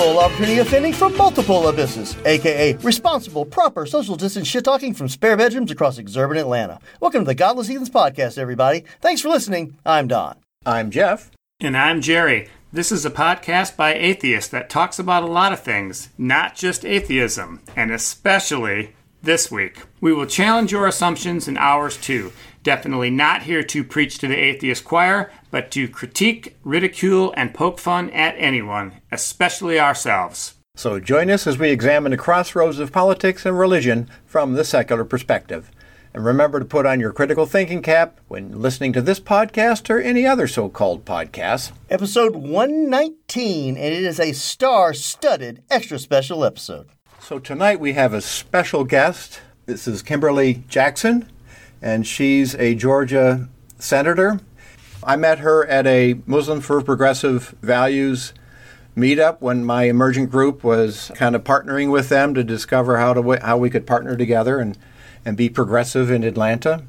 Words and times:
Equal 0.00 0.18
opportunity 0.18 0.58
offending 0.58 0.92
from 0.94 1.14
multiple 1.16 1.68
abysses, 1.68 2.16
aka 2.24 2.72
responsible, 2.76 3.44
proper, 3.44 3.84
social 3.84 4.16
distance 4.16 4.48
shit 4.48 4.64
talking 4.64 4.94
from 4.94 5.08
spare 5.08 5.36
bedrooms 5.36 5.70
across 5.70 5.98
exurban 5.98 6.38
Atlanta. 6.38 6.80
Welcome 7.00 7.24
to 7.24 7.26
the 7.26 7.34
Godless 7.34 7.68
Heathens 7.68 7.90
Podcast, 7.90 8.38
everybody. 8.38 8.84
Thanks 9.02 9.20
for 9.20 9.28
listening. 9.28 9.76
I'm 9.84 10.08
Don. 10.08 10.36
I'm 10.64 10.90
Jeff. 10.90 11.30
And 11.60 11.76
I'm 11.76 12.00
Jerry. 12.00 12.48
This 12.72 12.90
is 12.90 13.04
a 13.04 13.10
podcast 13.10 13.76
by 13.76 13.92
atheists 13.92 14.50
that 14.50 14.70
talks 14.70 14.98
about 14.98 15.22
a 15.22 15.26
lot 15.26 15.52
of 15.52 15.60
things, 15.60 16.08
not 16.16 16.54
just 16.54 16.86
atheism, 16.86 17.60
and 17.76 17.90
especially 17.90 18.94
this 19.22 19.50
week. 19.50 19.82
We 20.00 20.14
will 20.14 20.26
challenge 20.26 20.72
your 20.72 20.86
assumptions 20.86 21.46
and 21.46 21.58
ours 21.58 21.98
too. 21.98 22.32
Definitely 22.62 23.08
not 23.08 23.42
here 23.42 23.62
to 23.62 23.82
preach 23.82 24.18
to 24.18 24.28
the 24.28 24.36
atheist 24.36 24.84
choir, 24.84 25.32
but 25.50 25.70
to 25.70 25.88
critique, 25.88 26.56
ridicule, 26.62 27.32
and 27.36 27.54
poke 27.54 27.78
fun 27.78 28.10
at 28.10 28.34
anyone, 28.36 29.00
especially 29.10 29.80
ourselves. 29.80 30.54
So 30.76 31.00
join 31.00 31.30
us 31.30 31.46
as 31.46 31.58
we 31.58 31.70
examine 31.70 32.10
the 32.10 32.18
crossroads 32.18 32.78
of 32.78 32.92
politics 32.92 33.46
and 33.46 33.58
religion 33.58 34.10
from 34.26 34.54
the 34.54 34.64
secular 34.64 35.04
perspective. 35.04 35.70
And 36.12 36.24
remember 36.24 36.58
to 36.58 36.64
put 36.64 36.86
on 36.86 37.00
your 37.00 37.12
critical 37.12 37.46
thinking 37.46 37.82
cap 37.82 38.20
when 38.28 38.60
listening 38.60 38.92
to 38.94 39.02
this 39.02 39.20
podcast 39.20 39.88
or 39.88 39.98
any 39.98 40.26
other 40.26 40.46
so 40.46 40.68
called 40.68 41.04
podcast. 41.06 41.72
Episode 41.88 42.34
119, 42.34 43.76
and 43.76 43.84
it 43.84 44.02
is 44.02 44.20
a 44.20 44.32
star 44.32 44.92
studded 44.92 45.62
extra 45.70 45.98
special 45.98 46.44
episode. 46.44 46.88
So 47.20 47.38
tonight 47.38 47.80
we 47.80 47.94
have 47.94 48.12
a 48.12 48.20
special 48.20 48.84
guest. 48.84 49.40
This 49.66 49.86
is 49.86 50.02
Kimberly 50.02 50.64
Jackson 50.68 51.26
and 51.82 52.06
she's 52.06 52.54
a 52.56 52.74
Georgia 52.74 53.48
senator. 53.78 54.40
I 55.02 55.16
met 55.16 55.38
her 55.38 55.66
at 55.66 55.86
a 55.86 56.20
Muslim 56.26 56.60
for 56.60 56.82
Progressive 56.82 57.54
Values 57.62 58.34
meetup 58.96 59.40
when 59.40 59.64
my 59.64 59.84
emergent 59.84 60.30
group 60.30 60.62
was 60.62 61.10
kind 61.14 61.34
of 61.34 61.44
partnering 61.44 61.90
with 61.90 62.08
them 62.08 62.34
to 62.34 62.44
discover 62.44 62.98
how 62.98 63.14
to 63.14 63.38
how 63.42 63.56
we 63.56 63.70
could 63.70 63.86
partner 63.86 64.16
together 64.16 64.58
and 64.58 64.76
and 65.24 65.36
be 65.36 65.48
progressive 65.48 66.10
in 66.10 66.24
Atlanta. 66.24 66.82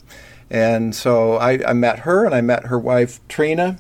And 0.50 0.94
so 0.94 1.36
I, 1.36 1.60
I 1.66 1.74
met 1.74 2.00
her 2.00 2.26
and 2.26 2.36
I 2.36 2.42
met 2.42 2.66
her 2.66 2.80
wife 2.80 3.26
Trina 3.30 3.78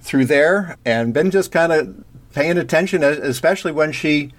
through 0.00 0.26
there 0.26 0.76
and 0.84 1.14
been 1.14 1.30
just 1.30 1.50
kind 1.50 1.72
of 1.72 2.04
paying 2.32 2.58
attention, 2.58 3.02
especially 3.02 3.72
when 3.72 3.92
she 3.92 4.32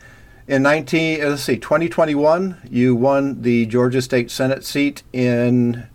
in 0.48 0.62
19 0.62 1.22
let's 1.22 1.42
see 1.42 1.58
2021 1.58 2.68
you 2.70 2.96
won 2.96 3.42
the 3.42 3.66
Georgia 3.66 4.00
State 4.00 4.30
Senate 4.30 4.64
seat 4.64 5.02
in 5.12 5.88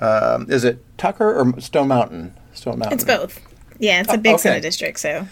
um, 0.00 0.50
is 0.50 0.64
it 0.64 0.84
Tucker 0.98 1.34
or 1.38 1.60
Stone 1.60 1.88
Mountain? 1.88 2.34
Stone 2.52 2.78
Mountain. 2.78 2.94
It's 2.94 3.04
both. 3.04 3.40
Yeah, 3.78 4.00
it's 4.00 4.12
a 4.12 4.18
big 4.18 4.32
oh, 4.32 4.34
okay. 4.34 4.42
Senate 4.42 4.62
district, 4.62 5.00
so. 5.00 5.26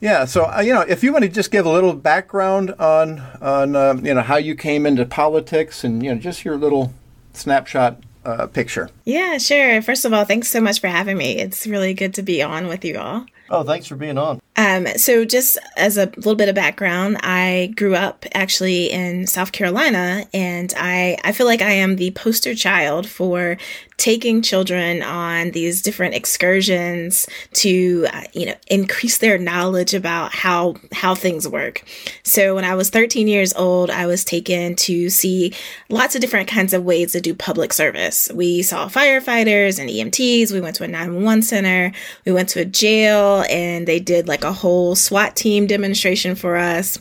Yeah, 0.00 0.24
so 0.26 0.44
uh, 0.44 0.60
you 0.60 0.72
know, 0.74 0.82
if 0.82 1.02
you 1.02 1.12
want 1.12 1.24
to 1.24 1.28
just 1.28 1.50
give 1.50 1.66
a 1.66 1.70
little 1.70 1.94
background 1.94 2.72
on 2.78 3.20
on 3.40 3.74
um, 3.74 4.04
you 4.04 4.14
know 4.14 4.20
how 4.20 4.36
you 4.36 4.54
came 4.54 4.86
into 4.86 5.06
politics 5.06 5.84
and 5.84 6.02
you 6.02 6.14
know 6.14 6.20
just 6.20 6.44
your 6.44 6.56
little 6.56 6.92
snapshot 7.32 8.02
uh, 8.24 8.46
picture. 8.46 8.90
Yeah, 9.04 9.38
sure. 9.38 9.80
First 9.82 10.04
of 10.04 10.12
all, 10.12 10.24
thanks 10.24 10.48
so 10.48 10.60
much 10.60 10.80
for 10.80 10.88
having 10.88 11.16
me. 11.16 11.38
It's 11.38 11.66
really 11.66 11.94
good 11.94 12.14
to 12.14 12.22
be 12.22 12.42
on 12.42 12.66
with 12.66 12.84
you 12.84 12.98
all. 12.98 13.26
Oh, 13.48 13.62
thanks 13.62 13.86
for 13.86 13.96
being 13.96 14.18
on. 14.18 14.40
Um, 14.56 14.86
so, 14.96 15.24
just 15.24 15.58
as 15.76 15.98
a 15.98 16.06
little 16.16 16.34
bit 16.34 16.48
of 16.48 16.54
background, 16.54 17.18
I 17.22 17.72
grew 17.76 17.94
up 17.94 18.24
actually 18.34 18.90
in 18.90 19.26
South 19.26 19.52
Carolina, 19.52 20.26
and 20.32 20.72
I, 20.76 21.18
I 21.24 21.32
feel 21.32 21.46
like 21.46 21.60
I 21.60 21.72
am 21.72 21.96
the 21.96 22.10
poster 22.12 22.54
child 22.54 23.06
for 23.06 23.58
taking 23.96 24.42
children 24.42 25.02
on 25.02 25.50
these 25.52 25.80
different 25.80 26.14
excursions 26.14 27.26
to 27.52 28.06
uh, 28.12 28.22
you 28.32 28.46
know 28.46 28.54
increase 28.68 29.18
their 29.18 29.38
knowledge 29.38 29.94
about 29.94 30.34
how 30.34 30.74
how 30.92 31.14
things 31.14 31.48
work. 31.48 31.82
So 32.22 32.54
when 32.54 32.64
i 32.64 32.74
was 32.74 32.90
13 32.90 33.28
years 33.28 33.54
old 33.54 33.90
i 33.90 34.06
was 34.06 34.24
taken 34.24 34.76
to 34.76 35.08
see 35.08 35.52
lots 35.88 36.14
of 36.14 36.20
different 36.20 36.48
kinds 36.48 36.72
of 36.72 36.84
ways 36.84 37.12
to 37.12 37.20
do 37.20 37.34
public 37.34 37.72
service. 37.72 38.28
We 38.34 38.62
saw 38.62 38.88
firefighters 38.88 39.78
and 39.78 39.88
emts 39.88 40.52
we 40.52 40.60
went 40.60 40.76
to 40.76 40.84
a 40.84 40.88
911 40.88 41.42
center. 41.42 41.92
We 42.24 42.32
went 42.32 42.48
to 42.50 42.60
a 42.60 42.64
jail 42.64 43.44
and 43.48 43.86
they 43.86 44.00
did 44.00 44.28
like 44.28 44.44
a 44.44 44.52
whole 44.52 44.94
swat 44.94 45.36
team 45.36 45.66
demonstration 45.66 46.34
for 46.34 46.56
us 46.56 46.98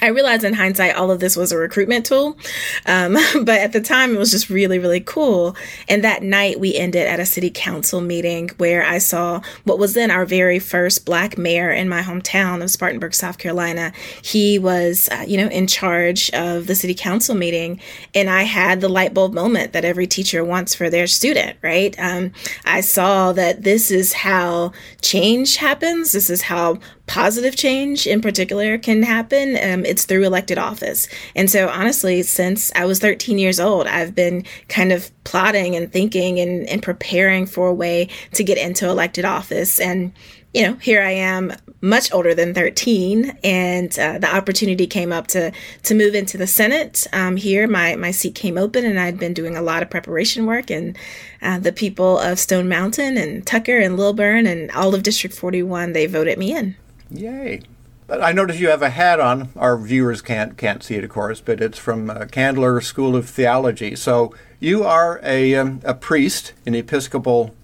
I 0.00 0.08
realized 0.08 0.42
in 0.42 0.54
hindsight 0.54 0.96
all 0.96 1.10
of 1.10 1.20
this 1.20 1.36
was 1.36 1.52
a 1.52 1.58
recruitment 1.58 2.06
tool, 2.06 2.36
um, 2.86 3.12
but 3.44 3.60
at 3.60 3.72
the 3.72 3.80
time 3.80 4.14
it 4.14 4.18
was 4.18 4.30
just 4.30 4.48
really, 4.48 4.78
really 4.78 5.00
cool. 5.00 5.54
And 5.88 6.02
that 6.02 6.22
night 6.22 6.58
we 6.58 6.74
ended 6.74 7.06
at 7.06 7.20
a 7.20 7.26
city 7.26 7.50
council 7.50 8.00
meeting 8.00 8.50
where 8.56 8.82
I 8.82 8.98
saw 8.98 9.42
what 9.64 9.78
was 9.78 9.94
then 9.94 10.10
our 10.10 10.24
very 10.24 10.58
first 10.58 11.04
black 11.04 11.36
mayor 11.36 11.70
in 11.70 11.88
my 11.88 12.00
hometown 12.00 12.62
of 12.62 12.70
Spartanburg, 12.70 13.14
South 13.14 13.38
Carolina. 13.38 13.92
He 14.22 14.58
was, 14.58 15.08
uh, 15.12 15.24
you 15.26 15.36
know, 15.36 15.48
in 15.48 15.66
charge 15.66 16.30
of 16.30 16.66
the 16.66 16.74
city 16.74 16.94
council 16.94 17.34
meeting, 17.34 17.78
and 18.14 18.30
I 18.30 18.42
had 18.42 18.80
the 18.80 18.88
light 18.88 19.12
bulb 19.12 19.34
moment 19.34 19.72
that 19.72 19.84
every 19.84 20.06
teacher 20.06 20.42
wants 20.42 20.74
for 20.74 20.88
their 20.88 21.06
student. 21.06 21.58
Right? 21.62 21.94
Um, 21.98 22.32
I 22.64 22.80
saw 22.80 23.32
that 23.32 23.62
this 23.62 23.90
is 23.90 24.14
how 24.14 24.72
change 25.02 25.56
happens. 25.56 26.12
This 26.12 26.30
is 26.30 26.42
how 26.42 26.78
positive 27.12 27.54
change 27.54 28.06
in 28.06 28.22
particular 28.22 28.78
can 28.78 29.02
happen, 29.02 29.50
um, 29.62 29.84
it's 29.84 30.06
through 30.06 30.24
elected 30.24 30.56
office. 30.56 31.06
And 31.36 31.50
so, 31.50 31.68
honestly, 31.68 32.22
since 32.22 32.72
I 32.74 32.86
was 32.86 33.00
13 33.00 33.38
years 33.38 33.60
old, 33.60 33.86
I've 33.86 34.14
been 34.14 34.46
kind 34.68 34.92
of 34.92 35.10
plotting 35.24 35.76
and 35.76 35.92
thinking 35.92 36.40
and, 36.40 36.66
and 36.70 36.82
preparing 36.82 37.44
for 37.44 37.68
a 37.68 37.74
way 37.74 38.08
to 38.32 38.42
get 38.42 38.56
into 38.56 38.88
elected 38.88 39.26
office. 39.26 39.78
And 39.78 40.14
you 40.54 40.62
know, 40.62 40.74
here 40.74 41.02
I 41.02 41.10
am, 41.10 41.52
much 41.82 42.12
older 42.12 42.34
than 42.34 42.54
13, 42.54 43.38
and 43.42 43.98
uh, 43.98 44.18
the 44.18 44.34
opportunity 44.34 44.86
came 44.86 45.12
up 45.12 45.26
to 45.28 45.52
to 45.82 45.94
move 45.94 46.14
into 46.14 46.38
the 46.38 46.46
Senate. 46.46 47.06
Um, 47.12 47.36
here, 47.36 47.66
my 47.66 47.94
my 47.96 48.10
seat 48.10 48.34
came 48.34 48.56
open, 48.56 48.86
and 48.86 48.98
I'd 48.98 49.18
been 49.18 49.34
doing 49.34 49.56
a 49.56 49.62
lot 49.62 49.82
of 49.82 49.90
preparation 49.90 50.46
work. 50.46 50.70
And 50.70 50.96
uh, 51.42 51.58
the 51.58 51.72
people 51.72 52.18
of 52.18 52.38
Stone 52.38 52.68
Mountain 52.68 53.18
and 53.18 53.46
Tucker 53.46 53.78
and 53.78 53.98
Lilburn 53.98 54.46
and 54.46 54.70
all 54.72 54.94
of 54.94 55.02
District 55.02 55.34
41, 55.34 55.92
they 55.92 56.06
voted 56.06 56.38
me 56.38 56.54
in. 56.54 56.76
Yay. 57.12 57.62
But 58.06 58.22
I 58.22 58.32
notice 58.32 58.58
you 58.58 58.68
have 58.68 58.82
a 58.82 58.90
hat 58.90 59.20
on. 59.20 59.50
Our 59.56 59.78
viewers 59.78 60.20
can't 60.22 60.56
can't 60.56 60.82
see 60.82 60.96
it, 60.96 61.04
of 61.04 61.10
course, 61.10 61.40
but 61.40 61.60
it's 61.60 61.78
from 61.78 62.10
uh, 62.10 62.26
Candler 62.30 62.80
School 62.80 63.14
of 63.16 63.28
Theology. 63.28 63.96
So 63.96 64.34
you 64.60 64.84
are 64.84 65.20
a 65.22 65.54
um, 65.54 65.80
a 65.84 65.94
priest 65.94 66.52
in 66.66 66.72
the 66.72 66.80
Episcopal 66.80 67.54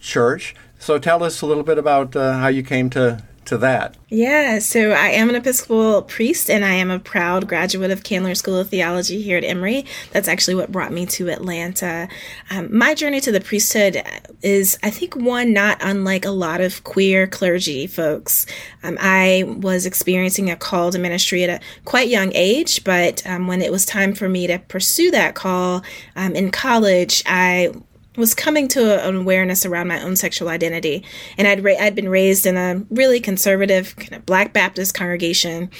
Church. 0.00 0.54
So 0.78 0.98
tell 0.98 1.22
us 1.22 1.42
a 1.42 1.46
little 1.46 1.62
bit 1.62 1.78
about 1.78 2.16
uh, 2.16 2.38
how 2.38 2.48
you 2.48 2.62
came 2.62 2.88
to 2.90 3.22
to 3.48 3.58
that? 3.58 3.96
Yeah, 4.08 4.58
so 4.58 4.92
I 4.92 5.08
am 5.08 5.28
an 5.28 5.34
Episcopal 5.34 6.02
priest 6.02 6.48
and 6.50 6.64
I 6.64 6.74
am 6.74 6.90
a 6.90 6.98
proud 6.98 7.48
graduate 7.48 7.90
of 7.90 8.02
Candler 8.02 8.34
School 8.34 8.58
of 8.58 8.68
Theology 8.68 9.20
here 9.20 9.36
at 9.36 9.44
Emory. 9.44 9.84
That's 10.12 10.28
actually 10.28 10.54
what 10.54 10.72
brought 10.72 10.92
me 10.92 11.06
to 11.06 11.30
Atlanta. 11.30 12.08
Um, 12.50 12.74
my 12.76 12.94
journey 12.94 13.20
to 13.20 13.32
the 13.32 13.40
priesthood 13.40 14.02
is, 14.42 14.78
I 14.82 14.90
think, 14.90 15.16
one 15.16 15.52
not 15.52 15.78
unlike 15.80 16.24
a 16.24 16.30
lot 16.30 16.60
of 16.60 16.84
queer 16.84 17.26
clergy 17.26 17.86
folks. 17.86 18.46
Um, 18.82 18.96
I 19.00 19.44
was 19.46 19.86
experiencing 19.86 20.50
a 20.50 20.56
call 20.56 20.92
to 20.92 20.98
ministry 20.98 21.42
at 21.44 21.50
a 21.50 21.64
quite 21.84 22.08
young 22.08 22.32
age, 22.34 22.84
but 22.84 23.26
um, 23.26 23.46
when 23.46 23.62
it 23.62 23.72
was 23.72 23.84
time 23.84 24.14
for 24.14 24.28
me 24.28 24.46
to 24.46 24.58
pursue 24.58 25.10
that 25.10 25.34
call 25.34 25.82
um, 26.16 26.34
in 26.34 26.50
college, 26.50 27.22
I 27.26 27.72
was 28.18 28.34
coming 28.34 28.68
to 28.68 29.06
an 29.06 29.16
awareness 29.16 29.64
around 29.64 29.88
my 29.88 30.02
own 30.02 30.16
sexual 30.16 30.48
identity. 30.48 31.04
And 31.38 31.46
I'd, 31.46 31.64
ra- 31.64 31.76
I'd 31.78 31.94
been 31.94 32.08
raised 32.08 32.46
in 32.46 32.56
a 32.56 32.84
really 32.90 33.20
conservative 33.20 33.96
kind 33.96 34.14
of 34.14 34.26
Black 34.26 34.52
Baptist 34.52 34.94
congregation 34.94 35.70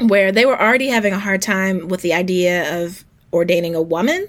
where 0.00 0.32
they 0.32 0.44
were 0.44 0.60
already 0.60 0.88
having 0.88 1.12
a 1.12 1.18
hard 1.18 1.42
time 1.42 1.88
with 1.88 2.02
the 2.02 2.12
idea 2.12 2.82
of 2.82 3.04
ordaining 3.32 3.74
a 3.74 3.82
woman 3.82 4.28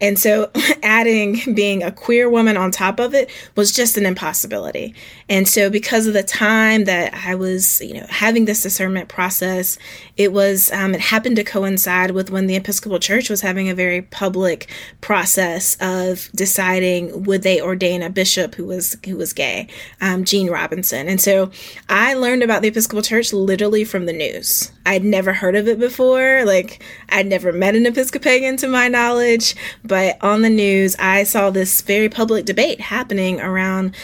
And 0.00 0.18
so 0.18 0.50
adding 0.82 1.54
being 1.54 1.82
a 1.82 1.92
queer 1.92 2.28
woman 2.28 2.56
on 2.56 2.70
top 2.70 3.00
of 3.00 3.14
it 3.14 3.30
was 3.56 3.72
just 3.72 3.96
an 3.96 4.06
impossibility. 4.06 4.94
And 5.28 5.46
so 5.46 5.70
because 5.70 6.06
of 6.06 6.14
the 6.14 6.22
time 6.22 6.84
that 6.84 7.14
I 7.14 7.34
was, 7.34 7.80
you 7.80 7.94
know, 7.94 8.06
having 8.08 8.44
this 8.44 8.62
discernment 8.62 9.08
process, 9.08 9.78
it 10.16 10.32
was 10.32 10.70
um, 10.72 10.94
it 10.94 11.00
happened 11.00 11.36
to 11.36 11.44
coincide 11.44 12.12
with 12.12 12.30
when 12.30 12.46
the 12.46 12.56
Episcopal 12.56 12.98
Church 12.98 13.30
was 13.30 13.40
having 13.40 13.68
a 13.68 13.74
very 13.74 14.02
public 14.02 14.70
process 15.00 15.76
of 15.80 16.28
deciding 16.34 17.24
would 17.24 17.42
they 17.42 17.60
ordain 17.60 18.02
a 18.02 18.10
bishop 18.10 18.54
who 18.54 18.66
was 18.66 18.96
who 19.04 19.16
was 19.16 19.32
gay, 19.32 19.68
um, 20.00 20.24
Gene 20.24 20.50
Robinson. 20.50 21.08
And 21.08 21.20
so 21.20 21.50
I 21.88 22.14
learned 22.14 22.42
about 22.42 22.62
the 22.62 22.68
Episcopal 22.68 23.02
Church 23.02 23.32
literally 23.32 23.84
from 23.84 24.06
the 24.06 24.12
news. 24.12 24.70
I'd 24.86 25.04
never 25.04 25.32
heard 25.32 25.56
of 25.56 25.68
it 25.68 25.78
before. 25.78 26.44
Like 26.44 26.82
I'd 27.08 27.26
never 27.26 27.52
met 27.52 27.76
an 27.76 27.86
Episcopalian 27.86 28.56
to 28.58 28.68
my 28.68 28.88
knowledge, 28.88 29.54
but 29.84 30.22
on 30.22 30.42
the 30.42 30.50
news 30.50 30.96
I 30.98 31.24
saw 31.24 31.50
this 31.50 31.82
very 31.82 32.08
public 32.08 32.44
debate 32.44 32.80
happening 32.80 33.40
around 33.40 33.94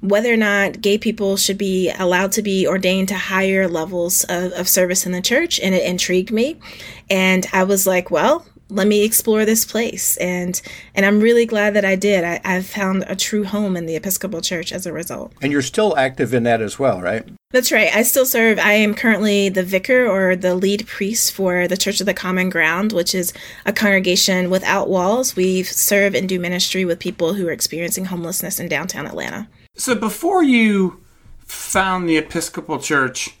whether 0.00 0.30
or 0.32 0.36
not 0.36 0.82
gay 0.82 0.98
people 0.98 1.36
should 1.38 1.56
be 1.56 1.90
allowed 1.98 2.30
to 2.32 2.42
be 2.42 2.66
ordained 2.66 3.08
to 3.08 3.14
higher 3.14 3.66
levels 3.66 4.22
of, 4.24 4.52
of 4.52 4.68
service 4.68 5.06
in 5.06 5.12
the 5.12 5.22
church, 5.22 5.58
and 5.60 5.74
it 5.74 5.82
intrigued 5.82 6.30
me. 6.30 6.60
And 7.08 7.46
I 7.54 7.64
was 7.64 7.86
like, 7.86 8.10
well, 8.10 8.44
let 8.68 8.86
me 8.86 9.04
explore 9.04 9.44
this 9.44 9.64
place. 9.64 10.16
And 10.16 10.60
and 10.94 11.04
i'm 11.04 11.20
really 11.20 11.46
glad 11.46 11.74
that 11.74 11.84
i 11.84 11.96
did. 11.96 12.24
I, 12.24 12.40
i've 12.44 12.66
found 12.66 13.04
a 13.06 13.16
true 13.16 13.44
home 13.44 13.76
in 13.76 13.86
the 13.86 13.96
episcopal 13.96 14.40
church 14.40 14.72
as 14.72 14.86
a 14.86 14.92
result. 14.92 15.32
And 15.42 15.52
you're 15.52 15.62
still 15.62 15.96
active 15.96 16.34
in 16.34 16.42
that 16.44 16.60
as 16.60 16.78
well 16.78 17.00
right? 17.00 17.28
That's 17.50 17.70
right. 17.70 17.94
I 17.94 18.02
still 18.02 18.26
serve. 18.26 18.58
I 18.58 18.72
am 18.72 18.94
currently 18.94 19.48
the 19.48 19.62
vicar 19.62 20.08
or 20.08 20.34
the 20.34 20.56
lead 20.56 20.88
priest 20.88 21.30
for 21.30 21.68
the 21.68 21.76
church 21.76 22.00
of 22.00 22.06
the 22.06 22.14
common 22.14 22.50
ground 22.50 22.92
which 22.92 23.14
is 23.14 23.32
a 23.64 23.72
congregation 23.72 24.50
without 24.50 24.88
walls. 24.88 25.36
We 25.36 25.62
serve 25.62 26.14
and 26.14 26.28
do 26.28 26.40
ministry 26.40 26.84
with 26.84 26.98
people 26.98 27.34
who 27.34 27.46
are 27.48 27.52
experiencing 27.52 28.06
homelessness 28.06 28.58
in 28.58 28.68
downtown 28.68 29.06
atlanta. 29.06 29.48
So 29.76 29.94
before 29.94 30.42
you 30.42 31.04
found 31.38 32.08
the 32.08 32.16
episcopal 32.16 32.78
church 32.78 33.36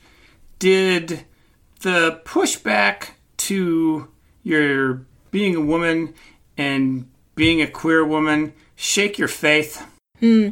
did 0.58 1.24
the 1.80 2.20
pushback 2.24 3.10
to 3.36 4.08
your 4.42 5.06
being 5.34 5.56
a 5.56 5.60
woman 5.60 6.14
and 6.56 7.10
being 7.34 7.60
a 7.60 7.66
queer 7.66 8.04
woman 8.04 8.52
shake 8.76 9.18
your 9.18 9.26
faith? 9.26 9.84
Hmm. 10.20 10.50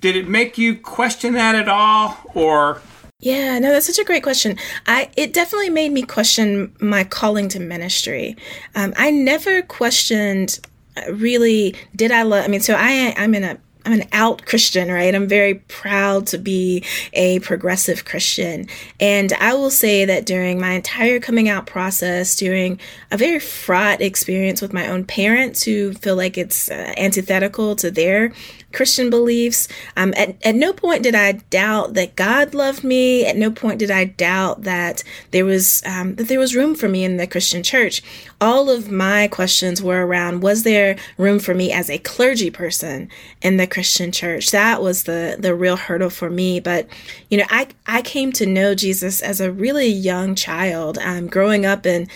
Did 0.00 0.16
it 0.16 0.26
make 0.26 0.56
you 0.56 0.78
question 0.78 1.34
that 1.34 1.54
at 1.54 1.68
all, 1.68 2.16
or? 2.32 2.80
Yeah, 3.20 3.58
no, 3.58 3.70
that's 3.70 3.84
such 3.84 3.98
a 3.98 4.04
great 4.04 4.22
question. 4.22 4.56
I 4.86 5.10
it 5.18 5.34
definitely 5.34 5.68
made 5.68 5.92
me 5.92 6.02
question 6.02 6.74
my 6.80 7.04
calling 7.04 7.50
to 7.50 7.60
ministry. 7.60 8.34
Um, 8.74 8.94
I 8.96 9.10
never 9.10 9.60
questioned 9.60 10.58
uh, 10.96 11.12
really 11.12 11.74
did 11.94 12.10
I 12.10 12.22
love. 12.22 12.44
I 12.46 12.48
mean, 12.48 12.60
so 12.60 12.76
I 12.78 13.12
I'm 13.18 13.34
in 13.34 13.44
a 13.44 13.58
I'm 13.88 14.00
an 14.00 14.08
out 14.12 14.44
Christian, 14.44 14.90
right? 14.90 15.14
I'm 15.14 15.26
very 15.26 15.54
proud 15.54 16.26
to 16.26 16.36
be 16.36 16.84
a 17.14 17.38
progressive 17.38 18.04
Christian. 18.04 18.66
And 19.00 19.32
I 19.40 19.54
will 19.54 19.70
say 19.70 20.04
that 20.04 20.26
during 20.26 20.60
my 20.60 20.72
entire 20.72 21.20
coming 21.20 21.48
out 21.48 21.64
process, 21.64 22.36
during 22.36 22.78
a 23.10 23.16
very 23.16 23.38
fraught 23.38 24.02
experience 24.02 24.60
with 24.60 24.74
my 24.74 24.88
own 24.88 25.06
parents 25.06 25.62
who 25.62 25.94
feel 25.94 26.16
like 26.16 26.36
it's 26.36 26.70
uh, 26.70 26.92
antithetical 26.98 27.76
to 27.76 27.90
their 27.90 28.34
Christian 28.72 29.08
beliefs. 29.08 29.66
Um, 29.96 30.12
at, 30.16 30.36
at 30.44 30.54
no 30.54 30.72
point 30.72 31.02
did 31.02 31.14
I 31.14 31.32
doubt 31.32 31.94
that 31.94 32.16
God 32.16 32.54
loved 32.54 32.84
me. 32.84 33.24
At 33.24 33.36
no 33.36 33.50
point 33.50 33.78
did 33.78 33.90
I 33.90 34.04
doubt 34.04 34.62
that 34.64 35.02
there 35.30 35.44
was 35.44 35.82
um, 35.86 36.16
that 36.16 36.28
there 36.28 36.38
was 36.38 36.54
room 36.54 36.74
for 36.74 36.88
me 36.88 37.04
in 37.04 37.16
the 37.16 37.26
Christian 37.26 37.62
church. 37.62 38.02
All 38.40 38.68
of 38.68 38.90
my 38.90 39.28
questions 39.28 39.82
were 39.82 40.06
around: 40.06 40.42
Was 40.42 40.62
there 40.64 40.96
room 41.16 41.38
for 41.38 41.54
me 41.54 41.72
as 41.72 41.88
a 41.88 41.98
clergy 41.98 42.50
person 42.50 43.08
in 43.42 43.56
the 43.56 43.66
Christian 43.66 44.12
church? 44.12 44.50
That 44.50 44.82
was 44.82 45.04
the 45.04 45.36
the 45.38 45.54
real 45.54 45.76
hurdle 45.76 46.10
for 46.10 46.28
me. 46.28 46.60
But 46.60 46.86
you 47.30 47.38
know, 47.38 47.46
I 47.48 47.68
I 47.86 48.02
came 48.02 48.32
to 48.32 48.46
know 48.46 48.74
Jesus 48.74 49.22
as 49.22 49.40
a 49.40 49.50
really 49.50 49.88
young 49.88 50.34
child. 50.34 50.98
Um, 50.98 51.26
growing 51.26 51.64
up 51.64 51.86
in 51.86 52.08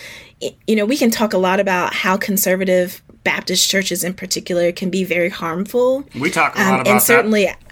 you 0.67 0.75
know, 0.75 0.85
we 0.85 0.97
can 0.97 1.11
talk 1.11 1.33
a 1.33 1.37
lot 1.37 1.59
about 1.59 1.93
how 1.93 2.17
conservative 2.17 3.01
Baptist 3.23 3.69
churches 3.69 4.03
in 4.03 4.13
particular 4.13 4.71
can 4.71 4.89
be 4.89 5.03
very 5.03 5.29
harmful. 5.29 6.03
We 6.19 6.29
talk 6.29 6.55
a 6.55 6.59
lot 6.59 6.67
um, 6.67 6.79
about 6.81 6.87
and 6.87 7.01
certainly, 7.01 7.47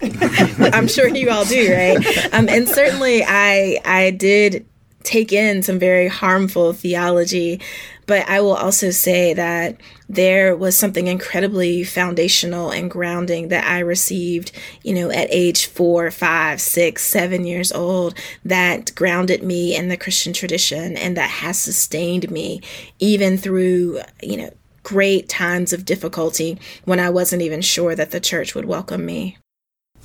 I'm 0.72 0.88
sure 0.88 1.08
you 1.08 1.30
all 1.30 1.44
do, 1.44 1.72
right? 1.72 2.34
Um, 2.34 2.48
and 2.48 2.68
certainly, 2.68 3.22
I 3.26 3.78
I 3.84 4.10
did 4.12 4.66
take 5.02 5.32
in 5.32 5.62
some 5.62 5.78
very 5.78 6.08
harmful 6.08 6.72
theology, 6.72 7.60
but 8.06 8.28
I 8.28 8.40
will 8.40 8.54
also 8.54 8.90
say 8.90 9.34
that 9.34 9.76
there 10.08 10.56
was 10.56 10.76
something 10.76 11.06
incredibly 11.06 11.84
foundational 11.84 12.70
and 12.70 12.90
grounding 12.90 13.48
that 13.48 13.64
I 13.64 13.80
received, 13.80 14.52
you 14.82 14.94
know, 14.94 15.10
at 15.10 15.28
age 15.30 15.66
four, 15.66 16.10
five, 16.10 16.60
six, 16.60 17.02
seven 17.04 17.44
years 17.46 17.72
old 17.72 18.14
that 18.44 18.94
grounded 18.94 19.42
me 19.42 19.74
in 19.74 19.88
the 19.88 19.96
Christian 19.96 20.32
tradition 20.32 20.96
and 20.96 21.16
that 21.16 21.30
has 21.30 21.58
sustained 21.58 22.30
me 22.30 22.60
even 22.98 23.38
through, 23.38 24.00
you 24.22 24.36
know, 24.36 24.50
great 24.82 25.28
times 25.28 25.72
of 25.72 25.84
difficulty 25.84 26.58
when 26.84 27.00
I 27.00 27.10
wasn't 27.10 27.42
even 27.42 27.60
sure 27.60 27.94
that 27.94 28.10
the 28.10 28.20
church 28.20 28.54
would 28.54 28.64
welcome 28.64 29.04
me. 29.06 29.36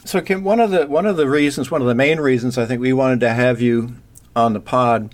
So, 0.06 0.22
Kim, 0.22 0.44
one 0.44 0.60
of 0.60 0.72
the 0.72 0.88
one 0.88 1.06
of 1.06 1.18
the 1.18 1.28
reasons, 1.28 1.70
one 1.70 1.82
of 1.82 1.88
the 1.88 1.96
main 1.96 2.20
reasons, 2.20 2.58
I 2.58 2.66
think 2.66 2.80
we 2.80 2.94
wanted 2.94 3.20
to 3.22 3.34
have 3.34 3.60
you 3.60 3.96
on 4.36 4.54
the 4.54 4.60
pod 4.60 5.14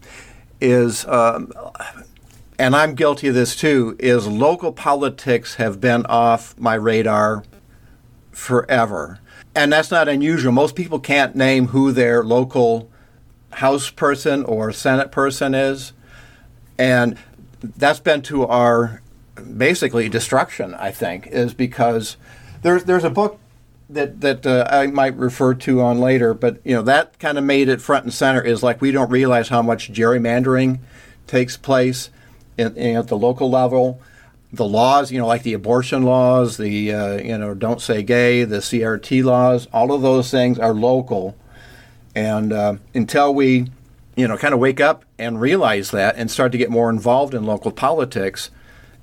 is, 0.59 1.05
um, 1.07 1.51
and 2.59 2.75
I'm 2.75 2.93
guilty 2.93 3.29
of 3.29 3.35
this 3.35 3.55
too, 3.55 3.95
is 3.99 4.27
local 4.27 4.71
politics 4.71 5.55
have 5.55 5.81
been 5.81 6.05
off 6.05 6.57
my 6.59 6.75
radar 6.75 7.43
forever, 8.31 9.19
and 9.55 9.71
that's 9.73 9.89
not 9.89 10.07
unusual. 10.07 10.51
Most 10.51 10.75
people 10.75 10.99
can't 10.99 11.35
name 11.35 11.67
who 11.67 11.91
their 11.91 12.23
local 12.23 12.89
House 13.53 13.89
person 13.89 14.43
or 14.45 14.71
Senate 14.71 15.11
person 15.11 15.53
is, 15.53 15.93
and 16.77 17.17
that's 17.61 17.99
been 17.99 18.21
to 18.23 18.45
our 18.45 19.01
basically 19.57 20.09
destruction. 20.09 20.73
I 20.75 20.91
think 20.91 21.27
is 21.27 21.53
because 21.53 22.17
there's 22.61 22.83
there's 22.85 23.03
a 23.03 23.09
book 23.09 23.39
that 23.89 24.21
that 24.21 24.45
uh, 24.45 24.67
I 24.69 24.87
might 24.87 25.15
refer 25.15 25.53
to 25.53 25.81
on 25.81 25.99
later, 25.99 26.33
but 26.33 26.59
you 26.63 26.75
know 26.75 26.81
that 26.83 27.19
kind 27.19 27.37
of 27.37 27.43
made 27.43 27.69
it 27.69 27.81
front 27.81 28.05
and 28.05 28.13
center. 28.13 28.41
Is 28.41 28.63
like 28.63 28.81
we 28.81 28.91
don't 28.91 29.09
realize 29.09 29.49
how 29.49 29.61
much 29.61 29.91
gerrymandering 29.91 30.79
takes 31.27 31.57
place 31.57 32.09
in, 32.57 32.75
in, 32.75 32.97
at 32.97 33.07
the 33.07 33.17
local 33.17 33.49
level. 33.49 34.01
The 34.51 34.65
laws, 34.65 35.11
you 35.11 35.19
know, 35.19 35.25
like 35.25 35.41
the 35.41 35.53
abortion 35.53 36.03
laws, 36.03 36.57
the 36.57 36.93
uh, 36.93 37.17
you 37.17 37.37
know, 37.37 37.53
don't 37.53 37.81
say 37.81 38.03
gay, 38.03 38.43
the 38.43 38.57
CRT 38.57 39.23
laws, 39.23 39.67
all 39.73 39.91
of 39.91 40.01
those 40.01 40.29
things 40.29 40.59
are 40.59 40.73
local, 40.73 41.35
and 42.15 42.53
uh, 42.53 42.75
until 42.93 43.33
we, 43.33 43.67
you 44.15 44.27
know, 44.27 44.37
kind 44.37 44.53
of 44.53 44.59
wake 44.59 44.79
up 44.79 45.05
and 45.17 45.41
realize 45.41 45.89
that 45.91 46.15
and 46.17 46.29
start 46.29 46.51
to 46.51 46.57
get 46.59 46.69
more 46.69 46.91
involved 46.91 47.33
in 47.33 47.45
local 47.45 47.71
politics, 47.71 48.51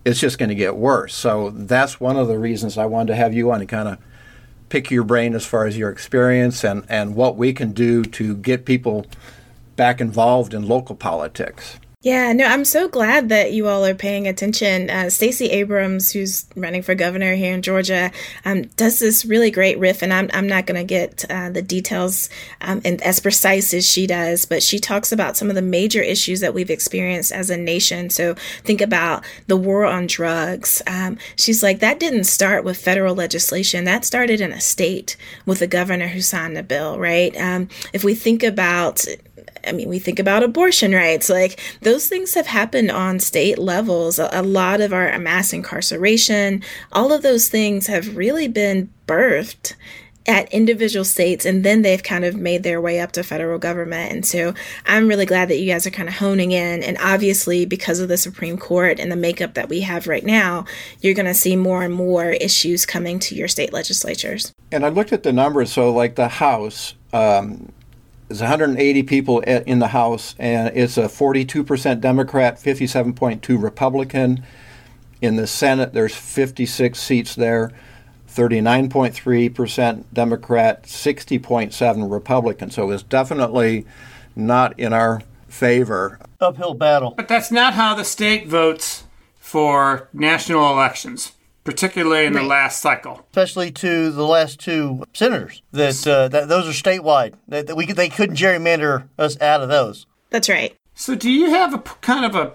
it's 0.05 0.21
just 0.21 0.39
going 0.39 0.49
to 0.49 0.55
get 0.55 0.77
worse. 0.77 1.15
So 1.15 1.51
that's 1.51 2.01
one 2.01 2.17
of 2.17 2.29
the 2.29 2.39
reasons 2.39 2.79
I 2.79 2.87
wanted 2.87 3.09
to 3.09 3.17
have 3.17 3.35
you 3.35 3.51
on 3.51 3.61
to 3.61 3.67
kind 3.67 3.89
of 3.89 3.99
pick 4.69 4.91
your 4.91 5.05
brain 5.05 5.35
as 5.35 5.45
far 5.45 5.67
as 5.67 5.77
your 5.77 5.91
experience 5.91 6.65
and, 6.65 6.85
and 6.89 7.15
what 7.15 7.37
we 7.37 7.53
can 7.53 7.73
do 7.73 8.05
to 8.05 8.37
get 8.37 8.65
people 8.65 9.05
back 9.77 10.01
involved 10.01 10.55
in 10.55 10.67
local 10.67 10.95
politics. 10.95 11.79
Yeah, 12.03 12.33
no, 12.33 12.47
I'm 12.47 12.65
so 12.65 12.89
glad 12.89 13.29
that 13.29 13.53
you 13.53 13.69
all 13.69 13.85
are 13.85 13.95
paying 13.95 14.27
attention. 14.27 14.89
Uh, 14.89 15.11
Stacey 15.11 15.51
Abrams, 15.51 16.11
who's 16.11 16.47
running 16.57 16.81
for 16.81 16.95
governor 16.95 17.35
here 17.35 17.53
in 17.53 17.61
Georgia, 17.61 18.11
um, 18.47 18.63
does 18.79 18.99
this 18.99 19.27
really 19.27 19.51
great 19.51 19.79
riff, 19.79 20.01
and 20.01 20.11
I'm, 20.11 20.31
I'm 20.33 20.47
not 20.47 20.65
going 20.65 20.81
to 20.81 20.85
get 20.85 21.27
uh, 21.29 21.51
the 21.51 21.61
details 21.61 22.31
um, 22.63 22.81
and 22.87 23.03
as 23.03 23.21
precise 23.21 23.75
as 23.75 23.87
she 23.87 24.07
does, 24.07 24.47
but 24.47 24.63
she 24.63 24.79
talks 24.79 25.13
about 25.13 25.37
some 25.37 25.51
of 25.51 25.57
the 25.57 25.61
major 25.61 26.01
issues 26.01 26.41
that 26.41 26.55
we've 26.55 26.71
experienced 26.71 27.33
as 27.33 27.51
a 27.51 27.57
nation. 27.59 28.09
So 28.09 28.33
think 28.65 28.81
about 28.81 29.23
the 29.47 29.59
war 29.59 29.85
on 29.85 30.07
drugs. 30.07 30.81
Um, 30.87 31.19
she's 31.37 31.63
like, 31.63 31.81
that 31.81 32.01
didn't 32.01 32.25
start 32.25 32.65
with 32.65 32.79
federal 32.79 33.15
legislation, 33.15 33.85
that 33.85 34.07
started 34.07 34.41
in 34.41 34.53
a 34.53 34.61
state 34.63 35.19
with 35.45 35.61
a 35.61 35.67
governor 35.67 36.09
who 36.09 36.23
signed 36.23 36.57
the 36.57 36.63
bill, 36.63 36.99
right? 36.99 37.37
Um, 37.39 37.69
if 37.93 38.05
we 38.05 38.15
think 38.15 38.43
about 38.43 39.05
I 39.67 39.73
mean, 39.73 39.89
we 39.89 39.99
think 39.99 40.19
about 40.19 40.43
abortion 40.43 40.93
rights, 40.93 41.29
like 41.29 41.61
those 41.83 42.09
things 42.09 42.35
have 42.35 42.47
happened 42.47 42.91
on 42.91 43.21
state 43.21 43.59
levels. 43.59 44.19
A, 44.19 44.29
a, 44.33 44.43
lot 44.43 44.81
of 44.81 44.93
our 44.93 45.19
mass 45.19 45.53
incarceration, 45.53 46.63
all 46.93 47.13
of 47.13 47.23
those 47.23 47.49
things 47.49 47.87
have 47.87 48.17
really 48.17 48.49
been 48.49 48.91
birthed 49.07 49.75
at 50.27 50.53
individual 50.53 51.05
states 51.05 51.45
and 51.45 51.65
then 51.65 51.83
they've 51.83 52.03
kind 52.03 52.25
of 52.25 52.37
made 52.37 52.63
their 52.63 52.81
way 52.81 53.01
up 53.01 53.13
to 53.13 53.23
federal 53.23 53.59
government. 53.59 54.13
And 54.13 54.27
so 54.27 54.55
I'm 54.87 55.09
really 55.09 55.27
glad 55.27 55.49
that 55.49 55.59
you 55.59 55.67
guys 55.67 55.87
are 55.87 55.91
kind 55.91 56.09
of 56.09 56.15
honing 56.15 56.53
in. 56.53 56.83
And 56.83 56.97
obviously, 57.01 57.65
because 57.65 58.01
of 58.01 58.09
the 58.09 58.17
Supreme 58.17 58.57
Court 58.57 59.01
and 59.01 59.11
the 59.11 59.17
makeup 59.17 59.55
that 59.55 59.69
we 59.69 59.81
have 59.81 60.07
right 60.07 60.25
now, 60.25 60.67
you're 61.01 61.15
going 61.15 61.27
to 61.27 61.35
see 61.35 61.57
more 61.57 61.83
and 61.83 61.95
more 61.95 62.31
issues 62.31 62.87
coming 62.87 63.19
to 63.21 63.35
your 63.35 63.49
state 63.49 63.73
legislatures. 63.73 64.53
And 64.71 64.85
I 64.85 64.91
looked 64.91 65.13
at 65.13 65.23
the 65.23 65.33
numbers. 65.33 65.73
So, 65.73 65.93
like 65.93 66.17
the 66.17 66.29
House, 66.29 66.95
um, 67.13 67.73
there's 68.31 68.43
180 68.43 69.03
people 69.03 69.41
in 69.41 69.81
the 69.81 69.89
House, 69.89 70.37
and 70.39 70.71
it's 70.77 70.97
a 70.97 71.07
42% 71.09 72.01
Democrat, 72.01 72.61
57.2 72.61 73.61
Republican. 73.61 74.45
In 75.21 75.35
the 75.35 75.49
Senate, 75.49 75.93
there's 75.93 76.15
56 76.15 76.97
seats 76.97 77.35
there. 77.35 77.73
39.3% 78.29 80.05
Democrat, 80.13 80.85
60.7 80.85 82.13
Republican. 82.13 82.71
So 82.71 82.89
it's 82.93 83.03
definitely 83.03 83.85
not 84.37 84.79
in 84.79 84.93
our 84.93 85.23
favor. 85.49 86.21
Uphill 86.41 86.75
battle. 86.75 87.15
But 87.17 87.27
that's 87.27 87.51
not 87.51 87.75
how 87.75 87.97
the 87.97 88.05
state 88.05 88.47
votes 88.47 89.03
for 89.41 90.09
national 90.13 90.71
elections, 90.71 91.33
particularly 91.65 92.27
in 92.27 92.33
the 92.33 92.43
last 92.43 92.81
cycle. 92.81 93.25
Especially 93.31 93.71
to 93.73 94.11
the 94.11 94.27
last 94.27 94.61
two 94.61 95.05
senators. 95.13 95.63
That, 95.73 96.07
uh, 96.07 96.29
that 96.29 96.49
those 96.49 96.67
are 96.69 96.73
statewide. 96.73 97.35
That, 97.49 97.67
that 97.67 97.77
we 97.77 97.87
could- 97.87 97.97
they 97.97 98.09
couldn't 98.09 98.37
gerrymander 98.37 99.09
us 99.19 99.41
out 99.41 99.61
of 99.63 99.69
those. 99.69 100.07
That's 100.31 100.49
right. 100.49 100.75
So, 100.95 101.15
do 101.15 101.31
you 101.31 101.51
have 101.51 101.73
a 101.75 101.79
p- 101.79 101.93
kind 102.01 102.25
of 102.25 102.35
a 102.35 102.53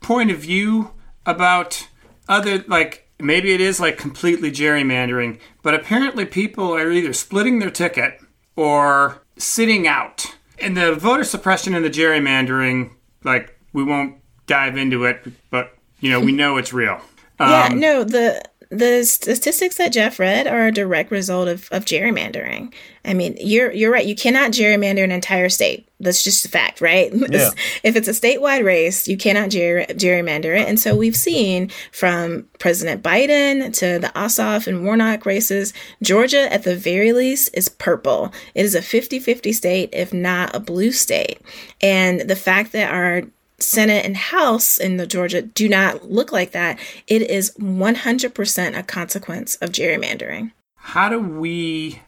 point 0.00 0.30
of 0.30 0.38
view 0.38 0.90
about 1.26 1.88
other, 2.28 2.64
like, 2.66 3.08
maybe 3.18 3.52
it 3.52 3.60
is 3.60 3.78
like 3.80 3.96
completely 3.98 4.50
gerrymandering, 4.50 5.38
but 5.62 5.74
apparently 5.74 6.24
people 6.24 6.72
are 6.74 6.90
either 6.90 7.12
splitting 7.12 7.58
their 7.58 7.70
ticket 7.70 8.20
or 8.56 9.22
sitting 9.36 9.86
out. 9.86 10.26
And 10.58 10.76
the 10.76 10.94
voter 10.94 11.24
suppression 11.24 11.74
and 11.74 11.84
the 11.84 11.90
gerrymandering, 11.90 12.90
like, 13.22 13.58
we 13.72 13.82
won't 13.84 14.16
dive 14.46 14.76
into 14.76 15.04
it, 15.04 15.22
but, 15.50 15.76
you 16.00 16.10
know, 16.10 16.20
we 16.20 16.32
know 16.40 16.56
it's 16.56 16.72
real. 16.72 17.00
Yeah, 17.40 17.66
Um, 17.70 17.80
no, 17.80 18.04
the 18.04 18.42
the 18.70 19.04
statistics 19.04 19.76
that 19.76 19.92
Jeff 19.92 20.18
read 20.18 20.48
are 20.48 20.66
a 20.66 20.72
direct 20.72 21.12
result 21.12 21.46
of, 21.46 21.68
of 21.70 21.84
gerrymandering. 21.84 22.74
I 23.04 23.14
mean, 23.14 23.36
you're 23.38 23.70
you're 23.72 23.92
right. 23.92 24.06
You 24.06 24.16
cannot 24.16 24.50
gerrymander 24.50 25.04
an 25.04 25.12
entire 25.12 25.48
state. 25.48 25.88
That's 26.00 26.24
just 26.24 26.44
a 26.44 26.48
fact, 26.48 26.80
right? 26.80 27.12
Yeah. 27.30 27.50
if 27.84 27.94
it's 27.94 28.08
a 28.08 28.12
statewide 28.12 28.64
race, 28.64 29.06
you 29.06 29.16
cannot 29.16 29.50
ger- 29.50 29.86
gerrymander 29.90 30.58
it. 30.60 30.66
And 30.68 30.80
so 30.80 30.96
we've 30.96 31.14
seen 31.16 31.70
from 31.92 32.48
President 32.58 33.02
Biden 33.02 33.72
to 33.78 33.98
the 34.00 34.08
Ossoff 34.16 34.66
and 34.66 34.84
Warnock 34.84 35.24
races, 35.24 35.72
Georgia 36.02 36.52
at 36.52 36.64
the 36.64 36.74
very 36.76 37.12
least 37.12 37.50
is 37.54 37.68
purple. 37.68 38.32
It 38.54 38.64
is 38.64 38.74
a 38.74 38.80
50-50 38.80 39.54
state, 39.54 39.90
if 39.92 40.12
not 40.12 40.54
a 40.54 40.60
blue 40.60 40.90
state. 40.92 41.40
And 41.80 42.22
the 42.22 42.36
fact 42.36 42.72
that 42.72 42.92
our 42.92 43.22
Senate 43.58 44.04
and 44.04 44.16
House 44.16 44.78
in 44.78 44.96
the 44.96 45.06
Georgia 45.06 45.42
do 45.42 45.68
not 45.68 46.10
look 46.10 46.32
like 46.32 46.52
that. 46.52 46.78
It 47.06 47.22
is 47.22 47.52
100% 47.58 48.78
a 48.78 48.82
consequence 48.82 49.56
of 49.56 49.70
gerrymandering. 49.70 50.52
how 50.76 51.08
do 51.08 51.18
we 51.18 52.00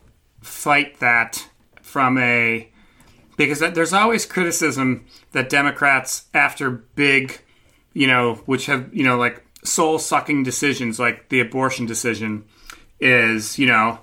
fight 0.43 1.01
that 1.01 1.49
from 1.83 2.19
a 2.19 2.69
because 3.37 3.61
there's 3.61 3.93
always 3.93 4.27
criticism 4.27 5.07
that 5.33 5.49
Democrats 5.49 6.27
after 6.35 6.71
big 6.71 7.41
you 7.95 8.07
know 8.07 8.35
which 8.47 8.67
have 8.67 8.95
you 8.95 9.03
know 9.03 9.17
like 9.17 9.45
soul 9.65 9.99
sucking 9.99 10.43
decisions 10.43 10.99
like 10.99 11.29
the 11.31 11.41
abortion 11.41 11.87
decision 11.87 12.45
is 13.01 13.59
you 13.59 13.67
know 13.67 13.99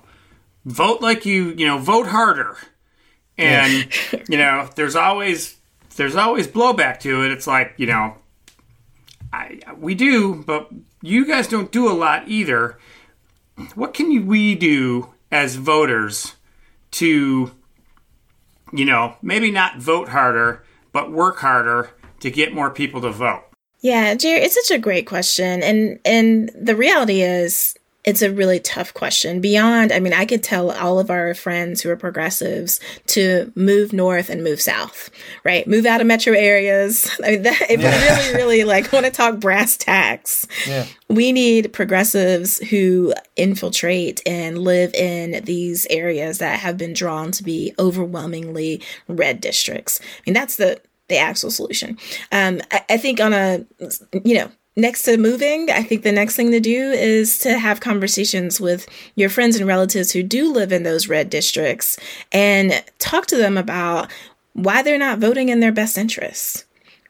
vote 0.64 1.00
like 1.00 1.24
you 1.24 1.54
you 1.56 1.66
know 1.66 1.78
vote 1.78 2.06
harder 2.08 2.56
and 3.38 3.88
you 4.28 4.36
know 4.36 4.68
there's 4.76 4.96
always 4.96 5.56
there's 5.96 6.16
always 6.16 6.46
blowback 6.46 7.00
to 7.00 7.24
it 7.24 7.30
it's 7.30 7.46
like 7.46 7.74
you 7.76 7.86
know 7.86 8.14
I, 9.32 9.60
we 9.76 9.94
do 9.94 10.34
but 10.34 10.70
you 11.02 11.26
guys 11.26 11.48
don't 11.48 11.72
do 11.72 11.90
a 11.90 11.92
lot 11.92 12.28
either 12.28 12.78
what 13.74 13.94
can 13.94 14.26
we 14.26 14.54
do 14.54 15.10
as 15.30 15.56
voters 15.56 16.34
to, 16.92 17.50
you 18.72 18.84
know, 18.84 19.16
maybe 19.22 19.50
not 19.50 19.78
vote 19.78 20.08
harder, 20.08 20.64
but 20.92 21.12
work 21.12 21.38
harder 21.38 21.90
to 22.20 22.30
get 22.30 22.54
more 22.54 22.70
people 22.70 23.00
to 23.00 23.10
vote? 23.10 23.44
Yeah, 23.80 24.14
Jerry, 24.14 24.40
it's 24.40 24.54
such 24.54 24.74
a 24.76 24.80
great 24.80 25.06
question. 25.06 25.62
And 25.62 26.00
and 26.04 26.50
the 26.58 26.74
reality 26.74 27.20
is 27.20 27.76
it's 28.04 28.20
a 28.22 28.30
really 28.30 28.60
tough 28.60 28.92
question. 28.92 29.40
Beyond, 29.40 29.90
I 29.90 29.98
mean, 29.98 30.12
I 30.12 30.26
could 30.26 30.42
tell 30.42 30.70
all 30.70 30.98
of 30.98 31.10
our 31.10 31.32
friends 31.32 31.80
who 31.80 31.88
are 31.90 31.96
progressives 31.96 32.78
to 33.08 33.50
move 33.54 33.92
north 33.94 34.28
and 34.28 34.44
move 34.44 34.60
south, 34.60 35.10
right? 35.42 35.66
Move 35.66 35.86
out 35.86 36.00
of 36.02 36.06
metro 36.06 36.34
areas. 36.34 37.10
I 37.24 37.30
mean, 37.30 37.42
that, 37.42 37.62
if 37.70 37.78
we 37.80 37.84
really, 37.86 38.34
really 38.34 38.64
like 38.64 38.92
want 38.92 39.06
to 39.06 39.10
talk 39.10 39.40
brass 39.40 39.76
tacks, 39.78 40.46
Yeah. 40.66 40.86
we 41.08 41.32
need 41.32 41.72
progressives 41.72 42.58
who 42.58 43.14
infiltrate 43.36 44.20
and 44.26 44.58
live 44.58 44.92
in 44.94 45.42
these 45.44 45.86
areas 45.88 46.38
that 46.38 46.58
have 46.60 46.76
been 46.76 46.92
drawn 46.92 47.30
to 47.32 47.42
be 47.42 47.72
overwhelmingly 47.78 48.82
red 49.08 49.40
districts. 49.40 50.00
I 50.02 50.22
mean, 50.26 50.34
that's 50.34 50.56
the 50.56 50.80
the 51.08 51.18
actual 51.18 51.50
solution. 51.50 51.98
Um, 52.32 52.60
I, 52.70 52.82
I 52.90 52.96
think 52.96 53.20
on 53.20 53.32
a 53.32 53.64
you 54.24 54.34
know 54.36 54.50
next 54.76 55.02
to 55.02 55.16
moving, 55.16 55.70
I 55.70 55.82
think 55.82 56.02
the 56.02 56.12
next 56.12 56.36
thing 56.36 56.50
to 56.50 56.60
do 56.60 56.90
is 56.90 57.38
to 57.40 57.58
have 57.58 57.80
conversations 57.80 58.60
with 58.60 58.86
your 59.14 59.28
friends 59.28 59.56
and 59.56 59.66
relatives 59.66 60.12
who 60.12 60.22
do 60.22 60.52
live 60.52 60.72
in 60.72 60.82
those 60.82 61.08
red 61.08 61.30
districts 61.30 61.98
and 62.32 62.82
talk 62.98 63.26
to 63.26 63.36
them 63.36 63.56
about 63.56 64.10
why 64.54 64.82
they're 64.82 64.98
not 64.98 65.18
voting 65.18 65.48
in 65.48 65.60
their 65.60 65.72
best 65.72 65.98
interests 65.98 66.63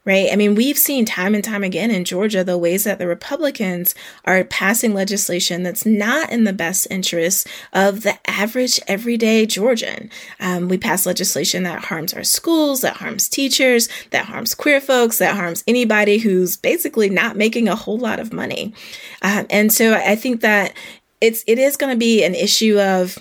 right? 0.05 0.29
I 0.31 0.37
mean, 0.37 0.55
we've 0.55 0.77
seen 0.77 1.05
time 1.05 1.35
and 1.35 1.43
time 1.43 1.65
again 1.65 1.91
in 1.91 2.05
Georgia 2.05 2.45
the 2.45 2.59
ways 2.59 2.85
that 2.85 2.99
the 2.99 3.07
Republicans 3.07 3.95
are 4.25 4.45
passing 4.45 4.93
legislation 4.93 5.63
that's 5.63 5.87
not 5.87 6.31
in 6.31 6.45
the 6.45 6.53
best 6.53 6.87
interest 6.91 7.47
of 7.73 8.03
the 8.03 8.19
average 8.31 8.81
everyday 8.87 9.47
Georgian. 9.47 10.11
Um, 10.41 10.69
we 10.69 10.77
pass 10.77 11.07
legislation 11.07 11.63
that 11.63 11.85
harms 11.85 12.13
our 12.13 12.25
schools, 12.25 12.83
that 12.83 12.99
harms 12.99 13.29
teachers, 13.29 13.89
that 14.11 14.27
harms 14.27 14.55
queer 14.55 14.81
folks, 14.81 15.19
that 15.19 15.37
harms 15.37 15.65
anybody 15.67 16.19
who's 16.19 16.57
basically 16.57 17.09
not 17.09 17.37
making 17.37 17.69
a 17.69 17.77
whole 17.77 17.99
lot 17.99 18.21
of 18.21 18.33
money. 18.33 18.75
Um, 19.23 19.47
and 19.49 19.73
so 19.73 19.95
I 19.95 20.17
think 20.17 20.43
that 20.43 20.75
it's 21.21 21.43
it 21.47 21.59
is 21.59 21.77
going 21.77 21.93
to 21.93 21.99
be 21.99 22.23
an 22.25 22.35
issue 22.35 22.79
of 22.79 23.19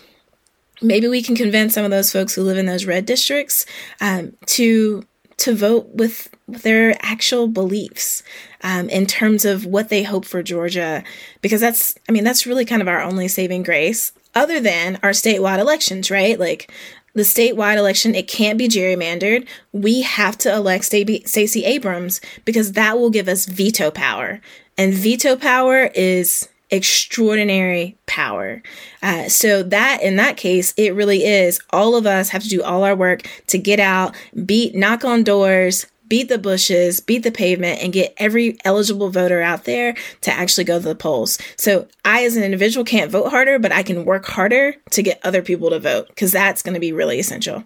maybe 0.81 1.07
we 1.07 1.21
can 1.21 1.35
convince 1.35 1.73
some 1.73 1.85
of 1.85 1.91
those 1.91 2.11
folks 2.11 2.35
who 2.35 2.43
live 2.43 2.57
in 2.57 2.65
those 2.65 2.85
red 2.85 3.05
districts 3.05 3.65
um, 4.01 4.33
to 4.47 5.03
to 5.37 5.55
vote 5.55 5.87
with 5.93 6.32
their 6.47 6.95
actual 7.01 7.47
beliefs 7.47 8.23
um, 8.61 8.89
in 8.89 9.05
terms 9.05 9.45
of 9.45 9.65
what 9.65 9.89
they 9.89 10.03
hope 10.03 10.25
for 10.25 10.43
Georgia, 10.43 11.03
because 11.41 11.61
that's 11.61 11.95
I 12.07 12.11
mean 12.11 12.23
that's 12.23 12.45
really 12.45 12.65
kind 12.65 12.81
of 12.81 12.87
our 12.87 13.01
only 13.01 13.27
saving 13.27 13.63
grace, 13.63 14.11
other 14.35 14.59
than 14.59 14.99
our 15.03 15.11
statewide 15.11 15.59
elections, 15.59 16.11
right? 16.11 16.39
Like 16.39 16.71
the 17.13 17.21
statewide 17.21 17.77
election, 17.77 18.15
it 18.15 18.27
can't 18.27 18.57
be 18.57 18.67
gerrymandered. 18.67 19.47
We 19.71 20.01
have 20.01 20.37
to 20.39 20.53
elect 20.53 20.85
Sta- 20.85 21.25
Stacey 21.25 21.63
Abrams 21.65 22.19
because 22.43 22.71
that 22.73 22.97
will 22.97 23.09
give 23.09 23.27
us 23.27 23.45
veto 23.45 23.91
power, 23.91 24.41
and 24.77 24.93
veto 24.93 25.35
power 25.35 25.91
is 25.93 26.49
extraordinary 26.71 27.95
power. 28.07 28.63
Uh, 29.03 29.29
so 29.29 29.61
that 29.61 30.01
in 30.01 30.15
that 30.15 30.37
case, 30.37 30.73
it 30.75 30.95
really 30.95 31.23
is 31.23 31.61
all 31.69 31.95
of 31.95 32.07
us 32.07 32.29
have 32.29 32.41
to 32.41 32.49
do 32.49 32.63
all 32.63 32.83
our 32.83 32.95
work 32.95 33.21
to 33.45 33.59
get 33.59 33.79
out, 33.79 34.15
beat, 34.45 34.73
knock 34.73 35.05
on 35.05 35.23
doors, 35.23 35.85
beat 36.13 36.29
the 36.29 36.37
bushes, 36.37 36.99
beat 36.99 37.23
the 37.23 37.31
pavement, 37.31 37.81
and 37.81 37.91
get 37.91 38.13
every 38.17 38.55
eligible 38.63 39.09
voter 39.09 39.41
out 39.41 39.63
there 39.63 39.95
to 40.21 40.31
actually 40.31 40.63
go 40.63 40.77
to 40.77 40.89
the 40.89 40.93
polls. 40.93 41.39
So 41.55 41.87
I, 42.05 42.23
as 42.23 42.37
an 42.37 42.43
individual, 42.43 42.85
can't 42.85 43.09
vote 43.09 43.31
harder, 43.31 43.57
but 43.57 43.71
I 43.71 43.81
can 43.81 44.05
work 44.05 44.27
harder 44.27 44.75
to 44.91 45.01
get 45.01 45.19
other 45.23 45.41
people 45.41 45.71
to 45.71 45.79
vote 45.79 46.09
because 46.09 46.31
that's 46.31 46.61
going 46.61 46.75
to 46.75 46.79
be 46.79 46.93
really 46.93 47.17
essential. 47.17 47.63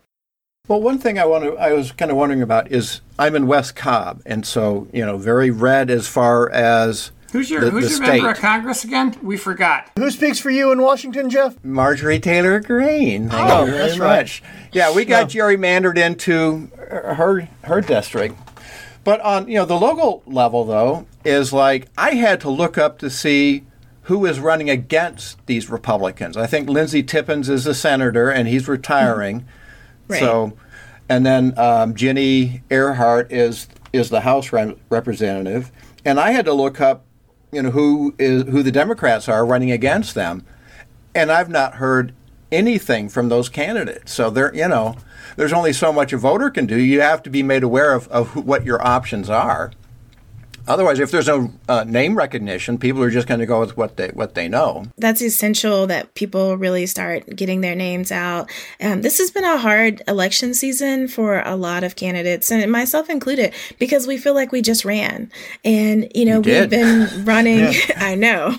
Well, 0.70 0.82
one 0.82 0.98
thing 0.98 1.20
I 1.20 1.25
want 1.25 1.44
to, 1.44 1.58
I 1.58 1.74
was 1.74 1.92
kind 1.92 2.10
of 2.10 2.16
wondering 2.16 2.42
about 2.42 2.72
is 2.72 3.01
I'm 3.20 3.36
in 3.36 3.48
West 3.48 3.75
Cobb, 3.75 4.22
and 4.25 4.46
so 4.46 4.88
you 4.94 5.06
know, 5.06 5.18
very 5.18 5.51
red 5.51 5.89
as 5.89 6.08
far 6.08 6.50
as 6.50 7.12
Who's 7.31 7.50
your 7.50 7.62
The- 7.62 7.72
Who's 7.72 7.98
the 8.00 8.05
your 8.05 8.13
member 8.13 8.29
of 8.31 8.38
Congress 8.38 8.84
again? 8.84 9.15
We 9.22 9.38
forgot. 9.38 9.89
Who 9.98 10.10
speaks 10.12 10.39
for 10.39 10.50
you 10.50 10.72
in 10.72 10.81
Washington, 10.81 11.29
Jeff? 11.29 11.55
Marjorie 11.63 12.19
Taylor 12.19 12.60
Greene. 12.60 13.29
Thank 13.29 13.50
Oh, 13.51 13.65
you 13.65 13.72
very 13.72 13.88
that's 13.88 14.00
right. 14.00 14.17
much. 14.19 14.43
Yeah, 14.72 14.93
we 14.93 15.05
got 15.05 15.29
gerrymandered 15.29 15.98
into 15.98 16.69
her 16.77 17.48
her 17.63 17.81
district. 17.81 18.36
But 19.03 19.22
on 19.22 19.48
you 19.48 19.55
know 19.55 19.65
the 19.65 19.77
local 19.79 20.24
level 20.25 20.63
though 20.65 21.05
is 21.25 21.51
like 21.53 21.88
I 21.98 22.12
had 22.12 22.41
to 22.41 22.50
look 22.50 22.77
up 22.77 22.98
to 23.00 23.10
see 23.10 23.63
who 24.03 24.25
is 24.25 24.39
running 24.39 24.69
against 24.69 25.46
these 25.48 25.69
Republicans. 25.69 26.38
I 26.38 26.48
think 26.48 26.69
Lindsey 26.69 27.03
Tippins 27.03 27.50
is 27.50 27.67
a 27.67 27.74
senator 27.74 28.29
and 28.29 28.48
he's 28.48 28.67
retiring. 28.67 29.46
Right. 30.10 30.22
So, 30.22 30.53
and 31.10 31.25
then 31.25 31.53
um, 31.60 31.93
Ginny 31.93 32.62
Ehrhart 32.69 33.29
is 33.29 33.67
is 33.91 34.10
the 34.10 34.22
House 34.22 34.53
re- 34.53 34.77
representative, 34.89 35.69
and 36.05 36.17
I 36.17 36.31
had 36.31 36.46
to 36.46 36.53
look 36.53 36.79
up, 36.79 37.03
you 37.51 37.62
know, 37.62 37.72
who 37.72 38.13
is 38.20 38.44
who 38.44 38.63
the 38.63 38.72
Democrats 38.72 39.30
are 39.30 39.46
running 39.46 39.72
against 39.72 40.16
them, 40.16 40.46
and 41.16 41.32
I've 41.32 41.50
not 41.50 41.75
heard 41.75 42.13
anything 42.51 43.10
from 43.10 43.30
those 43.30 43.50
candidates. 43.50 44.13
So 44.13 44.30
there, 44.30 44.54
you 44.56 44.68
know, 44.68 44.96
there's 45.36 45.54
only 45.54 45.74
so 45.74 45.92
much 45.92 46.13
a 46.13 46.18
voter 46.18 46.50
can 46.50 46.66
do. 46.66 46.77
You 46.77 47.01
have 47.01 47.24
to 47.24 47.30
be 47.30 47.44
made 47.44 47.63
aware 47.63 47.94
of, 47.94 48.08
of 48.10 48.36
what 48.36 48.66
your 48.66 48.86
options 48.86 49.30
are. 49.30 49.72
Otherwise, 50.67 51.00
if 51.00 51.12
there's 51.12 51.27
no 51.27 51.51
uh, 51.69 51.83
name 51.86 52.17
recognition, 52.17 52.77
people 52.77 53.01
are 53.01 53.09
just 53.09 53.27
going 53.27 53.39
to 53.39 53.45
go 53.45 53.59
with 53.59 53.77
what 53.77 53.97
they 53.97 54.09
what 54.09 54.36
they 54.36 54.47
know. 54.47 54.86
That's 54.97 55.21
essential 55.21 55.88
that 55.88 56.13
people 56.13 56.57
really 56.57 56.86
start 56.86 57.36
getting 57.36 57.62
their 57.62 57.75
names 57.75 58.12
out. 58.12 58.50
Um, 58.81 59.01
this 59.01 59.17
has 59.19 59.31
been 59.31 59.45
a 59.45 59.57
hard 59.57 60.01
election 60.07 60.53
season 60.53 61.07
for 61.07 61.41
a 61.41 61.55
lot 61.55 61.83
of 61.83 61.95
candidates, 61.95 62.51
and 62.51 62.69
myself 62.71 63.09
included, 63.09 63.53
because 63.79 64.07
we 64.07 64.17
feel 64.17 64.33
like 64.33 64.51
we 64.51 64.62
just 64.62 64.83
ran, 64.83 65.31
and 65.63 66.12
you 66.13 66.25
know 66.25 66.41
You 66.43 66.62
we've 66.62 66.69
been 66.69 67.07
running. 67.25 67.74
I 67.97 68.15
know, 68.15 68.55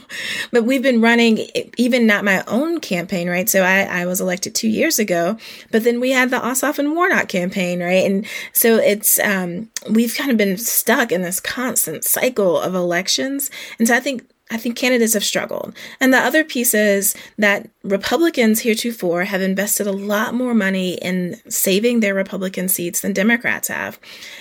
but 0.50 0.64
we've 0.64 0.82
been 0.82 1.00
running 1.00 1.46
even 1.76 2.06
not 2.06 2.24
my 2.24 2.42
own 2.46 2.80
campaign, 2.80 3.28
right? 3.28 3.48
So 3.48 3.62
I, 3.62 3.82
I 3.82 4.06
was 4.06 4.20
elected 4.20 4.54
two 4.54 4.68
years 4.68 4.98
ago, 4.98 5.36
but 5.70 5.84
then 5.84 6.00
we 6.00 6.10
had 6.10 6.30
the 6.30 6.38
Ossoff 6.38 6.78
and 6.78 6.94
Warnock 6.94 7.28
campaign, 7.28 7.80
right? 7.82 8.04
And 8.04 8.26
so 8.52 8.76
it's 8.76 9.18
um, 9.20 9.68
we've 9.90 10.14
kind 10.16 10.30
of 10.30 10.36
been 10.36 10.56
stuck 10.56 11.12
in 11.12 11.22
this 11.22 11.40
constant 11.40 11.97
cycle 12.04 12.58
of 12.58 12.74
elections, 12.74 13.50
and 13.78 13.88
so 13.88 13.94
I 13.94 14.00
think 14.00 14.28
I 14.50 14.56
think 14.56 14.76
candidates 14.76 15.12
have 15.12 15.24
struggled. 15.24 15.74
And 16.00 16.12
the 16.12 16.18
other 16.18 16.42
piece 16.42 16.72
is 16.72 17.14
that 17.36 17.68
Republicans 17.82 18.60
heretofore 18.60 19.24
have 19.24 19.42
invested 19.42 19.86
a 19.86 19.92
lot 19.92 20.32
more 20.32 20.54
money 20.54 20.94
in 20.94 21.36
saving 21.50 22.00
their 22.00 22.14
Republican 22.14 22.68
seats 22.68 23.02
than 23.02 23.12
Democrats 23.12 23.68
have. 23.68 23.98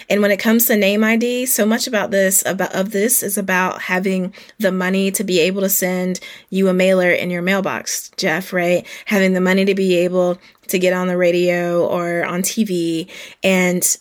And 0.10 0.22
when 0.22 0.32
it 0.32 0.40
comes 0.40 0.66
to 0.68 0.78
name 0.78 1.04
ID, 1.04 1.46
so 1.48 1.66
much 1.66 1.88
about 1.88 2.12
this 2.12 2.46
about 2.46 2.74
of 2.74 2.92
this 2.92 3.22
is 3.22 3.38
about 3.38 3.82
having 3.82 4.34
the 4.60 4.72
money 4.72 5.12
to 5.12 5.24
be 5.26 5.40
able 5.42 5.62
to 5.62 5.70
send 5.70 6.22
you 6.50 6.70
a 6.70 6.74
mailer 6.74 7.12
in 7.12 7.30
your 7.30 7.42
mailbox, 7.42 8.10
Jeff, 8.16 8.54
right? 8.54 8.88
Having 9.06 9.34
the 9.34 9.42
money 9.42 9.66
to 9.66 9.76
be 9.76 9.98
able 9.98 10.38
to 10.68 10.80
get 10.80 10.94
on 10.94 11.08
the 11.08 11.18
radio 11.18 11.86
or 11.86 12.26
on 12.26 12.44
TV 12.44 13.10
and 13.44 13.98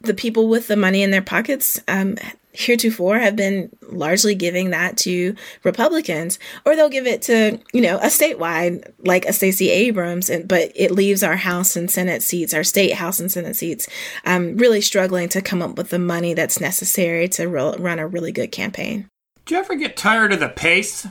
the 0.00 0.14
people 0.14 0.48
with 0.48 0.68
the 0.68 0.76
money 0.76 1.02
in 1.02 1.10
their 1.10 1.22
pockets 1.22 1.80
um, 1.88 2.16
heretofore 2.58 3.18
have 3.18 3.36
been 3.36 3.70
largely 3.82 4.34
giving 4.34 4.70
that 4.70 4.96
to 4.98 5.34
Republicans, 5.62 6.38
or 6.64 6.74
they'll 6.74 6.88
give 6.88 7.06
it 7.06 7.22
to 7.22 7.58
you 7.72 7.80
know 7.80 7.96
a 7.98 8.06
statewide 8.06 8.90
like 8.98 9.24
a 9.26 9.32
Stacey 9.32 9.70
Abrams, 9.70 10.30
and 10.30 10.48
but 10.48 10.72
it 10.74 10.90
leaves 10.90 11.22
our 11.22 11.36
House 11.36 11.76
and 11.76 11.90
Senate 11.90 12.22
seats, 12.22 12.54
our 12.54 12.64
state 12.64 12.94
House 12.94 13.20
and 13.20 13.30
Senate 13.30 13.56
seats, 13.56 13.88
um, 14.24 14.56
really 14.56 14.80
struggling 14.80 15.28
to 15.30 15.42
come 15.42 15.62
up 15.62 15.76
with 15.76 15.90
the 15.90 15.98
money 15.98 16.34
that's 16.34 16.60
necessary 16.60 17.28
to 17.28 17.46
re- 17.46 17.74
run 17.78 17.98
a 17.98 18.06
really 18.06 18.32
good 18.32 18.52
campaign. 18.52 19.08
Do 19.44 19.54
you 19.54 19.60
ever 19.60 19.74
get 19.76 19.96
tired 19.96 20.32
of 20.32 20.40
the 20.40 20.48
pace? 20.48 21.06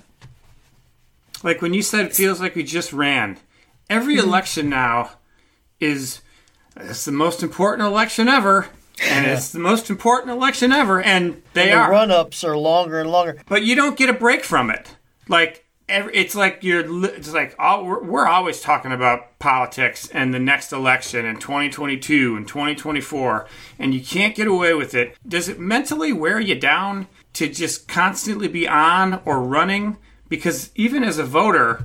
Like 1.44 1.62
when 1.62 1.74
you 1.74 1.82
said 1.82 2.06
it 2.06 2.16
feels 2.16 2.40
like 2.42 2.56
we 2.56 2.64
just 2.64 2.92
ran. 2.94 3.38
Every 3.90 4.16
Mm-hmm. 4.18 4.28
election 4.28 4.70
now 4.70 5.12
is 5.80 6.22
it's 6.78 7.06
the 7.06 7.12
most 7.12 7.44
important 7.44 7.88
election 7.88 8.28
ever. 8.28 8.68
And 9.02 9.26
it's 9.26 9.52
the 9.52 9.60
most 9.60 9.90
important 9.90 10.32
election 10.32 10.72
ever, 10.72 11.02
and 11.02 11.42
they 11.54 11.68
the 11.68 11.74
are. 11.74 11.92
run 11.92 12.12
ups 12.12 12.44
are 12.44 12.58
longer 12.58 13.00
and 13.00 13.12
longer. 13.12 13.38
but 13.48 13.64
you 13.64 13.76
don't 13.76 13.98
get 13.98 14.10
a 14.10 14.14
break 14.14 14.44
from 14.44 14.70
it. 14.70 14.96
Like 15.28 15.66
every, 15.90 16.16
it's 16.16 16.36
like 16.36 16.60
you're 16.64 17.06
it's 17.06 17.34
like 17.34 17.56
all, 17.60 17.86
we're, 17.86 18.04
we're 18.04 18.28
always 18.28 18.62
talking 18.62 18.92
about 18.92 19.38
politics 19.40 20.10
and 20.10 20.34
the 20.34 20.40
next 20.40 20.72
election 20.72 21.26
and 21.26 21.40
2022 21.40 22.36
and 22.36 22.48
2024 22.48 23.48
and 23.80 23.94
you 23.94 24.02
can't 24.02 24.36
get 24.36 24.48
away 24.48 24.74
with 24.74 24.94
it. 24.94 25.18
Does 25.28 25.50
it 25.50 25.60
mentally 25.60 26.14
wear 26.14 26.40
you 26.40 26.56
down 26.56 27.08
to 27.34 27.48
just 27.48 27.88
constantly 27.88 28.48
be 28.48 28.68
on 28.68 29.22
or 29.26 29.42
running 29.42 29.98
because 30.30 30.72
even 30.76 31.04
as 31.04 31.18
a 31.20 31.24
voter, 31.24 31.84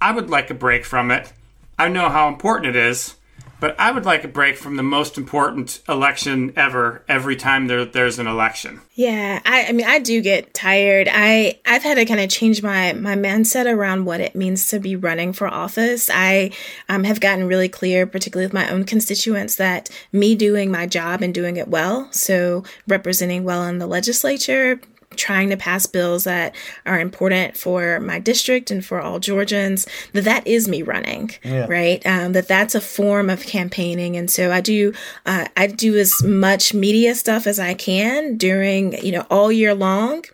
I 0.00 0.12
would 0.12 0.30
like 0.30 0.50
a 0.50 0.54
break 0.54 0.84
from 0.84 1.10
it. 1.10 1.32
I 1.78 1.88
know 1.88 2.08
how 2.08 2.28
important 2.28 2.74
it 2.74 2.76
is. 2.76 3.16
But 3.58 3.74
I 3.78 3.90
would 3.90 4.04
like 4.04 4.24
a 4.24 4.28
break 4.28 4.56
from 4.56 4.76
the 4.76 4.82
most 4.82 5.16
important 5.16 5.80
election 5.88 6.52
ever 6.56 7.02
every 7.08 7.36
time 7.36 7.66
there, 7.66 7.84
there's 7.84 8.18
an 8.18 8.26
election. 8.26 8.82
Yeah, 8.94 9.40
I, 9.44 9.66
I 9.66 9.72
mean, 9.72 9.86
I 9.86 9.98
do 9.98 10.20
get 10.20 10.52
tired. 10.52 11.08
I 11.10 11.58
I've 11.64 11.82
had 11.82 11.94
to 11.94 12.04
kind 12.04 12.20
of 12.20 12.28
change 12.28 12.62
my 12.62 12.92
my 12.92 13.14
mindset 13.14 13.66
around 13.66 14.04
what 14.04 14.20
it 14.20 14.34
means 14.34 14.66
to 14.68 14.78
be 14.78 14.96
running 14.96 15.32
for 15.32 15.48
office. 15.48 16.10
I 16.12 16.50
um, 16.88 17.04
have 17.04 17.20
gotten 17.20 17.46
really 17.46 17.68
clear, 17.68 18.06
particularly 18.06 18.46
with 18.46 18.54
my 18.54 18.70
own 18.70 18.84
constituents, 18.84 19.56
that 19.56 19.88
me 20.12 20.34
doing 20.34 20.70
my 20.70 20.86
job 20.86 21.22
and 21.22 21.32
doing 21.32 21.56
it 21.56 21.68
well, 21.68 22.08
so 22.12 22.64
representing 22.86 23.44
well 23.44 23.64
in 23.64 23.78
the 23.78 23.86
legislature, 23.86 24.80
trying 25.16 25.50
to 25.50 25.56
pass 25.56 25.86
bills 25.86 26.24
that 26.24 26.54
are 26.84 26.98
important 27.00 27.56
for 27.56 28.00
my 28.00 28.18
district 28.18 28.70
and 28.70 28.84
for 28.84 29.00
all 29.00 29.18
Georgians, 29.18 29.86
that 30.12 30.24
that 30.24 30.46
is 30.46 30.68
me 30.68 30.82
running, 30.82 31.30
right? 31.66 32.04
Um, 32.06 32.32
that 32.32 32.48
that's 32.48 32.74
a 32.74 32.80
form 32.80 33.30
of 33.30 33.42
campaigning. 33.44 34.16
And 34.16 34.30
so 34.30 34.52
I 34.52 34.60
do, 34.60 34.92
uh, 35.24 35.46
I 35.56 35.66
do 35.66 35.96
as 35.96 36.22
much 36.22 36.74
media 36.74 37.14
stuff 37.14 37.46
as 37.46 37.58
I 37.58 37.74
can 37.74 38.36
during, 38.36 38.92
you 39.04 39.12
know, 39.12 39.26
all 39.30 39.50
year 39.50 39.74
long, 39.74 40.24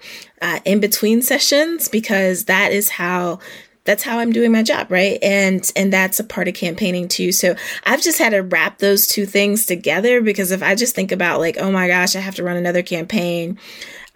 uh, 0.40 0.60
in 0.64 0.80
between 0.80 1.22
sessions, 1.22 1.88
because 1.88 2.46
that 2.46 2.72
is 2.72 2.90
how 2.90 3.38
that's 3.84 4.04
how 4.04 4.18
I'm 4.18 4.32
doing 4.32 4.52
my 4.52 4.62
job, 4.62 4.90
right? 4.90 5.18
And 5.22 5.70
and 5.74 5.92
that's 5.92 6.20
a 6.20 6.24
part 6.24 6.48
of 6.48 6.54
campaigning 6.54 7.08
too. 7.08 7.32
So 7.32 7.56
I've 7.84 8.02
just 8.02 8.18
had 8.18 8.30
to 8.30 8.40
wrap 8.40 8.78
those 8.78 9.06
two 9.06 9.26
things 9.26 9.66
together 9.66 10.20
because 10.20 10.52
if 10.52 10.62
I 10.62 10.74
just 10.74 10.94
think 10.94 11.10
about 11.10 11.40
like, 11.40 11.56
oh 11.58 11.72
my 11.72 11.88
gosh, 11.88 12.14
I 12.14 12.20
have 12.20 12.36
to 12.36 12.44
run 12.44 12.56
another 12.56 12.82
campaign, 12.82 13.58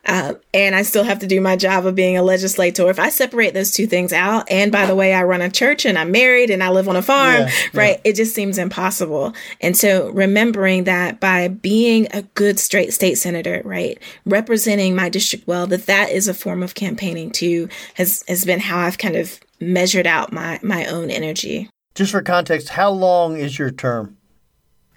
uh, 0.07 0.35
and 0.55 0.75
I 0.75 0.83
still 0.83 1.05
have 1.05 1.19
to 1.19 1.27
do 1.27 1.41
my 1.41 1.57
job 1.57 1.85
of 1.85 1.95
being 1.95 2.17
a 2.17 2.23
legislator. 2.23 2.89
If 2.89 2.99
I 2.99 3.09
separate 3.09 3.55
those 3.55 3.73
two 3.73 3.87
things 3.87 4.13
out, 4.13 4.51
and 4.51 4.71
by 4.71 4.87
the 4.87 4.95
way, 4.95 5.13
I 5.13 5.25
run 5.25 5.43
a 5.43 5.51
church 5.51 5.85
and 5.85 5.99
I'm 5.99 6.13
married 6.13 6.51
and 6.51 6.63
I 6.63 6.71
live 6.71 6.89
on 6.89 6.97
a 6.97 7.03
farm, 7.03 7.43
Yeah, 7.43 7.51
right? 7.75 8.01
It 8.05 8.15
just 8.15 8.35
seems 8.35 8.57
impossible. 8.57 9.35
And 9.61 9.77
so 9.77 10.11
remembering 10.11 10.85
that 10.85 11.19
by 11.19 11.49
being 11.49 12.07
a 12.13 12.23
good 12.23 12.59
straight 12.61 12.93
state 12.93 13.17
senator, 13.17 13.63
right, 13.65 13.99
representing 14.25 14.95
my 14.95 15.09
district 15.09 15.47
well, 15.47 15.67
that 15.67 15.87
that 15.87 16.11
is 16.11 16.29
a 16.29 16.35
form 16.35 16.63
of 16.63 16.75
campaigning 16.75 17.31
too, 17.31 17.69
has 17.95 18.23
has 18.29 18.45
been 18.45 18.61
how 18.61 18.79
I've 18.79 18.99
kind 18.99 19.17
of 19.17 19.41
measured 19.61 20.07
out 20.07 20.33
my 20.33 20.61
my 20.63 20.87
own 20.87 21.11
energy. 21.11 21.69
Just 21.95 22.13
for 22.13 22.23
context, 22.23 22.69
how 22.69 22.91
long 22.91 23.37
is 23.37 23.59
your 23.59 23.71
term? 23.71 24.17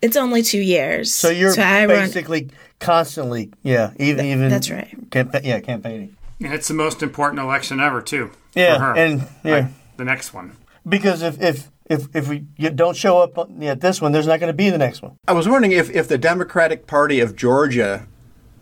It's 0.02 0.18
only 0.18 0.44
two 0.44 0.60
years. 0.60 1.14
So 1.14 1.30
you're 1.30 1.54
run- 1.54 1.88
basically 1.88 2.50
constantly, 2.80 3.52
yeah, 3.64 3.92
even 4.00 4.26
even 4.26 4.50
that's 4.50 4.70
right. 4.70 5.10
Campa- 5.10 5.44
yeah, 5.44 5.60
campaigning. 5.60 6.16
And 6.42 6.54
it's 6.54 6.68
the 6.68 6.74
most 6.74 7.04
important 7.04 7.40
election 7.42 7.80
ever, 7.80 8.02
too. 8.02 8.32
Yeah, 8.56 8.78
for 8.78 8.84
her. 8.86 8.96
and 8.98 9.28
yeah, 9.44 9.52
Like, 9.58 9.66
the 9.98 10.06
next 10.06 10.34
one. 10.34 10.54
because 10.88 11.22
if 11.22 11.42
if 11.42 11.70
if 11.90 12.08
if 12.16 12.28
we 12.30 12.40
don't 12.40 12.96
show 12.96 13.20
up 13.20 13.38
at 13.62 13.82
this 13.82 14.02
one, 14.02 14.12
there's 14.12 14.28
not 14.28 14.40
going 14.40 14.48
to 14.52 14.54
be 14.58 14.70
the 14.70 14.78
next 14.78 15.02
one. 15.02 15.16
I 15.28 15.34
was 15.34 15.48
wondering 15.48 15.72
if, 15.74 15.90
if 15.90 16.08
the 16.08 16.18
Democratic 16.18 16.88
Party 16.88 17.20
of 17.20 17.36
Georgia 17.36 18.08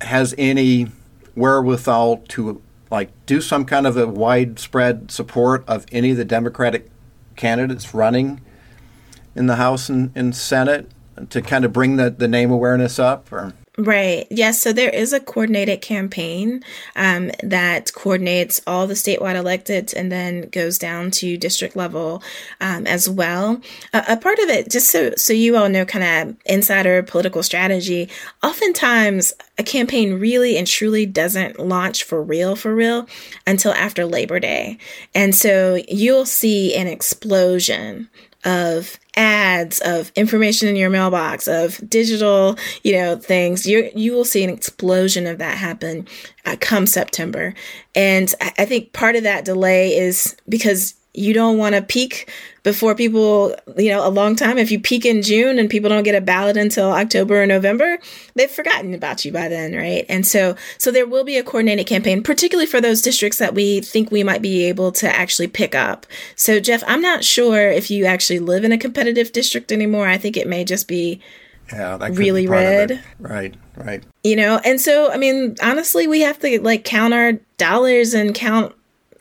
has 0.02 0.34
any 0.38 0.88
wherewithal 1.36 2.18
to 2.30 2.62
like 2.90 3.10
do 3.26 3.42
some 3.42 3.66
kind 3.66 3.86
of 3.86 3.98
a 3.98 4.08
widespread 4.08 5.12
support 5.12 5.64
of 5.68 5.86
any 5.92 6.12
of 6.12 6.18
the 6.18 6.26
Democratic 6.26 6.90
candidates 7.36 7.94
running 7.94 8.42
in 9.36 9.46
the 9.48 9.58
House 9.58 9.90
and, 9.90 10.12
and 10.16 10.36
Senate 10.36 10.90
to 11.30 11.42
kind 11.42 11.64
of 11.66 11.72
bring 11.74 11.98
the, 11.98 12.10
the 12.10 12.28
name 12.28 12.50
awareness 12.50 12.98
up 12.98 13.32
or 13.32 13.54
Right. 13.80 14.26
Yes. 14.32 14.60
So 14.60 14.74
there 14.74 14.90
is 14.90 15.14
a 15.14 15.20
coordinated 15.20 15.82
campaign 15.82 16.64
um, 16.96 17.30
that 17.44 17.94
coordinates 17.94 18.60
all 18.66 18.88
the 18.88 18.96
statewide 18.96 19.36
electeds 19.36 19.94
and 19.96 20.12
then 20.12 20.50
goes 20.50 20.80
down 20.80 21.12
to 21.12 21.38
district 21.38 21.76
level 21.76 22.24
um, 22.60 22.88
as 22.88 23.08
well. 23.08 23.62
Uh, 23.94 24.02
a 24.08 24.18
part 24.18 24.40
of 24.40 24.50
it, 24.50 24.72
just 24.72 24.90
so 24.90 25.12
so 25.16 25.32
you 25.32 25.56
all 25.56 25.70
know, 25.70 25.86
kind 25.86 26.30
of 26.30 26.36
insider 26.48 27.04
political 27.04 27.44
strategy. 27.44 28.10
Oftentimes, 28.42 29.32
a 29.60 29.64
campaign 29.64 30.20
really 30.20 30.58
and 30.58 30.66
truly 30.66 31.06
doesn't 31.06 31.60
launch 31.60 32.04
for 32.04 32.24
real, 32.24 32.56
for 32.56 32.74
real, 32.74 33.08
until 33.46 33.74
after 33.74 34.08
Labor 34.08 34.40
Day, 34.40 34.80
and 35.14 35.36
so 35.36 35.78
you'll 35.88 36.26
see 36.26 36.74
an 36.74 36.88
explosion 36.88 38.10
of 38.44 38.98
ads 39.18 39.82
of 39.82 40.12
information 40.16 40.70
in 40.70 40.76
your 40.76 40.90
mailbox 40.90 41.48
of 41.48 41.82
digital 41.90 42.58
you 42.84 42.94
know 42.94 43.18
things. 43.18 43.66
You 43.66 43.90
you 43.96 44.14
will 44.14 44.26
see 44.26 44.44
an 44.44 44.50
explosion 44.50 45.28
of 45.28 45.40
that 45.40 45.58
happen 45.58 46.08
uh, 46.46 46.56
come 46.62 46.86
september. 46.86 47.54
And 47.96 48.34
I, 48.40 48.54
I 48.60 48.66
think 48.66 48.94
part 48.94 49.16
of 49.16 49.24
that 49.24 49.44
delay 49.44 49.98
is 49.98 50.38
because 50.48 50.94
you 51.18 51.34
don't 51.34 51.58
want 51.58 51.76
to 51.76 51.82
peak 51.82 52.32
before 52.64 52.94
people, 52.96 53.56
you 53.78 53.90
know, 53.90 54.06
a 54.06 54.10
long 54.10 54.36
time. 54.36 54.58
If 54.58 54.72
you 54.72 54.80
peak 54.80 55.06
in 55.06 55.22
June 55.22 55.58
and 55.58 55.70
people 55.70 55.90
don't 55.90 56.04
get 56.04 56.16
a 56.16 56.22
ballot 56.22 56.58
until 56.58 56.92
October 56.92 57.42
or 57.42 57.46
November, 57.48 57.98
they've 58.36 58.52
forgotten 58.52 58.94
about 58.94 59.26
you 59.26 59.32
by 59.32 59.48
then, 59.48 59.74
right? 59.74 60.06
And 60.10 60.28
so, 60.28 60.56
so 60.78 60.92
there 60.92 61.08
will 61.08 61.24
be 61.24 61.38
a 61.38 61.44
coordinated 61.44 61.88
campaign, 61.88 62.22
particularly 62.22 62.68
for 62.68 62.80
those 62.82 63.02
districts 63.02 63.40
that 63.40 63.56
we 63.56 63.82
think 63.82 64.12
we 64.12 64.24
might 64.24 64.42
be 64.42 64.66
able 64.66 64.92
to 64.94 65.14
actually 65.14 65.48
pick 65.48 65.74
up. 65.74 66.06
So, 66.36 66.60
Jeff, 66.60 66.84
I'm 66.88 67.02
not 67.02 67.24
sure 67.24 67.70
if 67.72 67.90
you 67.90 68.06
actually 68.06 68.40
live 68.40 68.64
in 68.64 68.72
a 68.72 68.78
competitive 68.78 69.32
district 69.32 69.72
anymore. 69.72 70.08
I 70.08 70.18
think 70.18 70.38
it 70.38 70.48
may 70.48 70.64
just 70.64 70.88
be 70.88 71.22
yeah, 71.72 71.98
that 71.98 72.12
Really 72.14 72.44
be 72.44 72.48
part 72.48 72.66
of 72.66 72.72
it. 72.72 72.90
red. 72.92 73.04
Right, 73.20 73.56
right. 73.76 74.04
you 74.24 74.36
know 74.38 74.60
and 74.64 74.80
so 74.80 75.12
i 75.12 75.18
mean 75.18 75.56
honestly 75.62 76.08
we 76.08 76.22
have 76.22 76.40
to 76.40 76.62
like 76.62 76.86
count 76.86 77.14
our 77.14 77.34
dollars 77.58 78.14
and 78.14 78.34
count 78.34 78.74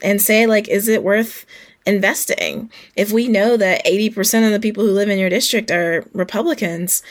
and 0.03 0.23
say 0.23 0.47
like 0.47 0.69
is 0.69 0.87
it 0.87 1.03
worth 1.03 1.45
investing 1.87 2.71
if 2.97 3.13
we 3.13 3.29
know 3.29 3.57
that 3.57 3.85
80% 3.87 4.47
of 4.47 4.53
the 4.53 4.61
people 4.61 4.85
who 4.85 4.93
live 4.93 5.09
in 5.09 5.19
your 5.19 5.31
district 5.31 5.71
are 5.71 6.05
republicans 6.13 7.03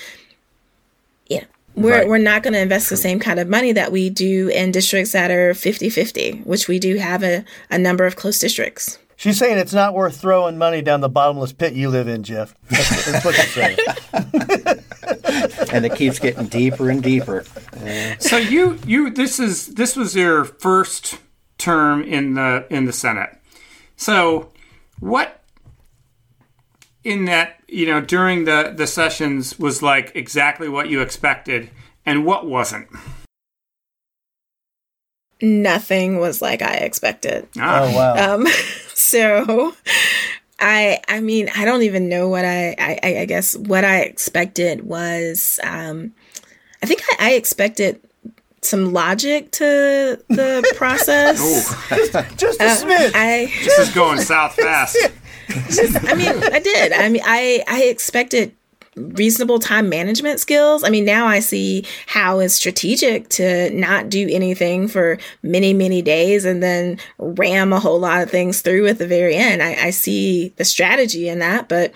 yeah 1.27 1.43
we're, 1.75 1.91
Right. 1.99 2.07
we're 2.07 2.17
not 2.17 2.43
going 2.43 2.53
to 2.53 2.59
invest 2.59 2.89
the 2.89 2.97
same 2.97 3.19
kind 3.19 3.39
of 3.39 3.47
money 3.47 3.71
that 3.73 3.91
we 3.91 4.09
do 4.09 4.49
in 4.49 4.71
districts 4.71 5.11
that 5.13 5.31
are 5.31 5.51
50-50 5.53 6.45
which 6.45 6.67
we 6.67 6.79
do 6.79 6.97
have 6.97 7.23
a, 7.23 7.43
a 7.69 7.77
number 7.77 8.05
of 8.05 8.15
close 8.15 8.39
districts 8.39 8.97
She's 9.17 9.37
saying 9.37 9.57
it's 9.57 9.73
not 9.73 9.93
worth 9.93 10.19
throwing 10.19 10.57
money 10.57 10.81
down 10.81 10.99
the 10.99 11.07
bottomless 11.07 11.53
pit 11.53 11.71
you 11.71 11.87
live 11.87 12.09
in, 12.09 12.21
Jeff. 12.23 12.53
That's, 12.69 13.05
that's 13.09 13.23
what 13.25 13.33
she's 13.33 13.53
saying. 13.53 13.77
and 15.71 15.85
it 15.85 15.95
keeps 15.95 16.19
getting 16.19 16.47
deeper 16.47 16.89
and 16.89 17.01
deeper. 17.01 17.45
So 18.19 18.35
you 18.35 18.77
you 18.85 19.09
this 19.09 19.39
is 19.39 19.67
this 19.67 19.95
was 19.95 20.17
your 20.17 20.43
first 20.43 21.17
term 21.57 22.03
in 22.03 22.33
the 22.33 22.67
in 22.69 22.83
the 22.85 22.91
Senate. 22.91 23.29
So 23.95 24.49
what 24.99 25.41
in 27.03 27.25
that 27.25 27.59
you 27.67 27.85
know 27.85 28.01
during 28.01 28.45
the 28.45 28.73
the 28.75 28.87
sessions 28.87 29.57
was 29.59 29.81
like 29.81 30.11
exactly 30.15 30.67
what 30.69 30.89
you 30.89 31.01
expected, 31.01 31.69
and 32.05 32.25
what 32.25 32.45
wasn't? 32.47 32.87
nothing 35.41 36.17
was 36.17 36.41
like 36.41 36.61
i 36.61 36.75
expected 36.75 37.47
Ah, 37.59 37.81
Oh 37.83 37.95
wow. 37.95 38.35
Um, 38.35 38.47
so 38.93 39.75
I, 40.59 40.99
I 41.09 41.19
mean, 41.19 41.49
I 41.53 41.65
don't 41.65 41.81
even 41.83 42.07
know 42.07 42.29
what 42.29 42.45
I, 42.45 42.75
I, 42.79 42.99
I 43.19 43.25
guess 43.25 43.57
what 43.57 43.83
I 43.83 43.99
expected 43.99 44.85
was, 44.85 45.59
um, 45.63 46.13
I 46.81 46.85
think 46.85 47.01
I, 47.11 47.31
I 47.31 47.33
expected 47.33 47.99
some 48.65 48.93
logic 48.93 49.51
to 49.51 50.19
the 50.29 50.73
process. 50.75 51.39
Just 52.37 52.61
a 52.61 52.65
Uh. 52.65 53.11
I, 53.13 53.51
this 53.63 53.79
is 53.79 53.93
going 53.93 54.19
south 54.19 54.55
fast. 54.55 54.97
I 55.49 56.15
mean, 56.15 56.43
I 56.53 56.59
did. 56.59 56.91
I 56.91 57.09
mean, 57.09 57.21
I, 57.23 57.63
I 57.67 57.83
expected 57.83 58.53
reasonable 58.95 59.59
time 59.59 59.89
management 59.89 60.39
skills. 60.39 60.83
I 60.83 60.89
mean, 60.89 61.05
now 61.05 61.27
I 61.27 61.39
see 61.39 61.85
how 62.07 62.39
it's 62.39 62.53
strategic 62.53 63.27
to 63.29 63.69
not 63.71 64.09
do 64.09 64.27
anything 64.31 64.87
for 64.87 65.17
many, 65.43 65.73
many 65.73 66.01
days 66.01 66.45
and 66.45 66.63
then 66.63 66.97
ram 67.17 67.73
a 67.73 67.79
whole 67.79 67.99
lot 67.99 68.21
of 68.23 68.29
things 68.31 68.61
through 68.61 68.87
at 68.87 68.97
the 68.97 69.07
very 69.07 69.35
end. 69.35 69.61
I, 69.61 69.87
I 69.87 69.89
see 69.89 70.53
the 70.55 70.65
strategy 70.65 71.27
in 71.27 71.39
that, 71.39 71.67
but 71.67 71.93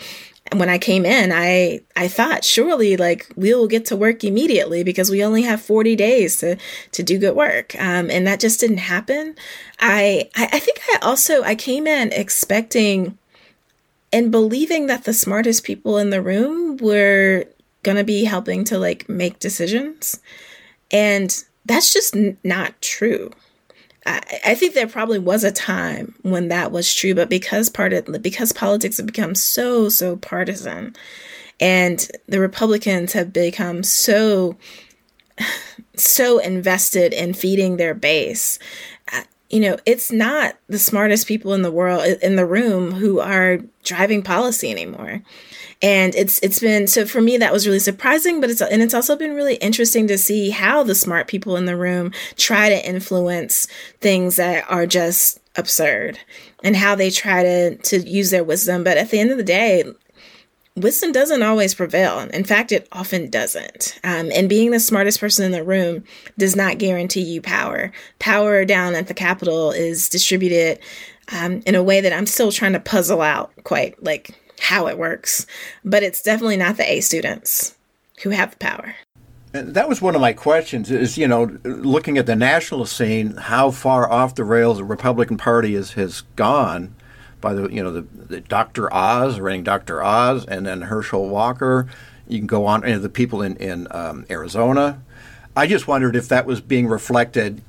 when 0.53 0.69
I 0.69 0.77
came 0.77 1.05
in, 1.05 1.31
I 1.31 1.81
I 1.95 2.07
thought 2.07 2.43
surely 2.43 2.97
like 2.97 3.31
we'll 3.35 3.67
get 3.67 3.85
to 3.87 3.95
work 3.95 4.23
immediately 4.23 4.83
because 4.83 5.09
we 5.09 5.23
only 5.23 5.43
have 5.43 5.61
40 5.61 5.95
days 5.95 6.37
to 6.37 6.57
to 6.91 7.03
do 7.03 7.17
good 7.17 7.35
work. 7.35 7.75
Um, 7.75 8.09
and 8.09 8.25
that 8.27 8.39
just 8.39 8.59
didn't 8.59 8.77
happen. 8.77 9.35
I, 9.79 10.29
I 10.35 10.49
I 10.53 10.59
think 10.59 10.79
I 10.93 10.99
also 11.01 11.43
I 11.43 11.55
came 11.55 11.87
in 11.87 12.11
expecting 12.11 13.17
and 14.11 14.31
believing 14.31 14.87
that 14.87 15.03
the 15.03 15.13
smartest 15.13 15.63
people 15.63 15.97
in 15.97 16.09
the 16.09 16.21
room 16.21 16.77
were 16.77 17.45
to 17.97 18.03
be 18.03 18.23
helping 18.23 18.63
to 18.65 18.77
like 18.77 19.07
make 19.07 19.39
decisions. 19.39 20.19
And 20.91 21.43
that's 21.65 21.93
just 21.93 22.15
n- 22.15 22.37
not 22.43 22.81
true. 22.81 23.31
I, 24.05 24.55
think 24.55 24.73
there 24.73 24.87
probably 24.87 25.19
was 25.19 25.43
a 25.43 25.51
time 25.51 26.15
when 26.21 26.47
that 26.47 26.71
was 26.71 26.93
true, 26.93 27.13
but 27.13 27.29
because 27.29 27.69
part 27.69 27.93
of 27.93 28.21
because 28.21 28.51
politics 28.51 28.97
have 28.97 29.05
become 29.05 29.35
so 29.35 29.89
so 29.89 30.15
partisan, 30.15 30.95
and 31.59 32.09
the 32.27 32.39
Republicans 32.39 33.13
have 33.13 33.33
become 33.33 33.83
so 33.83 34.57
so 35.95 36.39
invested 36.39 37.13
in 37.13 37.33
feeding 37.33 37.77
their 37.77 37.93
base, 37.93 38.57
uh, 39.11 39.23
you 39.49 39.59
know, 39.59 39.77
it's 39.85 40.11
not 40.11 40.55
the 40.67 40.79
smartest 40.79 41.27
people 41.27 41.53
in 41.53 41.61
the 41.61 41.71
world 41.71 42.05
in 42.21 42.35
the 42.35 42.45
room 42.45 42.91
who 42.91 43.19
are 43.19 43.59
driving 43.83 44.21
policy 44.21 44.71
anymore. 44.71 45.21
And 45.81 46.13
it's 46.15 46.39
it's 46.39 46.59
been 46.59 46.87
so 46.87 47.05
for 47.05 47.21
me 47.21 47.37
that 47.37 47.53
was 47.53 47.65
really 47.65 47.79
surprising, 47.79 48.41
but 48.41 48.49
it's 48.49 48.61
and 48.61 48.81
it's 48.81 48.93
also 48.93 49.15
been 49.15 49.33
really 49.33 49.55
interesting 49.55 50.07
to 50.07 50.17
see 50.17 50.49
how 50.49 50.83
the 50.83 50.95
smart 50.95 51.27
people 51.27 51.55
in 51.55 51.65
the 51.65 51.77
room 51.77 52.11
try 52.35 52.67
to 52.67 52.87
influence 52.87 53.65
things 54.01 54.35
that 54.35 54.65
are 54.69 54.85
just 54.85 55.39
absurd 55.55 56.19
and 56.63 56.75
how 56.75 56.95
they 56.95 57.09
try 57.09 57.43
to 57.43 57.75
to 57.77 57.99
use 57.99 58.29
their 58.29 58.43
wisdom. 58.43 58.83
But 58.83 58.97
at 58.97 59.09
the 59.09 59.19
end 59.19 59.31
of 59.31 59.37
the 59.37 59.43
day, 59.43 59.85
wisdom 60.75 61.11
doesn't 61.11 61.43
always 61.43 61.73
prevail. 61.73 62.19
In 62.19 62.43
fact, 62.43 62.71
it 62.71 62.87
often 62.91 63.29
doesn't. 63.29 63.99
Um, 64.03 64.31
and 64.33 64.49
being 64.49 64.71
the 64.71 64.79
smartest 64.79 65.19
person 65.19 65.45
in 65.45 65.51
the 65.51 65.63
room 65.63 66.03
does 66.37 66.55
not 66.55 66.77
guarantee 66.77 67.21
you 67.21 67.41
power. 67.41 67.91
Power 68.19 68.65
down 68.65 68.95
at 68.95 69.07
the 69.07 69.13
Capitol 69.13 69.71
is 69.71 70.09
distributed 70.09 70.79
um, 71.31 71.61
in 71.65 71.75
a 71.75 71.83
way 71.83 72.01
that 72.01 72.13
I'm 72.13 72.25
still 72.25 72.51
trying 72.51 72.73
to 72.73 72.79
puzzle 72.79 73.21
out 73.21 73.51
quite 73.63 74.01
like 74.03 74.31
how 74.59 74.87
it 74.87 74.97
works. 74.97 75.45
But 75.83 76.03
it's 76.03 76.21
definitely 76.21 76.57
not 76.57 76.77
the 76.77 76.91
A 76.91 77.01
students 77.01 77.75
who 78.23 78.29
have 78.31 78.51
the 78.51 78.57
power. 78.57 78.95
That 79.51 79.89
was 79.89 80.01
one 80.01 80.13
of 80.13 80.21
my 80.21 80.33
questions 80.33 80.91
is, 80.91 81.17
you 81.17 81.27
know, 81.27 81.57
looking 81.63 82.19
at 82.19 82.27
the 82.27 82.35
national 82.35 82.85
scene, 82.85 83.35
how 83.35 83.71
far 83.71 84.09
off 84.09 84.35
the 84.35 84.43
rails 84.43 84.77
the 84.77 84.83
Republican 84.83 85.37
Party 85.37 85.73
is, 85.73 85.93
has 85.93 86.21
gone 86.35 86.95
by 87.41 87.53
the, 87.53 87.67
you 87.69 87.81
know, 87.81 87.91
the, 87.91 88.01
the 88.01 88.41
Dr. 88.41 88.93
Oz, 88.93 89.39
running 89.39 89.63
Dr. 89.63 90.03
Oz, 90.03 90.45
and 90.45 90.67
then 90.67 90.83
Herschel 90.83 91.29
Walker. 91.29 91.87
You 92.27 92.37
can 92.37 92.47
go 92.47 92.67
on, 92.67 92.83
you 92.83 92.89
know, 92.89 92.99
the 92.99 93.09
people 93.09 93.41
in, 93.41 93.55
in 93.55 93.87
um, 93.89 94.25
Arizona. 94.29 95.01
I 95.55 95.65
just 95.65 95.87
wondered 95.87 96.15
if 96.15 96.27
that 96.29 96.45
was 96.45 96.61
being 96.61 96.85
reflected 96.85 97.63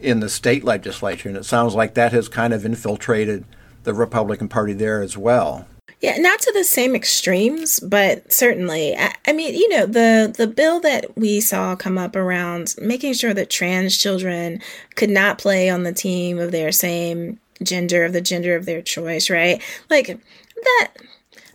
in 0.00 0.20
the 0.20 0.30
state 0.30 0.64
legislature, 0.64 1.28
and 1.28 1.36
it 1.36 1.44
sounds 1.44 1.74
like 1.74 1.94
that 1.94 2.12
has 2.12 2.28
kind 2.28 2.54
of 2.54 2.64
infiltrated 2.64 3.44
the 3.84 3.92
Republican 3.92 4.48
Party 4.48 4.72
there 4.72 5.02
as 5.02 5.18
well. 5.18 5.66
Yeah, 6.00 6.16
not 6.18 6.38
to 6.40 6.52
the 6.52 6.62
same 6.62 6.94
extremes, 6.94 7.80
but 7.80 8.32
certainly. 8.32 8.96
I, 8.96 9.14
I 9.26 9.32
mean, 9.32 9.54
you 9.54 9.68
know, 9.68 9.84
the 9.84 10.32
the 10.36 10.46
bill 10.46 10.80
that 10.80 11.16
we 11.16 11.40
saw 11.40 11.74
come 11.74 11.98
up 11.98 12.14
around 12.14 12.76
making 12.80 13.14
sure 13.14 13.34
that 13.34 13.50
trans 13.50 13.98
children 13.98 14.60
could 14.94 15.10
not 15.10 15.38
play 15.38 15.68
on 15.68 15.82
the 15.82 15.92
team 15.92 16.38
of 16.38 16.52
their 16.52 16.70
same 16.70 17.40
gender, 17.62 18.04
of 18.04 18.12
the 18.12 18.20
gender 18.20 18.54
of 18.54 18.64
their 18.64 18.80
choice, 18.80 19.28
right? 19.28 19.60
Like 19.90 20.06
that 20.06 20.88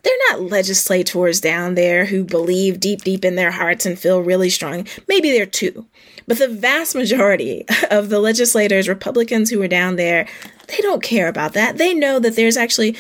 they're 0.04 0.14
not 0.30 0.42
legislators 0.42 1.40
down 1.40 1.76
there 1.76 2.06
who 2.06 2.26
believe 2.26 2.80
deep, 2.80 3.04
deep 3.04 3.24
in 3.24 3.36
their 3.36 3.52
hearts 3.52 3.86
and 3.86 3.98
feel 3.98 4.22
really 4.22 4.50
strong. 4.50 4.86
Maybe 5.08 5.32
they're 5.32 5.46
two. 5.46 5.88
But 6.28 6.40
the 6.40 6.50
vast 6.50 6.96
majority 6.96 7.66
of 7.92 8.10
the 8.10 8.20
legislators, 8.20 8.90
Republicans 8.90 9.50
who 9.50 9.62
are 9.62 9.68
down 9.68 9.96
there, 9.96 10.28
they 10.68 10.78
don't 10.78 11.04
care 11.04 11.28
about 11.28 11.54
that. 11.54 11.78
They 11.78 11.94
know 11.94 12.20
that 12.20 12.36
there's 12.36 12.58
actually 12.58 12.98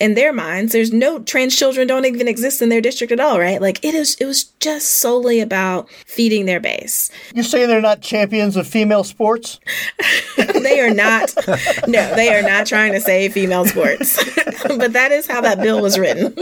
in 0.00 0.14
their 0.14 0.32
minds, 0.32 0.72
there's 0.72 0.92
no 0.92 1.18
trans 1.20 1.54
children 1.54 1.86
don't 1.86 2.06
even 2.06 2.26
exist 2.26 2.62
in 2.62 2.70
their 2.70 2.80
district 2.80 3.12
at 3.12 3.20
all, 3.20 3.38
right? 3.38 3.60
Like 3.60 3.84
it 3.84 3.94
is 3.94 4.16
it 4.16 4.24
was 4.24 4.44
just 4.58 4.98
solely 4.98 5.40
about 5.40 5.90
feeding 6.06 6.46
their 6.46 6.58
base. 6.58 7.10
You're 7.34 7.44
saying 7.44 7.68
they're 7.68 7.82
not 7.82 8.00
champions 8.00 8.56
of 8.56 8.66
female 8.66 9.04
sports? 9.04 9.60
they 10.36 10.80
are 10.80 10.92
not 10.92 11.34
no, 11.86 12.14
they 12.16 12.34
are 12.34 12.42
not 12.42 12.66
trying 12.66 12.92
to 12.92 13.00
save 13.00 13.34
female 13.34 13.66
sports. 13.66 14.16
but 14.64 14.94
that 14.94 15.12
is 15.12 15.26
how 15.26 15.42
that 15.42 15.60
bill 15.60 15.82
was 15.82 15.98
written. 15.98 16.34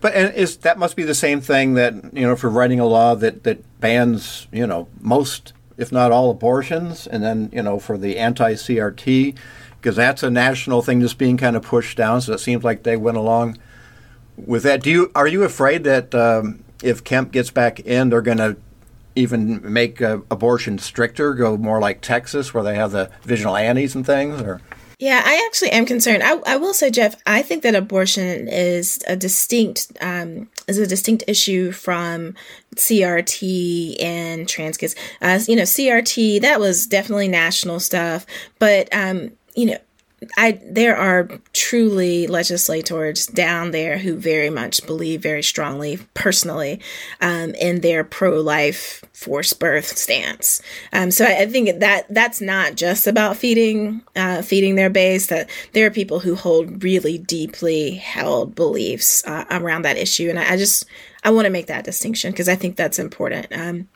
But 0.00 0.14
and 0.14 0.34
is 0.34 0.58
that 0.58 0.78
must 0.78 0.96
be 0.96 1.04
the 1.04 1.14
same 1.14 1.40
thing 1.40 1.74
that 1.74 1.94
you 2.12 2.26
know 2.26 2.34
for 2.34 2.50
writing 2.50 2.80
a 2.80 2.86
law 2.86 3.14
that 3.14 3.44
that 3.44 3.80
bans 3.80 4.48
you 4.52 4.66
know 4.66 4.88
most 5.00 5.52
if 5.80 5.90
not 5.90 6.12
all 6.12 6.30
abortions, 6.30 7.06
and 7.06 7.22
then 7.22 7.50
you 7.52 7.62
know 7.62 7.78
for 7.78 7.96
the 7.96 8.18
anti 8.18 8.54
CRT 8.54 9.36
because 9.80 9.96
that's 9.96 10.22
a 10.22 10.30
national 10.30 10.82
thing 10.82 11.00
that's 11.00 11.14
being 11.14 11.36
kind 11.36 11.56
of 11.56 11.62
pushed 11.62 11.96
down. 11.96 12.20
So 12.20 12.34
it 12.34 12.38
seems 12.38 12.64
like 12.64 12.82
they 12.82 12.96
went 12.96 13.16
along 13.16 13.58
with 14.36 14.62
that. 14.64 14.82
Do 14.82 14.90
you 14.90 15.10
are 15.14 15.26
you 15.26 15.42
afraid 15.42 15.84
that 15.84 16.14
um, 16.14 16.64
if 16.82 17.04
Kemp 17.04 17.32
gets 17.32 17.50
back 17.50 17.80
in, 17.80 18.10
they're 18.10 18.22
going 18.22 18.38
to 18.38 18.56
even 19.16 19.60
make 19.72 20.00
uh, 20.00 20.18
abortion 20.30 20.78
stricter, 20.78 21.34
go 21.34 21.56
more 21.56 21.80
like 21.80 22.00
Texas, 22.00 22.54
where 22.54 22.62
they 22.62 22.74
have 22.74 22.92
the 22.92 23.10
vigilantes 23.22 23.94
and 23.94 24.06
things, 24.06 24.40
or 24.40 24.60
Yeah, 24.98 25.20
I 25.24 25.44
actually 25.46 25.70
am 25.70 25.84
concerned. 25.84 26.22
I, 26.22 26.36
I 26.46 26.56
will 26.56 26.74
say, 26.74 26.90
Jeff, 26.90 27.16
I 27.26 27.42
think 27.42 27.62
that 27.62 27.74
abortion 27.74 28.48
is 28.48 29.02
a 29.06 29.16
distinct 29.16 29.92
um, 30.00 30.48
is 30.68 30.78
a 30.78 30.86
distinct 30.86 31.24
issue 31.26 31.72
from 31.72 32.34
CRT 32.76 34.02
and 34.02 34.48
trans 34.48 34.76
kids. 34.76 34.94
Uh, 35.20 35.40
you 35.46 35.56
know, 35.56 35.62
CRT 35.62 36.40
that 36.42 36.60
was 36.60 36.86
definitely 36.86 37.28
national 37.28 37.80
stuff, 37.80 38.26
but 38.58 38.88
um, 38.92 39.32
you 39.60 39.66
know, 39.66 39.78
I 40.36 40.60
there 40.62 40.96
are 40.96 41.28
truly 41.52 42.26
legislators 42.26 43.26
down 43.26 43.70
there 43.70 43.98
who 43.98 44.16
very 44.16 44.50
much 44.50 44.86
believe 44.86 45.22
very 45.22 45.42
strongly, 45.42 45.98
personally, 46.12 46.80
um, 47.20 47.54
in 47.54 47.80
their 47.80 48.04
pro-life 48.04 49.02
forced 49.14 49.58
birth 49.58 49.96
stance. 49.96 50.60
Um, 50.92 51.10
so 51.10 51.24
I, 51.24 51.42
I 51.42 51.46
think 51.46 51.80
that 51.80 52.06
that's 52.10 52.40
not 52.40 52.74
just 52.74 53.06
about 53.06 53.36
feeding 53.36 54.02
uh, 54.14 54.42
feeding 54.42 54.74
their 54.74 54.90
base. 54.90 55.28
That 55.28 55.48
there 55.72 55.86
are 55.86 55.90
people 55.90 56.20
who 56.20 56.34
hold 56.34 56.82
really 56.82 57.16
deeply 57.16 57.92
held 57.92 58.54
beliefs 58.54 59.24
uh, 59.26 59.44
around 59.50 59.82
that 59.82 59.96
issue, 59.96 60.28
and 60.28 60.38
I, 60.38 60.52
I 60.52 60.56
just 60.56 60.84
I 61.24 61.30
want 61.30 61.46
to 61.46 61.50
make 61.50 61.66
that 61.68 61.84
distinction 61.84 62.30
because 62.30 62.48
I 62.48 62.56
think 62.56 62.76
that's 62.76 62.98
important. 62.98 63.46
Um, 63.52 63.88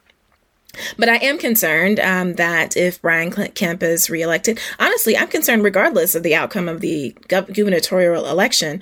but 0.98 1.08
I 1.08 1.16
am 1.16 1.38
concerned 1.38 2.00
um, 2.00 2.34
that 2.34 2.76
if 2.76 3.00
Brian 3.02 3.30
Kemp 3.30 3.82
is 3.82 4.10
reelected, 4.10 4.58
honestly, 4.78 5.16
I'm 5.16 5.28
concerned 5.28 5.64
regardless 5.64 6.14
of 6.14 6.22
the 6.22 6.34
outcome 6.34 6.68
of 6.68 6.80
the 6.80 7.16
gubernatorial 7.28 8.26
election, 8.26 8.80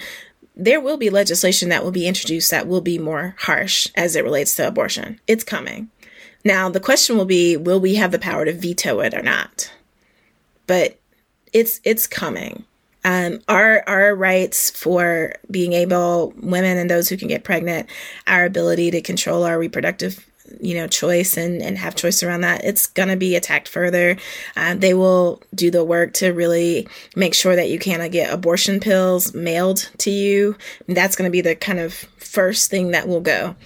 there 0.54 0.80
will 0.80 0.96
be 0.96 1.10
legislation 1.10 1.68
that 1.70 1.84
will 1.84 1.92
be 1.92 2.06
introduced 2.06 2.50
that 2.50 2.68
will 2.68 2.80
be 2.80 2.98
more 2.98 3.34
harsh 3.38 3.88
as 3.94 4.16
it 4.16 4.24
relates 4.24 4.54
to 4.56 4.66
abortion. 4.66 5.18
It's 5.26 5.44
coming. 5.44 5.90
Now, 6.44 6.68
the 6.68 6.80
question 6.80 7.16
will 7.16 7.24
be 7.24 7.56
will 7.56 7.80
we 7.80 7.94
have 7.96 8.12
the 8.12 8.18
power 8.18 8.44
to 8.44 8.52
veto 8.52 9.00
it 9.00 9.14
or 9.14 9.22
not? 9.22 9.72
But 10.66 10.98
it's 11.52 11.80
it's 11.84 12.06
coming. 12.06 12.64
Um, 13.04 13.40
our 13.48 13.82
our 13.88 14.14
rights 14.14 14.70
for 14.70 15.34
being 15.50 15.72
able 15.72 16.32
women 16.36 16.78
and 16.78 16.88
those 16.90 17.08
who 17.08 17.16
can 17.16 17.28
get 17.28 17.44
pregnant, 17.44 17.88
our 18.26 18.44
ability 18.44 18.90
to 18.92 19.00
control 19.00 19.44
our 19.44 19.58
reproductive 19.58 20.26
you 20.60 20.74
know 20.74 20.86
choice 20.86 21.36
and 21.36 21.62
and 21.62 21.78
have 21.78 21.94
choice 21.94 22.22
around 22.22 22.42
that 22.42 22.64
it's 22.64 22.86
going 22.86 23.08
to 23.08 23.16
be 23.16 23.36
attacked 23.36 23.68
further. 23.68 24.16
Uh, 24.56 24.74
they 24.74 24.94
will 24.94 25.42
do 25.54 25.70
the 25.70 25.84
work 25.84 26.12
to 26.14 26.30
really 26.30 26.88
make 27.16 27.34
sure 27.34 27.56
that 27.56 27.70
you 27.70 27.78
cannot 27.78 28.10
get 28.10 28.32
abortion 28.32 28.80
pills 28.80 29.34
mailed 29.34 29.90
to 29.98 30.10
you. 30.10 30.56
That's 30.88 31.16
going 31.16 31.28
to 31.28 31.32
be 31.32 31.40
the 31.40 31.54
kind 31.54 31.78
of 31.78 31.92
first 31.92 32.70
thing 32.70 32.92
that 32.92 33.08
will 33.08 33.20
go 33.20 33.56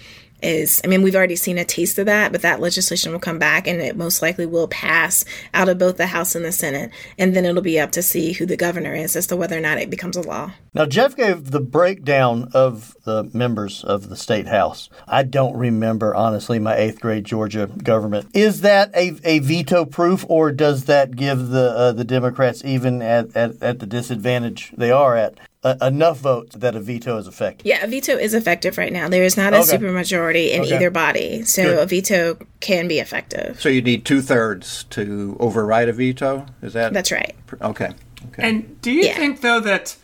is 0.47 0.81
I 0.85 0.89
mean, 0.89 1.03
we've 1.03 1.17
already 1.17 1.37
seen 1.37 1.59
a 1.59 1.65
taste 1.65 1.99
of 1.99 2.07
that, 2.07 2.33
but 2.33 2.43
that 2.43 2.61
legislation 2.61 3.13
will 3.13 3.19
come 3.19 3.39
back 3.39 3.67
and 3.67 3.81
it 3.81 3.97
most 3.97 4.23
likely 4.23 4.47
will 4.47 4.69
pass 4.69 5.25
out 5.53 5.69
of 5.69 5.79
both 5.79 5.97
the 5.97 6.07
House 6.07 6.35
and 6.35 6.45
the 6.45 6.53
Senate. 6.53 6.91
And 7.19 7.35
then 7.35 7.45
it'll 7.45 7.63
be 7.63 7.81
up 7.81 7.93
to 7.93 8.03
see 8.03 8.33
who 8.33 8.47
the 8.47 8.57
governor 8.57 8.95
is 8.95 9.17
as 9.17 9.27
to 9.29 9.37
whether 9.37 9.57
or 9.57 9.61
not 9.61 9.79
it 9.79 9.91
becomes 9.91 10.17
a 10.17 10.23
law. 10.23 10.53
Now, 10.73 10.87
Jeff 10.87 11.17
gave 11.17 11.51
the 11.51 11.61
breakdown 11.61 12.51
of 12.53 12.97
the 13.05 13.31
members 13.33 13.83
of 13.83 14.09
the 14.09 14.17
state 14.17 14.47
house. 14.47 14.91
I 15.07 15.23
don't 15.23 15.57
remember, 15.57 16.15
honestly, 16.15 16.59
my 16.59 16.77
eighth 16.77 17.01
grade 17.01 17.25
Georgia 17.25 17.67
government. 17.67 18.29
Is 18.35 18.61
that 18.61 18.95
a, 18.95 19.17
a 19.25 19.39
veto 19.39 19.85
proof, 19.85 20.25
or 20.29 20.53
does 20.53 20.85
that 20.85 21.17
give 21.17 21.49
the 21.49 21.71
uh, 21.71 21.93
the 21.93 22.05
Democrats, 22.05 22.63
even 22.65 23.03
at, 23.03 23.35
at, 23.35 23.63
at 23.63 23.79
the 23.79 23.87
disadvantage 23.87 24.73
they 24.77 24.91
are 24.91 25.17
at, 25.17 25.39
enough 25.81 26.19
votes 26.19 26.57
that 26.57 26.75
a 26.77 26.81
veto 26.81 27.19
is 27.19 27.27
effective. 27.27 27.67
Yeah, 27.67 27.85
a 27.85 27.87
veto 27.87 28.13
is 28.13 28.35
effective 28.35 28.79
right 28.79 28.93
now. 28.93 29.09
There 29.09 29.25
is 29.25 29.37
not 29.37 29.53
a 29.55 29.59
okay. 29.59 29.77
supermajority 29.77 30.51
in 30.51 30.63
okay. 30.63 30.77
either 30.77 30.91
body, 30.91 31.43
so 31.45 31.63
Good. 31.63 31.79
a 31.79 31.87
veto 31.87 32.39
can 32.61 32.89
be 32.89 32.99
effective. 32.99 33.61
So 33.61 33.69
you 33.69 33.83
need 33.83 34.05
two 34.05 34.21
thirds 34.21 34.85
to 34.91 35.37
override 35.41 35.89
a 35.89 35.93
veto. 35.93 36.47
Is 36.63 36.75
that? 36.75 36.93
That's 36.93 37.13
right. 37.13 37.35
Okay. 37.61 37.91
Okay. 38.29 38.49
And 38.49 38.81
do 38.81 38.91
you 38.91 39.05
yeah. 39.05 39.17
think 39.17 39.41
though 39.41 39.61
that 39.61 39.97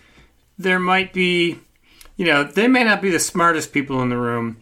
there 0.58 0.78
might 0.78 1.12
be, 1.12 1.58
you 2.16 2.26
know, 2.26 2.44
they 2.44 2.68
may 2.68 2.84
not 2.84 3.02
be 3.02 3.10
the 3.10 3.20
smartest 3.20 3.72
people 3.72 4.02
in 4.02 4.08
the 4.08 4.16
room, 4.16 4.58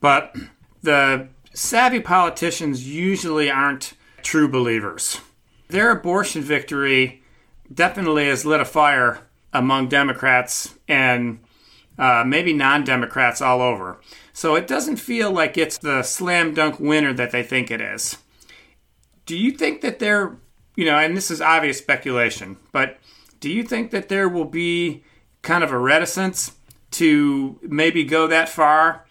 but 0.00 0.34
the 0.82 1.28
savvy 1.52 2.00
politicians 2.00 2.86
usually 2.86 3.50
aren't 3.50 3.94
true 4.22 4.48
believers. 4.48 5.20
Their 5.68 5.90
abortion 5.90 6.42
victory 6.42 7.22
definitely 7.72 8.26
has 8.26 8.44
lit 8.44 8.60
a 8.60 8.64
fire 8.64 9.20
among 9.54 9.88
Democrats 9.88 10.74
and 10.88 11.38
uh, 11.96 12.24
maybe 12.26 12.52
non 12.52 12.84
Democrats 12.84 13.40
all 13.40 13.62
over. 13.62 14.00
So 14.32 14.56
it 14.56 14.66
doesn't 14.66 14.96
feel 14.96 15.30
like 15.30 15.56
it's 15.56 15.78
the 15.78 16.02
slam 16.02 16.52
dunk 16.52 16.80
winner 16.80 17.14
that 17.14 17.30
they 17.30 17.44
think 17.44 17.70
it 17.70 17.80
is. 17.80 18.18
Do 19.26 19.38
you 19.38 19.52
think 19.52 19.80
that 19.80 20.00
there, 20.00 20.36
you 20.76 20.84
know, 20.84 20.98
and 20.98 21.16
this 21.16 21.30
is 21.30 21.40
obvious 21.40 21.78
speculation, 21.78 22.58
but 22.72 22.98
do 23.40 23.50
you 23.50 23.62
think 23.62 23.90
that 23.92 24.08
there 24.08 24.28
will 24.28 24.44
be 24.44 25.04
kind 25.42 25.62
of 25.62 25.70
a 25.70 25.78
reticence 25.78 26.52
to 26.92 27.58
maybe 27.62 28.04
go 28.04 28.26
that 28.26 28.48
far? 28.48 29.06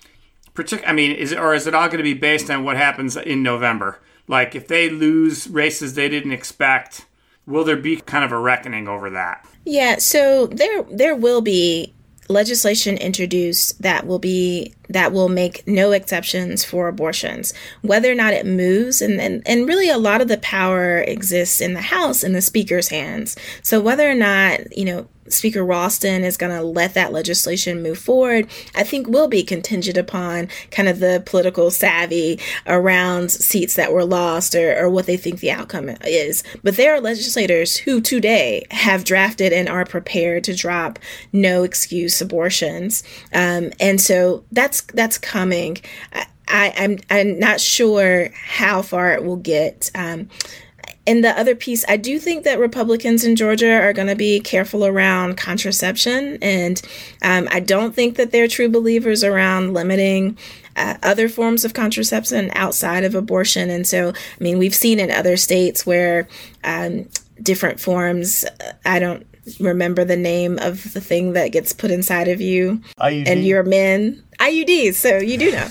Partic- 0.54 0.84
I 0.86 0.92
mean, 0.94 1.12
is 1.12 1.32
it, 1.32 1.40
or 1.40 1.54
is 1.56 1.66
it 1.66 1.74
all 1.74 1.88
going 1.88 1.98
to 1.98 2.04
be 2.04 2.14
based 2.14 2.52
on 2.52 2.64
what 2.64 2.78
happens 2.78 3.16
in 3.16 3.42
November? 3.42 4.00
Like, 4.28 4.56
if 4.56 4.68
they 4.68 4.90
lose 4.90 5.48
races 5.48 5.94
they 5.94 6.10
didn't 6.10 6.32
expect, 6.32 7.06
will 7.46 7.64
there 7.64 7.78
be 7.78 7.98
kind 7.98 8.24
of 8.24 8.32
a 8.32 8.38
reckoning 8.38 8.88
over 8.88 9.10
that? 9.10 9.46
Yeah, 9.66 9.98
so 9.98 10.48
there 10.48 10.84
there 10.84 11.16
will 11.16 11.42
be 11.42 11.94
legislation 12.30 12.98
introduced 12.98 13.82
that 13.82 14.08
will 14.08 14.20
be 14.20 14.74
that 14.90 15.12
will 15.12 15.30
make 15.30 15.66
no 15.68 15.92
exceptions 15.92 16.64
for 16.64 16.88
abortions. 16.88 17.54
Whether 17.82 18.12
or 18.12 18.16
not 18.16 18.34
it 18.34 18.46
moves 18.46 19.02
and, 19.02 19.20
and 19.20 19.42
and 19.46 19.68
really 19.68 19.90
a 19.90 19.98
lot 19.98 20.22
of 20.22 20.28
the 20.28 20.38
power 20.38 21.00
exists 21.00 21.62
in 21.62 21.74
the 21.74 21.82
house 21.82 22.24
in 22.24 22.34
the 22.34 22.42
speaker's 22.42 22.90
hands. 22.90 23.36
So 23.62 23.80
whether 23.80 24.10
or 24.10 24.16
not 24.16 24.76
you 24.76 24.86
know 24.86 25.08
Speaker 25.34 25.64
Ralston 25.64 26.24
is 26.24 26.38
going 26.38 26.52
to 26.52 26.64
let 26.64 26.94
that 26.94 27.12
legislation 27.12 27.82
move 27.82 27.98
forward, 27.98 28.48
I 28.76 28.84
think 28.84 29.08
will 29.08 29.28
be 29.28 29.44
contingent 29.44 29.98
upon 29.98 30.50
kind 30.72 30.88
of 30.88 31.00
the 31.00 31.24
political 31.26 31.72
savvy 31.72 32.40
around 32.68 33.32
seats 33.32 33.76
that 33.76 33.94
were 33.94 34.06
lost 34.06 34.56
or, 34.56 34.78
or 34.78 34.90
what 34.90 35.06
they 35.06 35.18
think 35.18 35.40
the 35.40 35.52
outcome 35.52 35.90
is. 36.06 36.44
But 36.64 36.78
there 36.78 36.94
are 36.96 37.02
legislators 37.02 37.78
who 37.78 38.02
today 38.02 38.66
have 38.72 39.04
drafted 39.04 39.54
and 39.54 39.68
are 39.68 39.86
prepared 39.86 40.44
to 40.46 40.56
drop 40.56 41.00
no 41.32 41.64
excuse 41.64 42.22
abortions. 42.22 43.04
Um, 43.34 43.72
and 43.80 44.00
so 44.00 44.44
that's 44.52 44.82
that's 44.82 45.18
coming. 45.18 45.78
I, 46.14 46.28
I, 46.48 46.74
I'm 46.78 47.00
I'm 47.10 47.40
not 47.40 47.60
sure 47.60 48.30
how 48.34 48.82
far 48.82 49.14
it 49.14 49.24
will 49.24 49.38
get. 49.38 49.90
Um, 49.96 50.30
and 51.06 51.24
the 51.24 51.38
other 51.38 51.56
piece, 51.56 51.84
I 51.88 51.98
do 51.98 52.18
think 52.18 52.46
that 52.46 52.60
Republicans 52.60 53.26
in 53.26 53.36
Georgia 53.36 53.74
are 53.74 53.94
going 53.94 54.08
to 54.08 54.16
be 54.16 54.40
careful 54.40 54.86
around 54.86 55.36
contraception. 55.36 56.38
And 56.42 56.82
um, 57.22 57.48
I 57.52 57.60
don't 57.60 57.94
think 57.94 58.16
that 58.16 58.32
they're 58.32 58.48
true 58.48 58.70
believers 58.70 59.24
around 59.24 59.74
limiting 59.74 60.38
uh, 60.76 60.96
other 61.04 61.28
forms 61.28 61.66
of 61.66 61.74
contraception 61.74 62.52
outside 62.56 63.04
of 63.04 63.16
abortion. 63.16 63.70
And 63.70 63.86
so, 63.86 64.10
I 64.10 64.44
mean, 64.44 64.58
we've 64.58 64.74
seen 64.74 65.00
in 65.00 65.12
other 65.12 65.36
states 65.36 65.86
where 65.86 66.28
um, 66.64 67.10
different 67.42 67.82
forms, 67.82 68.46
I 68.86 69.00
don't 69.00 69.28
remember 69.60 70.06
the 70.06 70.16
name 70.16 70.58
of 70.60 70.94
the 70.94 71.02
thing 71.02 71.34
that 71.34 71.52
gets 71.52 71.74
put 71.74 71.92
inside 71.92 72.30
of 72.30 72.40
you 72.40 72.82
IUD. 72.98 73.28
and 73.28 73.46
you're 73.46 73.64
men 73.64 74.24
IUDs, 74.40 74.96
so 74.96 75.18
you 75.18 75.38
do 75.38 75.52
know. 75.52 75.68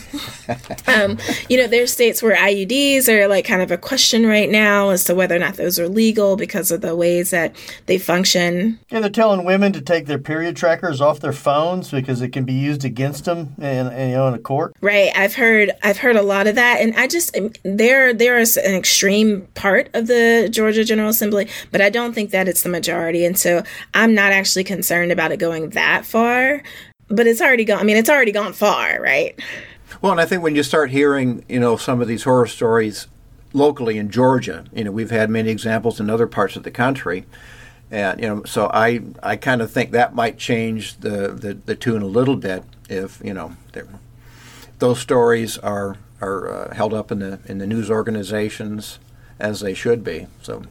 um, 0.86 1.18
you 1.48 1.56
know, 1.56 1.66
there's 1.66 1.92
states 1.92 2.22
where 2.22 2.36
IUDs 2.36 3.08
are 3.08 3.28
like 3.28 3.44
kind 3.44 3.62
of 3.62 3.70
a 3.70 3.78
question 3.78 4.26
right 4.26 4.50
now 4.50 4.90
as 4.90 5.04
to 5.04 5.14
whether 5.14 5.36
or 5.36 5.38
not 5.38 5.54
those 5.54 5.78
are 5.78 5.88
legal 5.88 6.36
because 6.36 6.70
of 6.70 6.80
the 6.80 6.94
ways 6.96 7.30
that 7.30 7.54
they 7.86 7.98
function. 7.98 8.78
Yeah, 8.90 9.00
they're 9.00 9.10
telling 9.10 9.44
women 9.44 9.72
to 9.72 9.80
take 9.80 10.06
their 10.06 10.18
period 10.18 10.56
trackers 10.56 11.00
off 11.00 11.20
their 11.20 11.32
phones 11.32 11.90
because 11.90 12.20
it 12.20 12.30
can 12.30 12.44
be 12.44 12.52
used 12.52 12.84
against 12.84 13.24
them 13.24 13.54
in, 13.58 13.86
in 13.88 14.10
you 14.10 14.16
know 14.16 14.28
in 14.28 14.34
a 14.34 14.38
court. 14.38 14.74
Right. 14.80 15.10
I've 15.14 15.34
heard 15.34 15.72
I've 15.82 15.98
heard 15.98 16.16
a 16.16 16.22
lot 16.22 16.46
of 16.46 16.54
that, 16.56 16.80
and 16.80 16.94
I 16.96 17.06
just 17.06 17.36
um, 17.36 17.52
there 17.62 18.12
there 18.12 18.38
is 18.38 18.56
an 18.56 18.74
extreme 18.74 19.46
part 19.54 19.90
of 19.94 20.06
the 20.06 20.48
Georgia 20.50 20.84
General 20.84 21.10
Assembly, 21.10 21.48
but 21.70 21.80
I 21.80 21.90
don't 21.90 22.12
think 22.12 22.30
that 22.30 22.48
it's 22.48 22.62
the 22.62 22.68
majority, 22.68 23.24
and 23.24 23.38
so 23.38 23.62
I'm 23.94 24.14
not 24.14 24.32
actually 24.32 24.64
concerned 24.64 25.12
about 25.12 25.32
it 25.32 25.38
going 25.38 25.70
that 25.70 26.04
far 26.04 26.62
but 27.12 27.26
it's 27.26 27.40
already 27.40 27.64
gone. 27.64 27.78
I 27.78 27.82
mean, 27.84 27.96
it's 27.96 28.10
already 28.10 28.32
gone 28.32 28.52
far, 28.52 29.00
right? 29.00 29.38
Well, 30.00 30.12
and 30.12 30.20
I 30.20 30.24
think 30.24 30.42
when 30.42 30.56
you 30.56 30.62
start 30.62 30.90
hearing, 30.90 31.44
you 31.48 31.60
know, 31.60 31.76
some 31.76 32.00
of 32.00 32.08
these 32.08 32.24
horror 32.24 32.46
stories 32.46 33.06
locally 33.52 33.98
in 33.98 34.10
Georgia, 34.10 34.64
you 34.72 34.84
know, 34.84 34.90
we've 34.90 35.10
had 35.10 35.30
many 35.30 35.50
examples 35.50 36.00
in 36.00 36.08
other 36.10 36.26
parts 36.26 36.56
of 36.56 36.62
the 36.62 36.70
country, 36.70 37.24
and 37.90 38.20
you 38.20 38.26
know, 38.26 38.42
so 38.44 38.70
I 38.72 39.00
I 39.22 39.36
kind 39.36 39.60
of 39.60 39.70
think 39.70 39.90
that 39.92 40.14
might 40.14 40.38
change 40.38 40.98
the 41.00 41.28
the, 41.28 41.54
the 41.54 41.76
tune 41.76 42.02
a 42.02 42.06
little 42.06 42.36
bit 42.36 42.64
if 42.88 43.20
you 43.24 43.34
know 43.34 43.56
those 44.82 44.98
stories 44.98 45.58
are 45.58 45.96
are 46.20 46.48
uh, 46.48 46.74
held 46.74 46.92
up 46.92 47.12
in 47.12 47.20
the 47.20 47.38
in 47.46 47.58
the 47.58 47.66
news 47.66 47.88
organizations 47.88 48.98
as 49.38 49.60
they 49.60 49.74
should 49.74 50.02
be. 50.02 50.26
So 50.42 50.64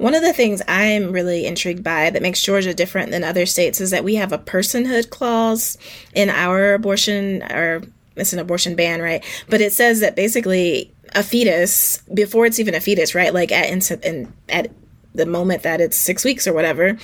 one 0.00 0.14
of 0.14 0.22
the 0.22 0.32
things 0.32 0.62
I'm 0.66 1.12
really 1.12 1.44
intrigued 1.44 1.84
by 1.84 2.08
that 2.08 2.22
makes 2.22 2.40
Georgia 2.40 2.72
different 2.72 3.10
than 3.10 3.22
other 3.22 3.44
states 3.44 3.82
is 3.82 3.90
that 3.90 4.02
we 4.02 4.14
have 4.14 4.32
a 4.32 4.38
personhood 4.38 5.10
clause 5.10 5.76
in 6.14 6.30
our 6.30 6.72
abortion, 6.72 7.42
or 7.42 7.82
it's 8.16 8.32
an 8.32 8.38
abortion 8.38 8.76
ban, 8.76 9.02
right? 9.02 9.22
But 9.50 9.60
it 9.60 9.74
says 9.74 10.00
that 10.00 10.16
basically 10.16 10.90
a 11.14 11.22
fetus, 11.22 11.98
before 12.14 12.46
it's 12.46 12.58
even 12.58 12.74
a 12.74 12.80
fetus, 12.80 13.14
right? 13.14 13.34
Like 13.34 13.52
at, 13.52 13.68
in, 14.02 14.32
at 14.48 14.70
the 15.14 15.26
moment 15.26 15.64
that 15.64 15.82
it's 15.82 15.98
six 15.98 16.24
weeks 16.24 16.46
or 16.46 16.54
whatever, 16.54 16.96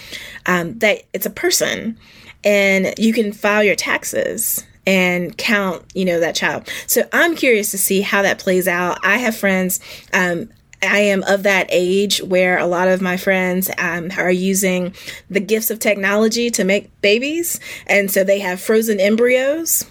um, 0.46 0.78
that 0.78 1.02
it's 1.12 1.26
a 1.26 1.30
person. 1.30 1.98
And 2.44 2.94
you 2.96 3.12
can 3.12 3.30
file 3.30 3.62
your 3.62 3.76
taxes 3.76 4.64
and 4.86 5.36
count, 5.36 5.84
you 5.94 6.06
know, 6.06 6.18
that 6.20 6.34
child. 6.34 6.66
So 6.86 7.06
I'm 7.12 7.36
curious 7.36 7.72
to 7.72 7.78
see 7.78 8.00
how 8.00 8.22
that 8.22 8.38
plays 8.38 8.66
out. 8.66 9.04
I 9.04 9.18
have 9.18 9.36
friends, 9.36 9.80
um, 10.14 10.48
I 10.82 10.98
am 10.98 11.22
of 11.24 11.42
that 11.44 11.66
age 11.70 12.22
where 12.22 12.58
a 12.58 12.66
lot 12.66 12.88
of 12.88 13.00
my 13.00 13.16
friends 13.16 13.70
um, 13.78 14.10
are 14.16 14.30
using 14.30 14.94
the 15.30 15.40
gifts 15.40 15.70
of 15.70 15.78
technology 15.78 16.50
to 16.50 16.64
make 16.64 17.00
babies. 17.00 17.60
And 17.86 18.10
so 18.10 18.24
they 18.24 18.40
have 18.40 18.60
frozen 18.60 19.00
embryos. 19.00 19.86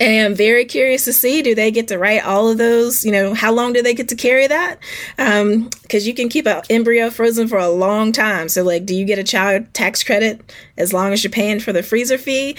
And 0.00 0.26
I'm 0.26 0.34
very 0.34 0.64
curious 0.64 1.04
to 1.06 1.12
see 1.12 1.42
do 1.42 1.54
they 1.54 1.70
get 1.70 1.88
to 1.88 1.98
write 1.98 2.24
all 2.24 2.48
of 2.48 2.58
those? 2.58 3.04
You 3.04 3.10
know, 3.10 3.34
how 3.34 3.52
long 3.52 3.72
do 3.72 3.82
they 3.82 3.94
get 3.94 4.08
to 4.08 4.14
carry 4.14 4.46
that? 4.46 4.78
Because 5.16 5.42
um, 5.42 6.06
you 6.06 6.14
can 6.14 6.28
keep 6.28 6.46
an 6.46 6.62
embryo 6.70 7.10
frozen 7.10 7.48
for 7.48 7.58
a 7.58 7.68
long 7.68 8.12
time. 8.12 8.48
So, 8.48 8.62
like, 8.62 8.86
do 8.86 8.94
you 8.94 9.04
get 9.04 9.18
a 9.18 9.24
child 9.24 9.72
tax 9.74 10.04
credit 10.04 10.52
as 10.76 10.92
long 10.92 11.12
as 11.12 11.24
you're 11.24 11.32
paying 11.32 11.58
for 11.58 11.72
the 11.72 11.82
freezer 11.82 12.18
fee? 12.18 12.56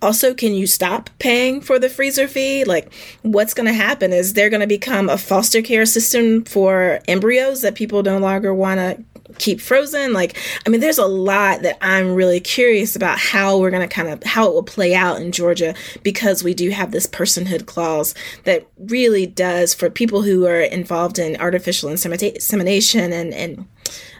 Also, 0.00 0.32
can 0.32 0.52
you 0.54 0.66
stop 0.66 1.10
paying 1.18 1.60
for 1.60 1.78
the 1.78 1.88
freezer 1.88 2.28
fee? 2.28 2.64
Like, 2.64 2.92
what's 3.22 3.54
going 3.54 3.66
to 3.66 3.72
happen 3.72 4.12
is 4.12 4.32
they're 4.32 4.50
going 4.50 4.60
to 4.60 4.66
become 4.66 5.08
a 5.08 5.18
foster 5.18 5.60
care 5.60 5.86
system 5.86 6.44
for 6.44 7.00
embryos 7.08 7.62
that 7.62 7.74
people 7.74 8.02
no 8.02 8.18
longer 8.18 8.54
want 8.54 8.78
to 8.78 9.04
keep 9.36 9.60
frozen. 9.60 10.12
Like, 10.12 10.36
I 10.66 10.70
mean, 10.70 10.80
there's 10.80 10.98
a 10.98 11.06
lot 11.06 11.62
that 11.62 11.76
I'm 11.80 12.14
really 12.14 12.40
curious 12.40 12.96
about 12.96 13.18
how 13.18 13.58
we're 13.58 13.70
going 13.70 13.86
to 13.86 13.94
kind 13.94 14.08
of, 14.08 14.22
how 14.22 14.46
it 14.46 14.54
will 14.54 14.62
play 14.62 14.94
out 14.94 15.20
in 15.20 15.32
Georgia 15.32 15.74
because 16.02 16.42
we 16.42 16.54
do 16.54 16.70
have 16.70 16.92
this 16.92 17.06
personhood 17.06 17.66
clause 17.66 18.14
that 18.44 18.66
really 18.78 19.26
does 19.26 19.74
for 19.74 19.90
people 19.90 20.22
who 20.22 20.46
are 20.46 20.60
involved 20.60 21.18
in 21.18 21.40
artificial 21.40 21.90
insemination 21.90 23.12
and, 23.12 23.34
and, 23.34 23.66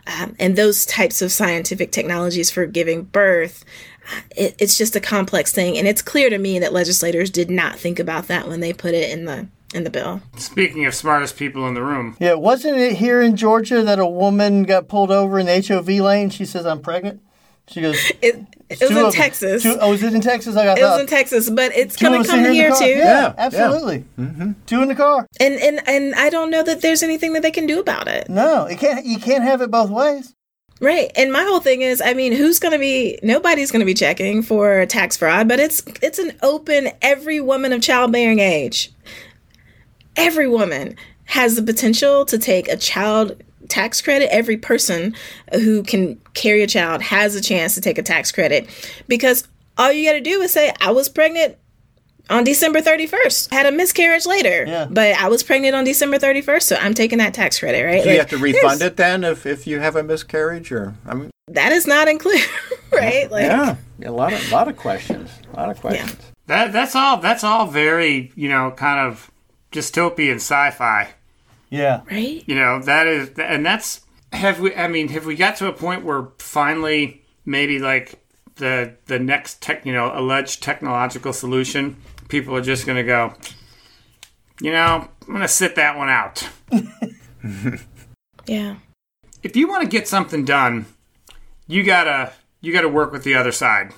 um, 0.07 0.35
and 0.39 0.57
those 0.57 0.87
types 0.87 1.23
of 1.23 1.33
scientific 1.33 1.93
technologies 1.93 2.51
for 2.51 2.67
giving 2.67 3.05
birth. 3.05 3.65
It, 4.37 4.55
it's 4.59 4.77
just 4.77 4.97
a 4.97 5.01
complex 5.01 5.53
thing. 5.53 5.77
And 5.79 5.87
it's 5.87 6.03
clear 6.03 6.31
to 6.31 6.39
me 6.39 6.59
that 6.59 6.73
legislators 6.73 7.31
did 7.31 7.51
not 7.51 7.79
think 7.79 7.99
about 7.99 8.29
that 8.29 8.49
when 8.49 8.61
they 8.61 8.73
put 8.73 8.95
it 8.95 9.11
in 9.11 9.25
the 9.25 9.49
in 9.75 9.85
the 9.85 9.91
bill. 9.91 10.23
Speaking 10.37 10.87
of 10.87 10.95
smartest 10.95 11.37
people 11.37 11.69
in 11.69 11.75
the 11.75 11.83
room. 11.83 12.17
Yeah, 12.19 12.35
wasn't 12.35 12.79
it 12.79 12.97
here 12.97 13.21
in 13.21 13.37
Georgia 13.37 13.83
that 13.83 13.99
a 13.99 14.07
woman 14.07 14.63
got 14.63 14.89
pulled 14.89 15.11
over 15.11 15.39
in 15.39 15.47
the 15.47 15.67
HOV 15.67 15.89
lane? 15.89 16.31
She 16.31 16.47
says, 16.47 16.65
I'm 16.65 16.81
pregnant. 16.81 17.21
She 17.69 17.83
goes, 17.83 17.97
It, 18.23 18.47
it 18.71 18.81
was 18.81 18.91
in 18.91 19.13
Texas. 19.13 19.63
Two, 19.63 19.77
oh, 19.81 19.91
was 19.91 20.03
it 20.03 20.13
in 20.15 20.21
Texas? 20.21 20.57
I 20.57 20.65
got 20.65 20.79
it 20.79 20.83
was 20.83 21.01
in 21.01 21.07
Texas, 21.07 21.49
but 21.51 21.73
it's 21.75 21.97
Two 21.97 22.07
of 22.07 22.13
going 22.13 22.21
us 22.23 22.27
to 22.29 22.33
come 22.33 22.53
here, 22.53 22.71
too. 22.71 22.85
Yeah, 22.85 22.97
Yeah, 22.97 23.35
absolutely. 23.39 24.05
Mm-hmm. 24.19 24.53
Two 24.67 24.83
in 24.83 24.89
the 24.89 24.95
car. 24.95 25.27
And 25.41 25.55
and 25.55 25.81
and 25.89 26.15
I 26.15 26.29
don't 26.29 26.51
know 26.51 26.63
that 26.63 26.83
there's 26.83 27.03
anything 27.03 27.33
that 27.33 27.43
they 27.43 27.51
can 27.51 27.67
do 27.67 27.81
about 27.81 28.09
it. 28.09 28.29
No, 28.29 28.67
it 28.67 28.79
can't. 28.79 29.07
You 29.07 29.19
can't 29.19 29.43
have 29.43 29.63
it 29.63 29.71
both 29.71 29.91
ways. 29.91 30.35
Right. 30.81 31.11
And 31.17 31.33
my 31.33 31.43
whole 31.43 31.61
thing 31.61 31.83
is, 31.83 32.01
I 32.01 32.15
mean, 32.15 32.33
who's 32.33 32.61
going 32.61 32.73
to 32.73 32.79
be 32.79 33.19
nobody's 33.23 33.73
going 33.73 33.81
to 33.81 33.87
be 33.87 33.95
checking 33.95 34.43
for 34.43 34.87
tax 34.87 35.17
fraud, 35.17 35.49
but 35.49 35.59
it's 35.59 35.83
it's 36.03 36.19
an 36.21 36.33
open 36.43 36.91
every 37.03 37.41
woman 37.41 37.73
of 37.73 37.83
childbearing 37.83 38.39
age. 38.39 38.93
Every 40.15 40.47
woman 40.47 40.97
has 41.25 41.57
the 41.57 41.63
potential 41.63 42.25
to 42.27 42.39
take 42.39 42.69
a 42.69 42.77
child 42.77 43.43
tax 43.69 44.01
credit. 44.01 44.33
Every 44.33 44.57
person 44.57 45.15
who 45.53 45.83
can 45.83 46.21
carry 46.35 46.63
a 46.63 46.69
child 46.69 47.03
has 47.03 47.35
a 47.35 47.41
chance 47.41 47.75
to 47.75 47.81
take 47.81 47.99
a 47.99 48.03
tax 48.03 48.31
credit 48.31 48.69
because 49.09 49.49
all 49.77 49.93
you 49.93 50.09
got 50.09 50.15
to 50.15 50.21
do 50.21 50.41
is 50.41 50.53
say, 50.53 50.73
I 50.81 50.91
was 50.91 51.09
pregnant 51.09 51.57
on 52.31 52.45
December 52.45 52.81
31st, 52.81 53.53
had 53.53 53.67
a 53.67 53.73
miscarriage 53.73 54.27
later, 54.27 54.65
Yeah. 54.67 54.87
but 54.91 55.15
I 55.17 55.29
was 55.29 55.43
pregnant 55.43 55.75
on 55.75 55.85
December 55.85 56.19
31st, 56.19 56.63
so 56.63 56.77
I'm 56.77 56.95
taking 56.95 57.19
that 57.19 57.35
tax 57.35 57.59
credit, 57.59 57.85
right? 57.85 58.03
Do 58.05 58.11
you 58.11 58.19
have 58.19 58.29
to 58.31 58.39
refund 58.39 58.83
it 58.83 58.97
then 58.97 59.25
if, 59.25 59.47
if 59.47 59.67
you 59.67 59.81
have 59.81 59.97
a 59.97 60.03
miscarriage 60.03 60.71
or 60.73 60.95
I 61.07 61.15
mean 61.15 61.31
That 61.49 61.73
is 61.73 61.87
not 61.87 62.09
included, 62.09 62.47
right? 62.93 63.31
Like, 63.31 63.45
yeah 63.45 63.77
a 64.05 64.13
lot 64.13 64.33
of 64.33 64.53
lot 64.53 64.69
of 64.69 64.77
questions 64.77 65.29
a 65.53 65.57
lot 65.57 65.71
of 65.71 65.81
questions 65.81 66.17
That 66.47 66.73
that's 66.73 66.95
all 66.95 67.17
that's 67.19 67.43
all 67.45 67.67
very, 67.67 68.31
you 68.37 68.49
know, 68.49 68.71
kind 68.71 69.01
of 69.09 69.31
dystopian 69.73 70.37
sci-fi. 70.37 71.09
Yeah. 71.71 72.03
right? 72.11 72.43
You 72.47 72.55
know, 72.55 72.81
that 72.83 73.07
is 73.07 73.31
and 73.39 73.65
that's 73.67 74.03
have 74.33 74.61
we 74.61 74.75
I 74.75 74.89
mean, 74.89 75.09
have 75.09 75.27
we 75.27 75.35
got 75.37 75.57
to 75.57 75.67
a 75.67 75.73
point 75.73 76.05
where 76.05 76.29
finally 76.39 77.23
maybe 77.45 77.79
like 77.79 78.23
the 78.57 78.95
the 79.07 79.19
next 79.19 79.61
tech, 79.63 79.85
you 79.87 79.93
know, 79.93 80.13
alleged 80.15 80.63
technological 80.63 81.33
solution, 81.33 81.97
people 82.29 82.55
are 82.57 82.63
just 82.63 82.87
going 82.87 82.97
to 82.97 83.05
go, 83.05 83.35
you 84.61 84.73
know, 84.73 85.09
I'm 85.23 85.27
going 85.27 85.41
to 85.41 85.49
sit 85.49 85.75
that 85.77 85.97
one 85.97 86.09
out. 86.09 86.49
Yeah. 88.49 88.77
If 89.43 89.55
you 89.55 89.69
want 89.69 89.83
to 89.83 89.89
get 89.89 90.09
something 90.09 90.45
done, 90.45 90.87
you 91.67 91.85
got 91.85 92.05
to 92.05 92.33
you 92.61 92.73
got 92.73 92.81
to 92.81 92.89
work 92.89 93.13
with 93.13 93.23
the 93.23 93.35
other 93.35 93.53
side. 93.53 93.93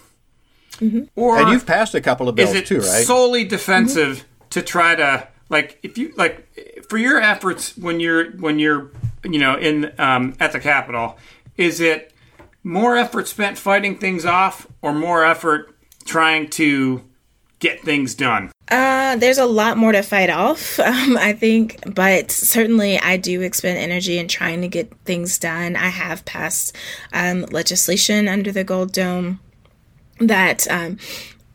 Or 1.14 1.38
and 1.38 1.51
you've 1.51 1.66
passed 1.66 1.95
a 1.95 2.01
couple 2.01 2.29
of 2.29 2.35
bills 2.35 2.51
is 2.51 2.57
it 2.57 2.66
too 2.66 2.79
right 2.79 3.05
solely 3.05 3.45
defensive 3.45 4.25
to 4.51 4.62
try 4.62 4.95
to 4.95 5.29
like 5.51 5.79
if 5.83 5.99
you 5.99 6.14
like 6.16 6.49
for 6.88 6.97
your 6.97 7.21
efforts 7.21 7.77
when 7.77 8.01
you're 8.01 8.31
when 8.33 8.59
you're 8.59 8.90
you 9.23 9.38
know 9.38 9.59
in 9.59 9.93
um, 9.99 10.35
at 10.40 10.53
the 10.53 10.61
Capitol 10.61 11.19
is 11.59 11.81
it 11.81 12.14
more 12.62 12.97
effort 12.97 13.29
spent 13.29 13.59
fighting 13.59 13.99
things 13.99 14.25
off 14.25 14.66
or 14.81 14.95
more 14.95 15.23
effort 15.23 15.77
trying 16.07 16.49
to 16.49 17.05
get 17.61 17.81
things 17.83 18.14
done 18.14 18.51
Uh, 18.70 19.16
there's 19.16 19.38
a 19.38 19.46
lot 19.46 19.77
more 19.77 19.92
to 19.92 20.03
fight 20.03 20.31
off, 20.31 20.79
um, 20.90 21.16
I 21.16 21.33
think, 21.33 21.79
but 21.94 22.31
certainly 22.31 22.99
I 22.99 23.16
do 23.16 23.42
expend 23.42 23.79
energy 23.79 24.18
in 24.18 24.29
trying 24.29 24.61
to 24.62 24.68
get 24.68 24.92
things 25.05 25.38
done. 25.38 25.77
I 25.77 25.88
have 25.88 26.25
passed 26.25 26.77
um, 27.12 27.42
legislation 27.51 28.29
under 28.29 28.53
the 28.53 28.62
Gold 28.62 28.92
Dome 28.92 29.40
that 30.20 30.70
um, 30.70 30.99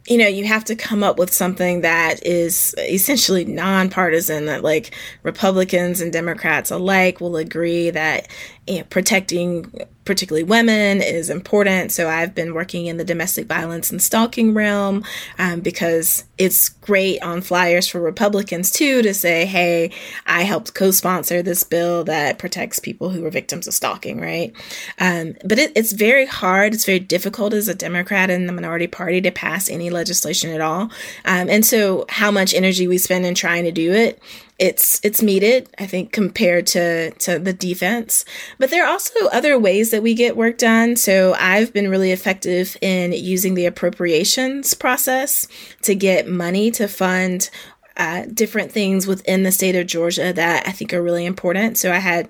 you 0.07 0.17
know 0.17 0.27
you 0.27 0.45
have 0.45 0.63
to 0.65 0.75
come 0.75 1.03
up 1.03 1.17
with 1.17 1.33
something 1.33 1.81
that 1.81 2.25
is 2.25 2.75
essentially 2.77 3.45
nonpartisan 3.45 4.45
that 4.45 4.63
like 4.63 4.93
republicans 5.23 6.01
and 6.01 6.13
democrats 6.13 6.71
alike 6.71 7.19
will 7.19 7.37
agree 7.37 7.89
that 7.89 8.27
you 8.67 8.79
know, 8.79 8.83
protecting 8.89 9.71
particularly 10.05 10.43
women 10.43 11.01
is 11.01 11.29
important. 11.29 11.91
So 11.91 12.07
i've 12.07 12.35
been 12.35 12.53
working 12.53 12.85
in 12.85 12.97
the 12.97 13.03
domestic 13.03 13.47
violence 13.47 13.91
and 13.91 14.01
stalking 14.01 14.53
realm 14.53 15.03
um, 15.39 15.61
because 15.61 16.23
it's 16.37 16.69
great 16.69 17.21
on 17.23 17.41
flyers 17.41 17.87
for 17.87 17.99
republicans 17.99 18.71
too 18.71 19.01
to 19.01 19.13
say 19.13 19.45
hey 19.45 19.91
i 20.27 20.43
helped 20.43 20.73
co-sponsor 20.73 21.41
this 21.41 21.63
bill 21.63 22.03
that 22.03 22.37
protects 22.37 22.77
people 22.77 23.09
who 23.09 23.25
are 23.25 23.29
victims 23.29 23.67
of 23.67 23.73
stalking 23.73 24.19
right? 24.19 24.53
Um, 24.99 25.35
but 25.43 25.57
it, 25.57 25.71
it's 25.75 25.91
very 25.91 26.25
hard 26.25 26.73
it's 26.73 26.85
very 26.85 26.99
difficult 26.99 27.53
as 27.53 27.67
a 27.67 27.75
democrat 27.75 28.29
in 28.29 28.45
the 28.45 28.53
minority 28.53 28.87
party 28.87 29.21
to 29.21 29.31
pass 29.31 29.69
any 29.69 29.89
legislation 29.89 30.51
at 30.51 30.61
all. 30.61 30.91
Um, 31.25 31.49
and 31.49 31.65
so 31.65 32.05
how 32.09 32.31
much 32.31 32.53
energy 32.53 32.87
we 32.87 32.97
spend 32.97 33.25
in 33.25 33.33
trying 33.33 33.63
to 33.63 33.71
do 33.71 33.91
it 33.91 34.21
it's 34.57 35.01
it's 35.03 35.21
needed 35.21 35.69
i 35.79 35.85
think 35.85 36.11
compared 36.11 36.65
to 36.65 37.11
to 37.11 37.37
the 37.37 37.51
defense 37.51 38.23
but 38.57 38.69
there 38.69 38.85
are 38.85 38.89
also 38.89 39.27
other 39.27 39.59
ways 39.59 39.91
that 39.91 40.01
we 40.01 40.13
get 40.13 40.37
work 40.37 40.57
done 40.57 40.95
so 40.95 41.33
i've 41.37 41.73
been 41.73 41.89
really 41.89 42.11
effective 42.11 42.77
in 42.81 43.11
using 43.11 43.53
the 43.55 43.65
appropriations 43.65 44.73
process 44.73 45.47
to 45.81 45.93
get 45.93 46.27
money 46.27 46.71
to 46.71 46.87
fund 46.87 47.49
uh, 47.97 48.25
different 48.33 48.71
things 48.71 49.07
within 49.07 49.43
the 49.43 49.51
state 49.51 49.75
of 49.75 49.87
Georgia 49.87 50.33
that 50.33 50.67
I 50.67 50.71
think 50.71 50.93
are 50.93 51.01
really 51.01 51.25
important. 51.25 51.77
So 51.77 51.93
I 51.93 51.99
had 51.99 52.27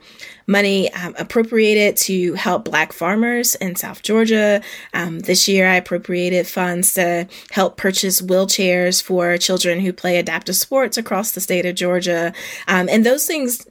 money 0.48 0.92
um, 0.94 1.16
appropriated 1.18 1.98
to 1.98 2.34
help 2.34 2.66
Black 2.66 2.94
farmers 2.94 3.56
in 3.56 3.76
South 3.76 4.02
Georgia. 4.04 4.62
Um, 4.94 5.20
this 5.20 5.48
year, 5.48 5.68
I 5.68 5.76
appropriated 5.76 6.48
funds 6.48 6.94
to 6.94 7.28
help 7.52 7.78
purchase 7.78 8.22
wheelchairs 8.22 9.02
for 9.02 9.38
children 9.38 9.80
who 9.80 9.94
play 9.94 10.18
adaptive 10.18 10.56
sports 10.56 10.98
across 10.98 11.32
the 11.32 11.42
state 11.42 11.66
of 11.66 11.76
Georgia. 11.76 12.34
Um, 12.68 12.88
and 12.90 13.06
those 13.06 13.26
things 13.26 13.66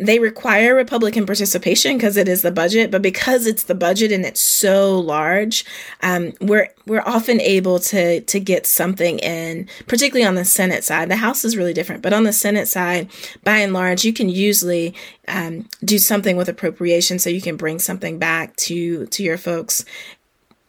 they 0.00 0.18
require 0.18 0.74
Republican 0.74 1.26
participation 1.26 1.96
because 1.96 2.16
it 2.16 2.28
is 2.28 2.42
the 2.42 2.50
budget, 2.50 2.90
but 2.90 3.02
because 3.02 3.46
it's 3.46 3.64
the 3.64 3.74
budget 3.74 4.12
and 4.12 4.24
it's 4.24 4.40
so 4.40 4.98
large, 4.98 5.64
um, 6.02 6.32
we're 6.40 6.68
we're 6.86 7.02
often 7.04 7.40
able 7.40 7.78
to 7.78 8.20
to 8.20 8.40
get 8.40 8.66
something 8.66 9.18
in, 9.18 9.68
particularly 9.86 10.26
on 10.26 10.34
the 10.34 10.44
Senate 10.44 10.84
side. 10.84 11.10
The 11.10 11.16
House 11.16 11.44
is 11.44 11.56
really 11.56 11.74
different, 11.74 12.02
but 12.02 12.12
on 12.12 12.24
the 12.24 12.32
Senate 12.32 12.68
side, 12.68 13.08
by 13.44 13.58
and 13.58 13.72
large, 13.72 14.04
you 14.04 14.12
can 14.12 14.28
usually 14.28 14.94
um, 15.26 15.68
do 15.84 15.98
something 15.98 16.36
with 16.36 16.48
appropriation, 16.48 17.18
so 17.18 17.30
you 17.30 17.42
can 17.42 17.56
bring 17.56 17.78
something 17.78 18.18
back 18.18 18.56
to 18.56 19.06
to 19.06 19.22
your 19.22 19.38
folks 19.38 19.84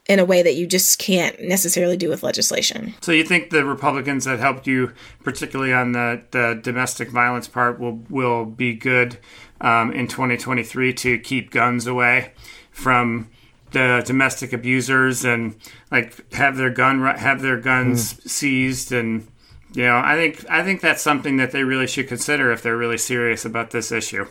in 0.10 0.18
a 0.18 0.26
way 0.26 0.42
that 0.42 0.56
you 0.56 0.66
just 0.66 0.98
can't 0.98 1.40
necessarily 1.40 1.96
do 1.96 2.10
with 2.10 2.24
legislation. 2.24 2.96
So 3.00 3.12
you 3.12 3.24
think 3.24 3.52
the 3.52 3.64
Republicans 3.64 4.26
that 4.26 4.40
helped 4.40 4.66
you, 4.66 4.92
particularly 5.24 5.72
on 5.72 5.92
the, 5.92 6.24
the 6.32 6.60
domestic 6.62 7.12
violence 7.12 7.48
part, 7.48 7.80
will 7.80 8.00
will 8.10 8.44
be 8.44 8.74
good 8.74 9.20
um, 9.62 9.94
in 9.94 10.08
2023 10.08 10.94
to 10.94 11.20
keep 11.20 11.52
guns 11.52 11.86
away 11.86 12.34
from 12.72 13.30
the 13.72 14.02
domestic 14.04 14.52
abusers 14.52 15.24
and 15.24 15.56
like 15.92 16.34
have 16.34 16.58
their 16.58 16.72
gun 16.72 17.02
have 17.02 17.44
their 17.44 17.60
guns 17.60 18.20
seized 18.30 18.92
and 18.92 19.28
you 19.74 19.84
know 19.84 20.02
I 20.04 20.16
think 20.16 20.44
I 20.50 20.64
think 20.64 20.82
that's 20.82 21.04
something 21.04 21.38
that 21.38 21.52
they 21.52 21.64
really 21.64 21.86
should 21.86 22.08
consider 22.08 22.52
if 22.52 22.64
they're 22.64 22.76
really 22.76 22.98
serious 22.98 23.46
about 23.46 23.70
this 23.70 23.92
issue. 23.92 24.26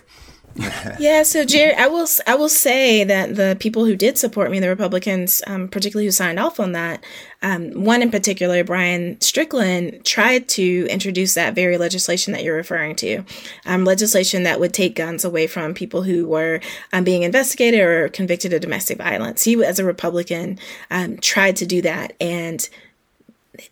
Yeah, 0.99 1.23
so 1.23 1.44
Jerry, 1.44 1.75
I 1.75 1.87
will 1.87 2.07
I 2.27 2.35
will 2.35 2.49
say 2.49 3.05
that 3.05 3.37
the 3.37 3.57
people 3.61 3.85
who 3.85 3.94
did 3.94 4.18
support 4.18 4.51
me, 4.51 4.59
the 4.59 4.68
Republicans, 4.68 5.42
um, 5.47 5.68
particularly 5.68 6.07
who 6.07 6.11
signed 6.11 6.38
off 6.38 6.59
on 6.59 6.73
that, 6.73 7.05
um, 7.42 7.85
one 7.85 8.03
in 8.03 8.11
particular, 8.11 8.64
Brian 8.64 9.21
Strickland, 9.21 10.05
tried 10.05 10.49
to 10.51 10.87
introduce 10.90 11.35
that 11.35 11.55
very 11.55 11.79
legislation 11.79 12.33
that 12.33 12.42
you're 12.42 12.57
referring 12.57 12.97
to, 12.97 13.25
um, 13.66 13.85
legislation 13.85 14.42
that 14.42 14.59
would 14.59 14.75
take 14.75 14.97
guns 14.97 15.25
away 15.25 15.47
from 15.47 15.75
people 15.75 16.03
who 16.03 16.27
were 16.27 16.61
um, 16.92 17.05
being 17.05 17.23
investigated 17.23 17.81
or 17.81 18.09
convicted 18.09 18.53
of 18.53 18.61
domestic 18.61 18.99
violence. 18.99 19.44
He, 19.44 19.62
as 19.62 19.79
a 19.79 19.85
Republican, 19.85 20.59
um, 20.90 21.18
tried 21.18 21.57
to 21.57 21.66
do 21.66 21.81
that, 21.83 22.14
and 22.21 22.68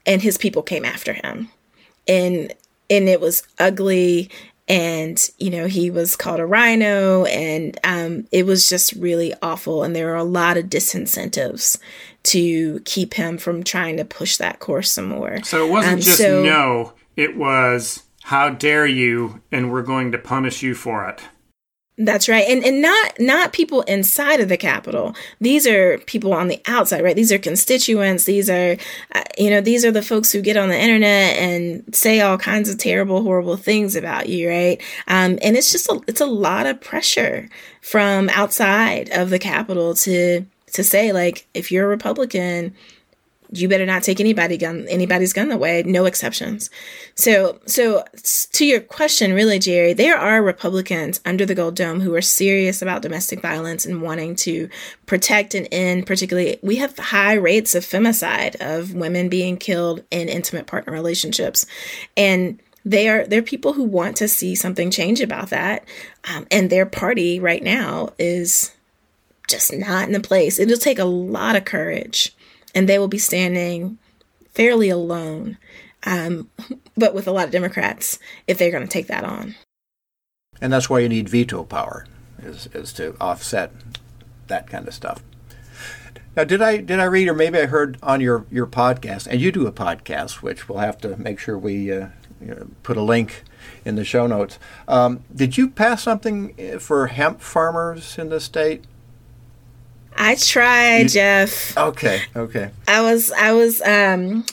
and 0.05 0.23
his 0.23 0.39
people 0.39 0.63
came 0.63 0.85
after 0.85 1.15
him, 1.15 1.51
and 2.07 2.53
and 2.89 3.09
it 3.09 3.21
was 3.21 3.43
ugly 3.59 4.31
and 4.69 5.31
you 5.39 5.51
know 5.51 5.67
he 5.67 5.91
was 5.91 6.17
called 6.17 6.41
a 6.41 6.47
RINO 6.47 7.25
and 7.27 7.79
um, 7.85 8.27
it 8.33 8.45
was 8.47 8.69
just 8.69 8.93
really 8.95 9.33
awful 9.43 9.83
and 9.85 9.95
there 9.95 10.07
were 10.07 10.15
a 10.17 10.25
lot 10.25 10.57
of 10.57 10.65
disincentives 10.67 11.79
to 12.25 12.81
keep 12.81 13.15
him 13.15 13.39
from 13.39 13.63
trying 13.63 13.97
to 13.97 14.05
push 14.05 14.37
that 14.39 14.59
course 14.59 14.91
some 14.91 15.09
more 15.09 15.43
So 15.45 15.65
it 15.67 15.71
wasn't 15.71 15.95
Um, 15.95 16.01
just 16.01 16.19
so- 16.19 16.43
no, 16.43 16.93
it 17.17 17.37
was 17.37 18.03
how 18.25 18.51
dare 18.51 18.87
you, 18.87 19.41
and 19.53 19.71
we're 19.71 19.83
going 19.83 20.11
to 20.11 20.19
punish 20.19 20.61
you 20.61 20.75
for 20.75 21.09
it. 21.09 21.21
That's 21.99 22.29
right. 22.29 22.47
And 22.47 22.63
and 22.63 22.83
not 22.83 23.19
not 23.19 23.55
people 23.55 23.81
inside 23.83 24.41
of 24.41 24.51
the 24.51 24.59
Capitol. 24.59 25.15
These 25.41 25.67
are 25.67 25.97
people 26.01 26.35
on 26.35 26.49
the 26.49 26.61
outside, 26.67 27.03
right? 27.03 27.17
These 27.17 27.33
are 27.33 27.39
constituents. 27.39 28.25
These 28.25 28.51
are 28.51 28.77
uh, 29.15 29.23
you 29.39 29.49
know, 29.49 29.63
these 29.63 29.83
are 29.83 29.91
the 29.91 30.03
folks 30.03 30.31
who 30.31 30.43
get 30.43 30.59
on 30.59 30.69
the 30.69 30.79
internet 30.79 31.39
and 31.39 31.83
say 31.95 32.21
all 32.21 32.37
kinds 32.37 32.69
of 32.69 32.77
terrible 32.77 33.23
horrible 33.23 33.57
things 33.57 33.97
about 33.97 34.29
you, 34.29 34.47
right? 34.47 34.83
Um, 35.09 35.39
and 35.43 35.57
it's 35.57 35.73
just 35.73 35.89
a 35.89 35.99
it's 36.07 36.21
a 36.21 36.27
lot 36.27 36.67
of 36.67 36.83
pressure 36.83 37.49
from 37.81 38.29
outside 38.29 39.09
of 39.11 39.31
the 39.31 39.39
Capitol 39.39 39.95
to 39.95 40.45
to 40.75 40.85
say 40.85 41.13
like 41.13 41.47
if 41.55 41.73
you're 41.73 41.87
a 41.87 41.89
Republican, 41.89 42.75
you 43.53 43.69
better 43.69 43.87
not 43.87 44.03
take 44.03 44.21
anybody 44.21 44.57
gun 44.57 44.87
anybody's 44.89 45.33
gun 45.33 45.51
away. 45.51 45.83
No 45.85 46.05
exceptions. 46.05 46.71
So 47.15 47.61
so 47.67 48.05
to 48.53 48.67
your 48.67 48.81
question 48.81 49.33
really 49.33 49.59
jerry 49.59 49.93
there 49.93 50.17
are 50.17 50.43
republicans 50.43 51.21
under 51.25 51.47
the 51.47 51.55
gold 51.55 51.77
dome 51.77 52.01
who 52.01 52.15
are 52.15 52.23
serious 52.23 52.83
about 52.83 53.03
domestic 53.03 53.41
violence 53.41 53.87
and 53.87 54.03
wanting 54.03 54.35
to 54.37 54.69
protect 55.07 55.55
and 55.55 55.69
end 55.71 56.07
particularly 56.07 56.59
we 56.63 56.77
have 56.77 56.97
high 56.99 57.35
rates 57.35 57.75
of 57.75 57.85
femicide 57.85 58.57
of 58.61 58.95
women 58.95 59.29
being 59.29 59.57
killed 59.57 60.03
in 60.11 60.29
intimate 60.29 60.67
partner 60.67 60.93
relationships. 60.93 61.67
And 62.17 62.61
they 62.85 63.09
are 63.09 63.27
they're 63.27 63.43
people 63.43 63.73
who 63.73 63.85
want 63.85 64.17
to 64.17 64.29
see 64.29 64.55
something 64.55 64.91
change 64.91 65.21
about 65.21 65.51
that. 65.51 65.85
Um, 66.33 66.47
and 66.51 66.71
their 66.71 66.87
party 66.87 67.41
right 67.41 67.63
now 67.63 68.13
is 68.19 68.73
just 69.49 69.73
not 69.73 70.07
in 70.07 70.13
the 70.13 70.21
place. 70.21 70.59
It'll 70.59 70.77
take 70.77 70.99
a 70.99 71.05
lot 71.05 71.57
of 71.57 71.65
courage 71.65 72.36
and 72.77 72.87
they 72.87 72.99
will 72.99 73.09
be 73.09 73.19
standing 73.19 73.99
fairly 74.53 74.91
alone, 74.91 75.57
um, 76.05 76.51
but 76.97 77.15
with 77.15 77.27
a 77.27 77.33
lot 77.33 77.47
of 77.47 77.51
Democrats 77.51 78.19
if 78.47 78.59
they're 78.59 78.71
going 78.71 78.85
to 78.85 78.89
take 78.89 79.09
that 79.09 79.25
on. 79.25 79.57
And 80.61 80.73
that's 80.73 80.89
why 80.89 81.01
you 81.01 81.09
need 81.09 81.29
veto 81.29 81.65
power, 81.65 82.07
is, 82.43 82.69
is 82.69 82.93
to 82.95 83.17
offset 83.21 83.73
that 84.47 84.69
kind 84.69 84.87
of 84.87 84.95
stuff. 84.95 85.23
Now, 86.37 86.45
did 86.45 86.61
I 86.61 86.77
did 86.77 87.01
I 87.01 87.05
read, 87.05 87.29
or 87.29 87.35
maybe 87.35 87.59
I 87.59 87.65
heard 87.65 87.97
on 88.03 88.21
your, 88.21 88.45
your 88.51 88.67
podcast, 88.67 89.27
and 89.27 89.41
you 89.41 89.51
do 89.51 89.67
a 89.67 89.73
podcast, 89.73 90.43
which 90.43 90.69
we'll 90.69 90.79
have 90.79 90.99
to 90.99 91.17
make 91.17 91.39
sure 91.39 91.59
we 91.59 91.91
uh, 91.91 92.09
you 92.43 92.49
know, 92.49 92.69
put 92.83 92.99
a 92.99 93.03
link 93.03 93.43
in 93.87 93.97
the 93.97 94.05
show 94.05 94.27
notes. 94.27 94.59
Um, 94.87 95.25
did 95.35 95.57
you 95.57 95.71
pass 95.71 96.03
something 96.03 96.55
uh, 96.61 96.79
for 96.79 97.07
hemp 97.07 97.41
farmers 97.41 98.19
in 98.19 98.29
the 98.29 98.41
state? 98.41 98.85
I 100.19 100.35
tried, 100.37 100.99
you, 100.99 101.09
Jeff. 101.09 101.77
Okay, 101.77 102.23
okay. 102.35 102.71
I 102.89 103.03
was, 103.03 103.33
I 103.33 103.53
was, 103.53 103.81
um, 103.83 104.45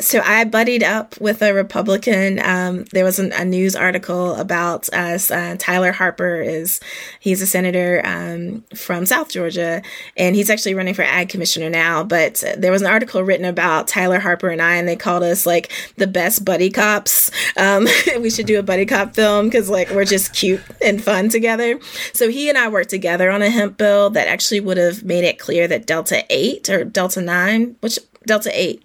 so 0.00 0.20
I 0.20 0.44
buddied 0.44 0.82
up 0.82 1.20
with 1.20 1.42
a 1.42 1.52
Republican. 1.52 2.40
Um, 2.40 2.84
there 2.92 3.04
was 3.04 3.18
an, 3.18 3.32
a 3.32 3.44
news 3.44 3.76
article 3.76 4.34
about 4.34 4.88
us. 4.92 5.30
Uh, 5.30 5.56
Tyler 5.58 5.92
Harper 5.92 6.40
is 6.40 6.80
he's 7.20 7.42
a 7.42 7.46
senator 7.46 8.00
um, 8.04 8.64
from 8.74 9.06
South 9.06 9.30
Georgia, 9.30 9.82
and 10.16 10.34
he's 10.34 10.50
actually 10.50 10.74
running 10.74 10.94
for 10.94 11.02
ag 11.02 11.28
commissioner 11.28 11.70
now. 11.70 12.02
But 12.02 12.42
there 12.56 12.72
was 12.72 12.82
an 12.82 12.88
article 12.88 13.22
written 13.22 13.44
about 13.44 13.88
Tyler 13.88 14.18
Harper 14.18 14.48
and 14.48 14.62
I, 14.62 14.76
and 14.76 14.88
they 14.88 14.96
called 14.96 15.22
us 15.22 15.46
like 15.46 15.70
the 15.96 16.06
best 16.06 16.44
buddy 16.44 16.70
cops. 16.70 17.30
Um, 17.56 17.86
we 18.20 18.30
should 18.30 18.46
do 18.46 18.58
a 18.58 18.62
buddy 18.62 18.86
cop 18.86 19.14
film 19.14 19.46
because 19.46 19.68
like 19.68 19.90
we're 19.90 20.04
just 20.04 20.34
cute 20.34 20.62
and 20.82 21.02
fun 21.02 21.28
together. 21.28 21.78
So 22.12 22.28
he 22.28 22.48
and 22.48 22.58
I 22.58 22.68
worked 22.68 22.90
together 22.90 23.30
on 23.30 23.42
a 23.42 23.50
hemp 23.50 23.76
bill 23.76 24.10
that 24.10 24.28
actually 24.28 24.60
would 24.60 24.76
have 24.78 25.04
made 25.04 25.24
it 25.24 25.38
clear 25.38 25.68
that 25.68 25.86
Delta 25.86 26.24
Eight 26.30 26.68
or 26.70 26.84
Delta 26.84 27.20
Nine, 27.20 27.76
which 27.80 27.98
Delta 28.26 28.50
8 28.52 28.82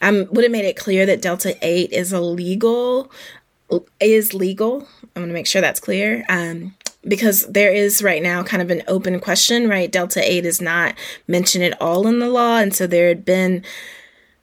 um, 0.00 0.26
would 0.30 0.44
have 0.44 0.52
made 0.52 0.64
it 0.64 0.76
clear 0.76 1.06
that 1.06 1.22
Delta 1.22 1.56
8 1.62 1.92
is 1.92 2.12
illegal, 2.12 3.10
is 4.00 4.34
legal. 4.34 4.88
I'm 5.14 5.22
going 5.22 5.28
to 5.28 5.34
make 5.34 5.46
sure 5.46 5.60
that's 5.60 5.80
clear. 5.80 6.24
Um, 6.28 6.74
because 7.06 7.46
there 7.46 7.72
is 7.72 8.02
right 8.02 8.22
now 8.22 8.42
kind 8.42 8.62
of 8.62 8.70
an 8.70 8.82
open 8.88 9.20
question, 9.20 9.68
right? 9.68 9.90
Delta 9.90 10.20
8 10.22 10.44
is 10.44 10.60
not 10.60 10.94
mentioned 11.26 11.64
at 11.64 11.80
all 11.80 12.06
in 12.06 12.18
the 12.18 12.28
law. 12.28 12.58
And 12.58 12.74
so 12.74 12.86
there 12.86 13.08
had 13.08 13.24
been 13.24 13.64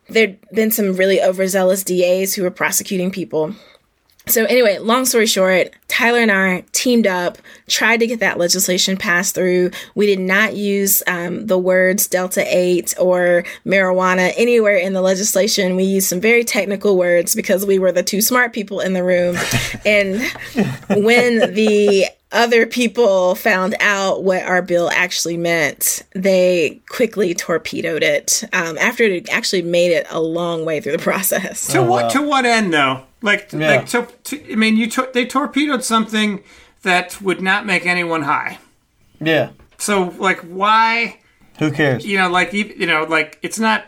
there'd 0.08 0.38
been 0.52 0.72
some 0.72 0.96
really 0.96 1.22
overzealous 1.22 1.84
DAs 1.84 2.36
who 2.36 2.44
were 2.44 2.52
prosecuting 2.52 3.12
people 3.12 3.56
so 4.28 4.46
anyway, 4.46 4.80
long 4.80 5.06
story 5.06 5.28
short, 5.28 5.72
Tyler 5.88 6.20
and 6.20 6.32
I 6.32 6.64
teamed 6.72 7.08
up, 7.08 7.38
tried 7.68 8.00
to 8.02 8.08
get 8.08 8.20
that 8.20 8.38
legislation 8.38 8.98
passed 8.98 9.36
through. 9.36 9.72
We 9.94 10.08
did 10.08 10.20
not 10.20 10.56
use 10.56 11.04
um, 11.08 11.48
the 11.48 11.58
words 11.58 12.08
Delta 12.08 12.44
8 12.46 12.96
or 13.00 13.44
marijuana 13.66 14.34
anywhere 14.36 14.78
in 14.78 14.94
the 14.94 15.02
legislation. 15.02 15.76
We 15.76 15.84
used 15.84 16.08
some 16.08 16.22
very 16.22 16.44
technical 16.44 16.98
words 16.98 17.36
because 17.36 17.66
we 17.66 17.80
were 17.80 17.92
the 17.92 18.04
two 18.04 18.22
smart 18.22 18.52
people 18.52 18.80
in 18.80 18.94
the 18.94 19.04
room. 19.04 19.38
and 19.86 20.22
when 20.90 21.54
the 21.54 22.08
other 22.36 22.68
people 22.68 23.34
found 23.36 23.76
out 23.80 24.24
what 24.24 24.44
our 24.44 24.62
bill 24.62 24.90
actually 24.92 25.38
meant, 25.38 26.04
they 26.14 26.82
quickly 26.90 27.34
torpedoed 27.34 28.04
it 28.04 28.44
um, 28.54 28.78
after 28.78 29.04
it 29.04 29.30
actually 29.30 29.62
made 29.62 29.92
it 29.92 30.06
a 30.10 30.20
long 30.20 30.66
way 30.66 30.82
through 30.82 30.92
the 30.92 30.98
process. 31.04 31.68
To 31.70 31.80
oh, 31.80 31.84
what? 31.84 32.04
Wow. 32.04 32.10
To 32.10 32.22
what 32.22 32.46
end, 32.46 32.74
though? 32.74 33.04
Like, 33.22 33.52
yeah. 33.54 33.78
like 33.78 33.88
to, 33.88 34.08
to, 34.26 34.52
I 34.52 34.56
mean, 34.56 34.78
you 34.78 34.90
to, 34.92 35.10
they 35.14 35.26
torpedoed 35.26 35.84
something 35.84 36.44
that 36.84 37.20
would 37.22 37.42
not 37.42 37.66
make 37.66 37.86
anyone 37.86 38.24
high. 38.24 38.60
Yeah. 39.20 39.52
So, 39.78 40.14
like, 40.18 40.40
why? 40.42 41.20
Who 41.60 41.72
cares? 41.72 42.06
You 42.06 42.18
know, 42.18 42.30
like 42.30 42.54
you 42.54 42.86
know, 42.86 43.04
like 43.04 43.40
it's 43.42 43.60
not. 43.60 43.86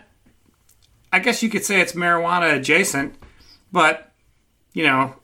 I 1.12 1.20
guess 1.20 1.44
you 1.44 1.50
could 1.50 1.66
say 1.66 1.82
it's 1.82 1.94
marijuana 1.94 2.56
adjacent, 2.56 3.16
but 3.72 4.12
you 4.74 4.84
know, 4.84 5.16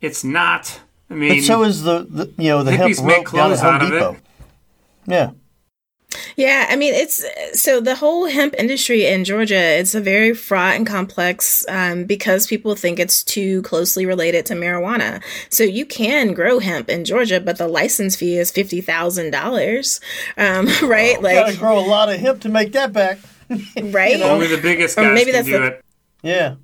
it's 0.00 0.24
not. 0.24 0.80
I 1.12 1.16
mean, 1.16 1.38
but 1.40 1.44
so 1.44 1.62
is 1.64 1.82
the, 1.82 2.06
the 2.08 2.32
you 2.38 2.48
know 2.48 2.62
the 2.62 2.72
hemp 2.72 2.98
rope 2.98 3.30
down 3.30 3.52
at 3.52 3.58
Home 3.60 3.78
Depot. 3.78 4.16
Yeah. 5.06 5.30
Yeah, 6.36 6.66
I 6.68 6.76
mean, 6.76 6.94
it's 6.94 7.24
so 7.54 7.80
the 7.80 7.94
whole 7.94 8.26
hemp 8.26 8.54
industry 8.58 9.06
in 9.06 9.24
Georgia, 9.24 9.54
it's 9.54 9.94
a 9.94 10.00
very 10.00 10.34
fraught 10.34 10.74
and 10.74 10.86
complex 10.86 11.64
um, 11.68 12.04
because 12.04 12.46
people 12.46 12.74
think 12.74 12.98
it's 12.98 13.22
too 13.22 13.62
closely 13.62 14.06
related 14.06 14.46
to 14.46 14.54
marijuana. 14.54 15.22
So 15.48 15.64
you 15.64 15.86
can 15.86 16.34
grow 16.34 16.58
hemp 16.58 16.88
in 16.88 17.04
Georgia, 17.04 17.40
but 17.40 17.58
the 17.58 17.68
license 17.68 18.16
fee 18.16 18.36
is 18.36 18.52
$50,000, 18.52 20.00
um, 20.36 20.66
right? 20.88 21.22
like, 21.22 21.34
gotta 21.34 21.56
grow 21.56 21.78
a 21.78 21.86
lot 21.86 22.08
of 22.10 22.18
hemp 22.18 22.40
to 22.42 22.48
make 22.48 22.72
that 22.72 22.92
back. 22.92 23.18
right? 23.82 24.12
You 24.12 24.18
know? 24.18 24.30
Only 24.30 24.48
the 24.48 24.60
biggest 24.60 24.96
guys 24.96 25.14
maybe 25.14 25.32
that's 25.32 25.46
do 25.46 25.58
the, 25.58 25.66
it. 25.66 25.84
Yeah. 26.22 26.56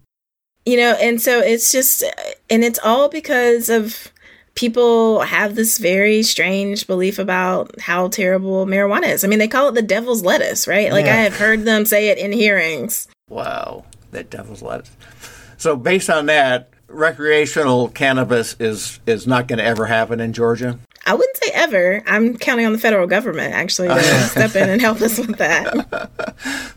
You 0.65 0.77
know, 0.77 0.93
and 1.01 1.21
so 1.21 1.41
it's 1.41 1.73
just, 1.73 2.05
and 2.51 2.63
it's 2.63 2.79
all 2.83 3.09
because 3.09 3.71
of 3.71 4.13
people 4.59 5.21
have 5.21 5.55
this 5.55 5.79
very 5.79 6.21
strange 6.25 6.89
belief 6.89 7.21
about 7.21 7.81
how 7.81 8.09
terrible 8.09 8.67
marijuana 8.67 9.07
is. 9.07 9.23
I 9.23 9.29
mean, 9.29 9.39
they 9.39 9.47
call 9.47 9.69
it 9.69 9.77
the 9.77 9.83
devil's 9.83 10.25
lettuce, 10.25 10.67
right? 10.67 10.91
Like 10.91 11.07
yeah. 11.07 11.13
I 11.13 11.17
have 11.19 11.37
heard 11.37 11.65
them 11.65 11.85
say 11.85 12.09
it 12.09 12.19
in 12.19 12.33
hearings. 12.33 13.07
Wow, 13.29 13.85
that 14.11 14.31
devil's 14.31 14.61
lettuce. 14.61 14.91
So 15.59 15.77
based 15.77 16.11
on 16.11 16.27
that, 16.27 16.71
recreational 16.89 17.89
cannabis 17.91 18.57
is 18.59 18.99
is 19.07 19.29
not 19.29 19.47
going 19.47 19.61
to 19.61 19.65
ever 19.65 19.87
happen 19.87 20.19
in 20.19 20.33
Georgia. 20.33 20.81
I 21.07 21.15
wouldn't 21.15 21.37
say 21.37 21.53
ever. 21.55 22.03
I'm 22.05 22.37
counting 22.37 22.67
on 22.67 22.73
the 22.73 22.81
federal 22.81 23.07
government 23.07 23.55
actually 23.55 23.89
to 23.89 24.03
step 24.29 24.57
in 24.57 24.69
and 24.69 24.81
help 24.81 25.01
us 25.01 25.19
with 25.19 25.39
that. 25.39 26.11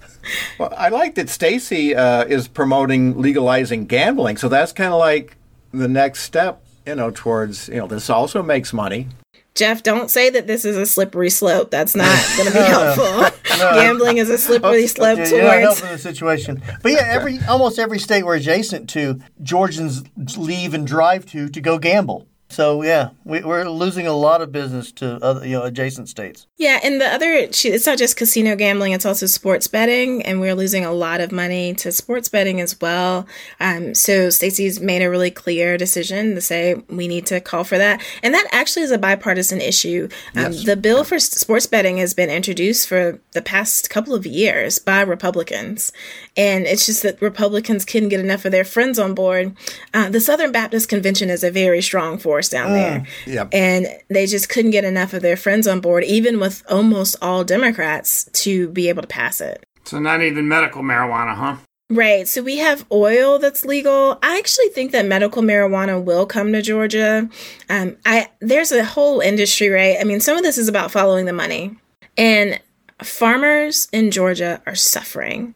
well, 0.60 0.72
I 0.78 0.90
like 0.90 1.16
that 1.16 1.30
Stacey 1.30 1.96
uh, 1.96 2.26
is 2.26 2.48
promoting 2.48 3.20
legalizing 3.20 3.88
gambling, 3.88 4.38
so 4.38 4.50
that's 4.50 4.72
kind 4.72 4.94
of 4.94 5.00
like 5.00 5.36
the 5.74 5.88
next 5.88 6.22
step 6.22 6.64
you 6.92 6.96
know, 6.96 7.10
towards, 7.10 7.70
you 7.70 7.78
know, 7.78 7.88
this 7.88 8.10
also 8.10 8.44
makes 8.44 8.74
money. 8.74 9.08
Jeff, 9.56 9.82
don't 9.82 10.12
say 10.12 10.30
that 10.30 10.46
this 10.46 10.66
is 10.66 10.76
a 10.76 10.86
slippery 10.86 11.30
slope. 11.30 11.72
That's 11.72 11.96
not 11.96 12.14
going 12.36 12.52
to 12.52 12.54
be 12.54 12.60
helpful. 12.64 13.58
no, 13.58 13.74
Gambling 13.76 14.18
is 14.18 14.30
a 14.30 14.38
slippery 14.38 14.88
slope 14.88 15.20
okay, 15.20 15.30
towards. 15.30 15.34
You're 15.34 15.60
helping 15.60 15.90
the 15.90 15.98
situation. 15.98 16.62
But 16.82 16.92
yeah, 16.92 17.06
every 17.06 17.40
almost 17.48 17.80
every 17.80 18.00
state 18.00 18.24
we're 18.24 18.36
adjacent 18.36 18.90
to, 18.92 19.20
Georgians 19.42 20.04
leave 20.36 20.74
and 20.74 20.86
drive 20.86 21.26
to 21.28 21.48
to 21.48 21.62
go 21.62 21.80
gamble. 21.80 22.28
So 22.52 22.84
yeah, 22.84 23.12
we, 23.24 23.42
are 23.42 23.70
losing 23.70 24.08
a 24.08 24.14
lot 24.14 24.42
of 24.42 24.52
business 24.52 24.92
to 24.94 25.16
other, 25.24 25.46
you 25.46 25.58
know 25.58 25.64
adjacent 25.64 26.10
states. 26.10 26.48
Yeah, 26.58 26.80
and 26.84 27.00
the 27.00 27.08
other 27.08 27.32
it's 27.32 27.86
not 27.86 27.98
just 27.98 28.18
casino 28.18 28.56
gambling; 28.56 28.92
it's 28.92 29.06
also 29.06 29.26
sports 29.26 29.68
betting, 29.68 30.22
and 30.24 30.42
we're 30.42 30.54
losing 30.54 30.84
a 30.84 30.92
lot 30.92 31.22
of 31.22 31.32
money 31.32 31.74
to 31.76 31.92
sports 31.92 32.28
betting 32.28 32.60
as 32.60 32.80
well. 32.82 33.26
Um, 33.60 33.96
so 33.96 34.30
Stacey's 34.30 34.82
made 34.82 35.02
a 35.02 35.10
really 35.10 35.32
clear 35.32 35.78
decision 35.78 36.36
to 36.36 36.42
say 36.42 36.76
we 36.90 37.08
need 37.08 37.26
to 37.28 37.40
call 37.40 37.64
for 37.64 37.78
that, 37.78 38.02
and 38.22 38.34
that 38.34 38.48
actually 38.52 38.84
is 38.84 38.92
a 38.92 38.98
bipartisan 38.98 39.62
issue. 39.62 40.10
Um, 40.36 40.52
yes. 40.52 40.66
The 40.66 40.76
bill 40.76 41.06
for 41.06 41.20
sports 41.20 41.68
betting 41.68 41.98
has 41.98 42.14
been 42.14 42.30
introduced 42.30 42.88
for 42.88 43.20
the 43.32 43.42
past 43.42 43.90
couple 43.90 44.14
of 44.14 44.26
years 44.26 44.78
by 44.78 45.02
Republicans, 45.02 45.94
and 46.36 46.66
it's 46.66 46.86
just 46.86 47.02
that 47.04 47.22
Republicans 47.22 47.86
couldn't 47.86 48.10
get 48.10 48.20
enough 48.20 48.44
of 48.44 48.52
their 48.52 48.66
friends 48.66 49.00
on 49.00 49.16
board. 49.16 49.56
Uh, 49.94 50.10
the 50.10 50.20
Southern 50.20 50.52
Baptist 50.52 50.90
Convention 50.90 51.30
is 51.30 51.44
a 51.44 51.52
very 51.52 51.82
strong 51.82 52.18
force 52.18 52.41
force 52.42 52.50
down 52.50 52.70
mm. 52.70 52.74
there. 52.74 53.06
Yep. 53.34 53.50
And 53.54 53.88
they 54.10 54.26
just 54.26 54.50
couldn't 54.50 54.72
get 54.72 54.84
enough 54.84 55.14
of 55.14 55.22
their 55.22 55.38
friends 55.38 55.68
on 55.68 55.80
board, 55.80 56.04
even 56.04 56.40
with 56.40 56.64
almost 56.70 57.16
all 57.22 57.44
Democrats, 57.44 58.26
to 58.34 58.70
be 58.70 58.90
able 58.90 59.02
to 59.02 59.08
pass 59.08 59.42
it. 59.42 59.64
So, 59.84 60.00
not 60.00 60.22
even 60.22 60.48
medical 60.48 60.82
marijuana, 60.82 61.36
huh? 61.36 61.58
Right. 61.90 62.26
So 62.26 62.42
we 62.42 62.58
have 62.60 62.86
oil 62.90 63.38
that's 63.38 63.66
legal. 63.66 64.18
I 64.24 64.38
actually 64.38 64.70
think 64.70 64.94
that 64.94 65.06
medical 65.06 65.42
marijuana 65.42 66.02
will 66.02 66.26
come 66.26 66.54
to 66.54 66.62
Georgia. 66.62 67.30
Um, 67.68 67.98
I 68.06 68.30
there's 68.40 68.72
a 68.72 68.86
whole 68.86 69.20
industry, 69.20 69.68
right? 69.68 69.98
I 70.00 70.06
mean, 70.06 70.22
some 70.22 70.38
of 70.38 70.44
this 70.44 70.58
is 70.58 70.70
about 70.70 70.92
following 70.92 71.26
the 71.26 71.34
money, 71.34 71.76
and 72.18 72.62
farmers 73.04 73.90
in 73.92 74.10
Georgia 74.10 74.62
are 74.66 74.76
suffering. 74.76 75.54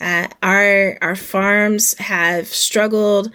Uh, 0.00 0.26
our 0.42 0.98
our 1.02 1.14
farms 1.14 1.94
have 1.98 2.48
struggled 2.48 3.30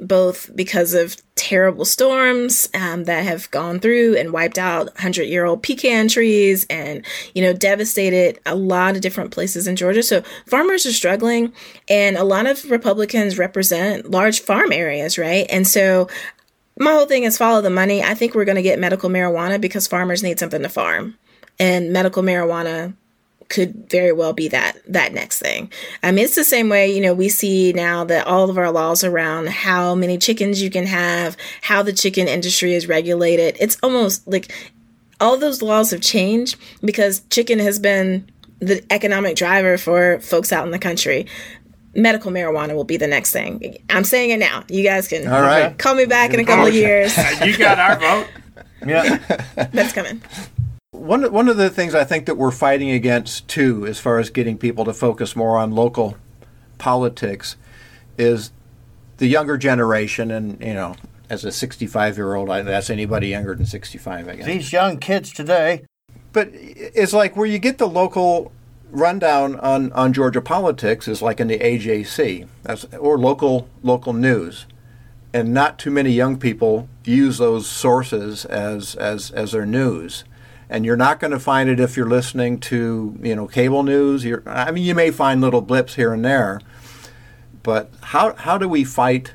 both 0.00 0.54
because 0.54 0.94
of 0.94 1.16
terrible 1.34 1.84
storms 1.84 2.68
um, 2.74 3.04
that 3.04 3.24
have 3.24 3.50
gone 3.50 3.78
through 3.80 4.16
and 4.16 4.32
wiped 4.32 4.58
out 4.58 4.86
100 4.86 5.24
year 5.24 5.44
old 5.44 5.62
pecan 5.62 6.08
trees 6.08 6.66
and 6.70 7.04
you 7.34 7.42
know 7.42 7.52
devastated 7.52 8.38
a 8.46 8.54
lot 8.54 8.94
of 8.94 9.02
different 9.02 9.30
places 9.30 9.66
in 9.66 9.76
georgia. 9.76 10.02
So 10.02 10.22
farmers 10.46 10.86
are 10.86 10.92
struggling 10.92 11.52
and 11.88 12.16
a 12.16 12.24
lot 12.24 12.46
of 12.46 12.70
republicans 12.70 13.38
represent 13.38 14.10
large 14.10 14.40
farm 14.40 14.72
areas 14.72 15.18
right? 15.18 15.46
And 15.50 15.66
so 15.66 16.08
my 16.78 16.92
whole 16.92 17.06
thing 17.06 17.22
is 17.22 17.38
follow 17.38 17.60
the 17.60 17.70
money. 17.70 18.02
I 18.02 18.14
think 18.14 18.34
we're 18.34 18.44
going 18.44 18.56
to 18.56 18.62
get 18.62 18.78
medical 18.80 19.08
marijuana 19.08 19.60
because 19.60 19.86
farmers 19.86 20.22
need 20.22 20.38
something 20.38 20.62
to 20.62 20.68
farm 20.68 21.16
and 21.58 21.92
medical 21.92 22.22
marijuana 22.22 22.94
could 23.54 23.88
very 23.88 24.12
well 24.12 24.32
be 24.32 24.48
that 24.48 24.78
that 24.88 25.14
next 25.14 25.38
thing. 25.38 25.70
I 26.02 26.10
mean, 26.10 26.24
it's 26.24 26.34
the 26.34 26.42
same 26.42 26.68
way 26.68 26.92
you 26.92 27.00
know 27.00 27.14
we 27.14 27.28
see 27.28 27.72
now 27.72 28.04
that 28.04 28.26
all 28.26 28.50
of 28.50 28.58
our 28.58 28.72
laws 28.72 29.04
around 29.04 29.48
how 29.48 29.94
many 29.94 30.18
chickens 30.18 30.60
you 30.60 30.70
can 30.70 30.86
have, 30.86 31.36
how 31.62 31.82
the 31.82 31.92
chicken 31.92 32.26
industry 32.26 32.74
is 32.74 32.88
regulated. 32.88 33.56
It's 33.60 33.78
almost 33.80 34.26
like 34.26 34.52
all 35.20 35.38
those 35.38 35.62
laws 35.62 35.92
have 35.92 36.00
changed 36.00 36.56
because 36.82 37.22
chicken 37.30 37.60
has 37.60 37.78
been 37.78 38.28
the 38.58 38.84
economic 38.90 39.36
driver 39.36 39.78
for 39.78 40.18
folks 40.20 40.52
out 40.52 40.66
in 40.66 40.72
the 40.72 40.78
country. 40.78 41.26
Medical 41.94 42.32
marijuana 42.32 42.74
will 42.74 42.82
be 42.82 42.96
the 42.96 43.06
next 43.06 43.30
thing. 43.30 43.76
I'm 43.88 44.02
saying 44.02 44.30
it 44.30 44.38
now. 44.38 44.64
You 44.68 44.82
guys 44.82 45.06
can 45.06 45.28
all 45.28 45.40
right. 45.40 45.78
call 45.78 45.94
me 45.94 46.06
back 46.06 46.34
in 46.34 46.40
a 46.40 46.44
couple 46.44 46.66
of 46.66 46.74
years. 46.74 47.16
you 47.44 47.56
got 47.56 47.78
our 47.78 48.00
vote. 48.00 48.26
Yeah. 48.84 49.18
That's 49.72 49.92
coming. 49.92 50.20
One, 50.94 51.32
one 51.32 51.48
of 51.48 51.56
the 51.56 51.70
things 51.70 51.92
I 51.92 52.04
think 52.04 52.26
that 52.26 52.36
we're 52.36 52.52
fighting 52.52 52.90
against 52.90 53.48
too, 53.48 53.84
as 53.84 53.98
far 53.98 54.20
as 54.20 54.30
getting 54.30 54.56
people 54.56 54.84
to 54.84 54.94
focus 54.94 55.34
more 55.34 55.58
on 55.58 55.72
local 55.72 56.16
politics, 56.78 57.56
is 58.16 58.52
the 59.16 59.26
younger 59.26 59.58
generation. 59.58 60.30
And, 60.30 60.60
you 60.60 60.72
know, 60.72 60.94
as 61.28 61.44
a 61.44 61.50
65 61.50 62.16
year 62.16 62.34
old, 62.34 62.48
that's 62.48 62.90
anybody 62.90 63.28
younger 63.28 63.56
than 63.56 63.66
65, 63.66 64.28
I 64.28 64.36
guess. 64.36 64.46
These 64.46 64.72
young 64.72 64.98
kids 64.98 65.32
today. 65.32 65.84
But 66.32 66.50
it's 66.52 67.12
like 67.12 67.36
where 67.36 67.46
you 67.46 67.58
get 67.58 67.78
the 67.78 67.88
local 67.88 68.52
rundown 68.90 69.56
on, 69.56 69.90
on 69.92 70.12
Georgia 70.12 70.40
politics 70.40 71.08
is 71.08 71.20
like 71.20 71.40
in 71.40 71.48
the 71.48 71.58
AJC 71.58 72.46
that's, 72.62 72.84
or 72.94 73.18
local 73.18 73.68
local 73.82 74.12
news. 74.12 74.66
And 75.32 75.52
not 75.52 75.80
too 75.80 75.90
many 75.90 76.12
young 76.12 76.38
people 76.38 76.88
use 77.04 77.38
those 77.38 77.66
sources 77.68 78.44
as, 78.44 78.94
as, 78.94 79.32
as 79.32 79.50
their 79.50 79.66
news 79.66 80.22
and 80.68 80.84
you're 80.84 80.96
not 80.96 81.20
going 81.20 81.30
to 81.30 81.40
find 81.40 81.68
it 81.68 81.80
if 81.80 81.96
you're 81.96 82.08
listening 82.08 82.58
to 82.58 83.18
you 83.22 83.34
know 83.34 83.46
cable 83.46 83.82
news. 83.82 84.24
You're, 84.24 84.42
I 84.46 84.70
mean, 84.70 84.84
you 84.84 84.94
may 84.94 85.10
find 85.10 85.40
little 85.40 85.60
blips 85.60 85.94
here 85.94 86.12
and 86.12 86.24
there, 86.24 86.60
but 87.62 87.90
how 88.02 88.34
how 88.34 88.58
do 88.58 88.68
we 88.68 88.84
fight 88.84 89.32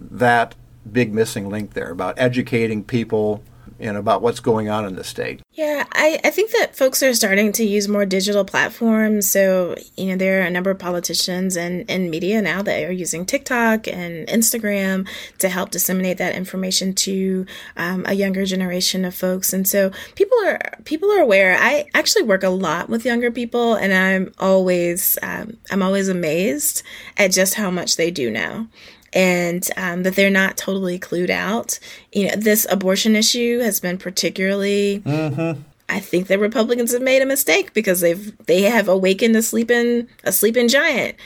that 0.00 0.54
big 0.90 1.12
missing 1.12 1.48
link 1.48 1.74
there 1.74 1.90
about 1.90 2.14
educating 2.18 2.82
people 2.82 3.42
and 3.80 3.96
about 3.96 4.22
what's 4.22 4.40
going 4.40 4.68
on 4.68 4.84
in 4.84 4.96
the 4.96 5.04
state. 5.04 5.40
Yeah, 5.52 5.84
I, 5.92 6.20
I 6.22 6.30
think 6.30 6.50
that 6.52 6.76
folks 6.76 7.02
are 7.02 7.14
starting 7.14 7.52
to 7.52 7.64
use 7.64 7.88
more 7.88 8.06
digital 8.06 8.44
platforms. 8.44 9.28
So, 9.28 9.74
you 9.96 10.06
know, 10.06 10.16
there 10.16 10.42
are 10.42 10.46
a 10.46 10.50
number 10.50 10.70
of 10.70 10.78
politicians 10.78 11.56
and, 11.56 11.90
and 11.90 12.10
media 12.10 12.40
now 12.42 12.62
that 12.62 12.84
are 12.84 12.92
using 12.92 13.26
TikTok 13.26 13.88
and 13.88 14.26
Instagram 14.28 15.08
to 15.38 15.48
help 15.48 15.70
disseminate 15.70 16.18
that 16.18 16.34
information 16.34 16.94
to 16.94 17.46
um, 17.76 18.04
a 18.06 18.14
younger 18.14 18.44
generation 18.44 19.04
of 19.04 19.14
folks. 19.14 19.52
And 19.52 19.66
so 19.66 19.90
people 20.14 20.38
are 20.44 20.60
people 20.84 21.10
are 21.10 21.20
aware. 21.20 21.56
I 21.58 21.86
actually 21.94 22.22
work 22.22 22.42
a 22.42 22.48
lot 22.48 22.88
with 22.88 23.04
younger 23.04 23.30
people 23.30 23.74
and 23.74 23.92
I'm 23.92 24.32
always 24.38 25.18
um, 25.22 25.56
I'm 25.70 25.82
always 25.82 26.08
amazed 26.08 26.82
at 27.16 27.32
just 27.32 27.54
how 27.54 27.70
much 27.70 27.96
they 27.96 28.10
do 28.10 28.30
now 28.30 28.68
and 29.12 29.68
um, 29.76 30.02
that 30.04 30.14
they're 30.14 30.30
not 30.30 30.56
totally 30.56 30.98
clued 30.98 31.30
out. 31.30 31.78
You 32.12 32.28
know, 32.28 32.36
this 32.36 32.66
abortion 32.70 33.16
issue 33.16 33.58
has 33.60 33.80
been 33.80 33.98
particularly. 33.98 35.02
Mm-hmm. 35.04 35.62
I 35.88 35.98
think 35.98 36.28
the 36.28 36.38
Republicans 36.38 36.92
have 36.92 37.02
made 37.02 37.20
a 37.20 37.26
mistake 37.26 37.72
because 37.72 38.00
they've 38.00 38.36
they 38.46 38.62
have 38.62 38.88
awakened 38.88 39.34
a 39.34 39.42
sleeping 39.42 40.08
a 40.22 40.32
sleeping 40.32 40.68
giant 40.68 41.16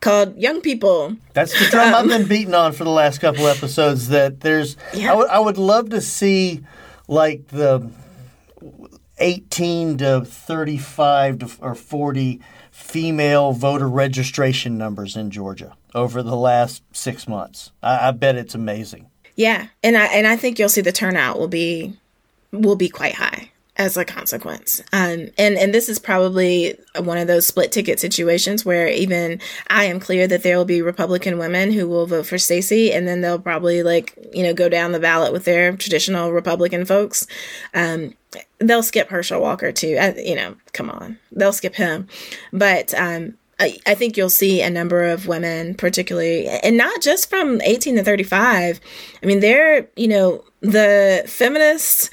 called 0.00 0.36
young 0.36 0.60
people. 0.60 1.16
That's 1.32 1.56
the 1.58 1.66
drum 1.70 1.94
um, 1.94 1.94
I've 1.94 2.08
been 2.08 2.28
beating 2.28 2.54
on 2.54 2.72
for 2.72 2.84
the 2.84 2.90
last 2.90 3.18
couple 3.18 3.46
episodes. 3.46 4.08
That 4.08 4.40
there's, 4.40 4.76
yeah. 4.92 5.06
I, 5.06 5.10
w- 5.10 5.28
I 5.28 5.38
would 5.38 5.58
love 5.58 5.90
to 5.90 6.00
see 6.00 6.64
like 7.06 7.46
the 7.48 7.88
18 9.18 9.98
to 9.98 10.24
35 10.24 11.38
to, 11.38 11.50
or 11.60 11.74
40 11.74 12.40
female 12.70 13.52
voter 13.52 13.88
registration 13.88 14.78
numbers 14.78 15.16
in 15.16 15.30
Georgia 15.30 15.76
over 15.94 16.22
the 16.22 16.36
last 16.36 16.82
six 16.92 17.26
months. 17.28 17.72
I, 17.82 18.08
I 18.08 18.10
bet 18.12 18.36
it's 18.36 18.54
amazing. 18.54 19.06
Yeah, 19.36 19.68
and 19.82 19.96
I 19.96 20.06
and 20.06 20.26
I 20.26 20.36
think 20.36 20.58
you'll 20.58 20.68
see 20.68 20.80
the 20.80 20.92
turnout 20.92 21.38
will 21.38 21.48
be 21.48 21.94
will 22.52 22.76
be 22.76 22.88
quite 22.88 23.14
high 23.14 23.50
as 23.80 23.96
a 23.96 24.04
consequence. 24.04 24.82
Um, 24.92 25.28
and 25.38 25.56
and 25.56 25.72
this 25.72 25.88
is 25.88 25.98
probably 25.98 26.78
one 26.98 27.16
of 27.16 27.26
those 27.26 27.46
split 27.46 27.72
ticket 27.72 27.98
situations 27.98 28.62
where 28.62 28.88
even 28.88 29.40
I 29.70 29.84
am 29.84 29.98
clear 29.98 30.26
that 30.28 30.42
there 30.42 30.58
will 30.58 30.66
be 30.66 30.82
Republican 30.82 31.38
women 31.38 31.72
who 31.72 31.88
will 31.88 32.06
vote 32.06 32.26
for 32.26 32.36
Stacey, 32.36 32.92
and 32.92 33.08
then 33.08 33.22
they'll 33.22 33.38
probably 33.38 33.82
like 33.82 34.14
you 34.34 34.42
know 34.42 34.52
go 34.52 34.68
down 34.68 34.92
the 34.92 35.00
ballot 35.00 35.32
with 35.32 35.46
their 35.46 35.74
traditional 35.76 36.32
Republican 36.32 36.84
folks. 36.84 37.26
Um, 37.72 38.14
they'll 38.58 38.82
skip 38.82 39.08
Herschel 39.08 39.40
Walker 39.40 39.72
too. 39.72 39.96
I, 39.98 40.12
you 40.14 40.36
know, 40.36 40.56
come 40.74 40.90
on, 40.90 41.18
they'll 41.32 41.54
skip 41.54 41.74
him. 41.74 42.06
But 42.52 42.92
um, 42.92 43.38
I, 43.60 43.76
I 43.86 43.94
think 43.94 44.16
you'll 44.16 44.30
see 44.30 44.62
a 44.62 44.70
number 44.70 45.04
of 45.04 45.26
women, 45.26 45.74
particularly, 45.74 46.48
and 46.48 46.78
not 46.78 47.02
just 47.02 47.28
from 47.28 47.60
18 47.60 47.96
to 47.96 48.02
35. 48.02 48.80
I 49.22 49.26
mean, 49.26 49.40
they're, 49.40 49.86
you 49.96 50.08
know, 50.08 50.42
the 50.62 51.24
feminists, 51.26 52.08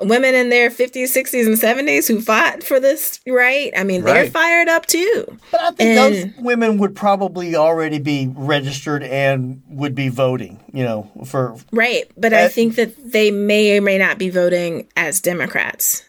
women 0.00 0.34
in 0.36 0.48
their 0.48 0.70
50s, 0.70 1.04
60s, 1.04 1.46
and 1.46 1.56
70s 1.88 2.06
who 2.06 2.20
fought 2.20 2.62
for 2.62 2.78
this 2.78 3.20
right. 3.26 3.72
I 3.76 3.82
mean, 3.82 4.02
right. 4.02 4.14
they're 4.14 4.30
fired 4.30 4.68
up 4.68 4.86
too. 4.86 5.38
But 5.50 5.60
I 5.60 5.70
think 5.72 5.80
and, 5.80 5.98
those 5.98 6.44
women 6.44 6.78
would 6.78 6.94
probably 6.94 7.56
already 7.56 7.98
be 7.98 8.32
registered 8.36 9.02
and 9.02 9.60
would 9.68 9.96
be 9.96 10.08
voting, 10.08 10.60
you 10.72 10.84
know, 10.84 11.10
for. 11.26 11.56
Right. 11.72 12.08
But 12.16 12.32
at, 12.32 12.44
I 12.44 12.48
think 12.48 12.76
that 12.76 12.94
they 13.12 13.32
may 13.32 13.76
or 13.76 13.80
may 13.80 13.98
not 13.98 14.18
be 14.18 14.30
voting 14.30 14.86
as 14.96 15.20
Democrats. 15.20 16.04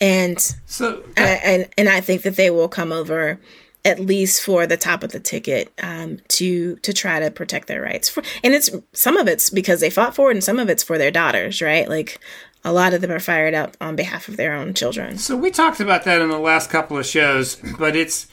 And 0.00 0.40
so, 0.66 1.04
uh, 1.16 1.20
and, 1.20 1.68
and 1.76 1.88
I 1.88 2.00
think 2.00 2.22
that 2.22 2.36
they 2.36 2.50
will 2.50 2.68
come 2.68 2.92
over 2.92 3.40
at 3.88 3.98
least 3.98 4.42
for 4.42 4.66
the 4.66 4.76
top 4.76 5.02
of 5.02 5.12
the 5.12 5.20
ticket 5.20 5.72
um, 5.82 6.18
to 6.28 6.76
to 6.76 6.92
try 6.92 7.18
to 7.18 7.30
protect 7.30 7.66
their 7.66 7.82
rights. 7.82 8.08
For, 8.08 8.22
and 8.44 8.54
it's 8.54 8.70
some 8.92 9.16
of 9.16 9.26
it's 9.26 9.50
because 9.50 9.80
they 9.80 9.90
fought 9.90 10.14
for 10.14 10.30
it, 10.30 10.34
and 10.34 10.44
some 10.44 10.58
of 10.58 10.68
it's 10.68 10.82
for 10.82 10.98
their 10.98 11.10
daughters, 11.10 11.60
right? 11.60 11.88
Like 11.88 12.20
a 12.64 12.72
lot 12.72 12.94
of 12.94 13.00
them 13.00 13.10
are 13.10 13.20
fired 13.20 13.54
up 13.54 13.76
on 13.80 13.96
behalf 13.96 14.28
of 14.28 14.36
their 14.36 14.52
own 14.52 14.74
children. 14.74 15.18
So 15.18 15.36
we 15.36 15.50
talked 15.50 15.80
about 15.80 16.04
that 16.04 16.20
in 16.20 16.28
the 16.28 16.38
last 16.38 16.70
couple 16.70 16.98
of 16.98 17.06
shows, 17.06 17.56
but 17.78 17.96
it's 17.96 18.28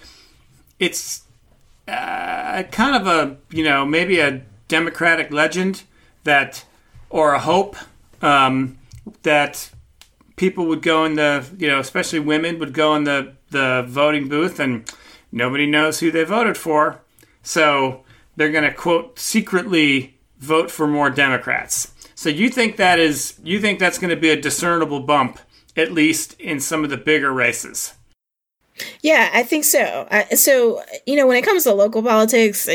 it's 0.80 1.24
uh, 1.88 2.64
kind 2.72 2.96
of 2.96 3.08
a 3.08 3.38
you 3.50 3.64
know 3.64 3.86
maybe 3.86 4.20
a 4.20 4.42
democratic 4.68 5.32
legend 5.32 5.84
that 6.24 6.66
or 7.10 7.34
a 7.34 7.40
hope 7.40 7.76
um, 8.22 8.78
that 9.24 9.70
people 10.36 10.66
would 10.66 10.82
go 10.82 11.06
in 11.06 11.16
the 11.16 11.48
you 11.58 11.68
know 11.68 11.80
especially 11.80 12.20
women 12.20 12.60
would 12.60 12.74
go 12.74 12.96
in 12.96 13.06
the 13.06 13.34
the 13.52 13.86
voting 13.88 14.28
booth 14.28 14.60
and 14.60 14.92
Nobody 15.36 15.66
knows 15.68 16.00
who 16.00 16.12
they 16.12 16.24
voted 16.24 16.58
for. 16.58 17.02
So 17.44 18.06
they're 18.38 18.54
going 18.54 18.64
to, 18.64 18.74
quote, 18.74 19.20
secretly 19.20 20.18
vote 20.40 20.72
for 20.72 20.88
more 20.88 21.10
Democrats. 21.10 21.92
So 22.16 22.30
you 22.30 22.50
think 22.50 22.78
that 22.78 23.00
is, 23.00 23.38
you 23.44 23.60
think 23.60 23.78
that's 23.78 24.00
going 24.00 24.12
to 24.12 24.16
be 24.16 24.30
a 24.30 24.42
discernible 24.42 25.02
bump, 25.02 25.40
at 25.76 25.92
least 25.92 26.40
in 26.40 26.62
some 26.62 26.86
of 26.86 26.90
the 26.90 26.98
bigger 26.98 27.34
races? 27.34 27.94
Yeah, 29.02 29.30
I 29.34 29.44
think 29.44 29.64
so. 29.64 29.80
Uh, 30.12 30.26
so, 30.36 30.82
you 31.06 31.16
know, 31.16 31.28
when 31.28 31.38
it 31.38 31.46
comes 31.46 31.64
to 31.64 31.74
local 31.74 32.04
politics, 32.04 32.68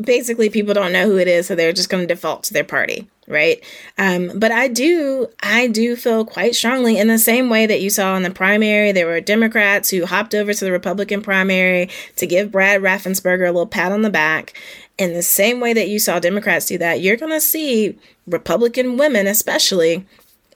basically 0.00 0.50
people 0.50 0.74
don't 0.74 0.92
know 0.92 1.06
who 1.06 1.16
it 1.16 1.28
is, 1.28 1.46
so 1.46 1.54
they're 1.54 1.72
just 1.72 1.88
going 1.88 2.06
to 2.06 2.14
default 2.14 2.42
to 2.44 2.52
their 2.52 2.64
party, 2.64 3.08
right? 3.26 3.62
Um, 3.96 4.32
but 4.38 4.52
I 4.52 4.68
do, 4.68 5.28
I 5.42 5.68
do 5.68 5.96
feel 5.96 6.26
quite 6.26 6.54
strongly 6.54 6.98
in 6.98 7.08
the 7.08 7.18
same 7.18 7.48
way 7.48 7.64
that 7.64 7.80
you 7.80 7.88
saw 7.88 8.14
in 8.16 8.24
the 8.24 8.30
primary, 8.30 8.92
there 8.92 9.06
were 9.06 9.20
Democrats 9.20 9.88
who 9.88 10.04
hopped 10.04 10.34
over 10.34 10.52
to 10.52 10.64
the 10.64 10.72
Republican 10.72 11.22
primary 11.22 11.88
to 12.16 12.26
give 12.26 12.52
Brad 12.52 12.82
Raffensperger 12.82 13.48
a 13.48 13.52
little 13.52 13.66
pat 13.66 13.90
on 13.90 14.02
the 14.02 14.10
back. 14.10 14.52
In 14.98 15.14
the 15.14 15.22
same 15.22 15.60
way 15.60 15.72
that 15.72 15.88
you 15.88 15.98
saw 15.98 16.18
Democrats 16.18 16.66
do 16.66 16.76
that, 16.78 17.00
you're 17.00 17.16
going 17.16 17.32
to 17.32 17.40
see 17.40 17.98
Republican 18.26 18.98
women, 18.98 19.26
especially 19.26 20.04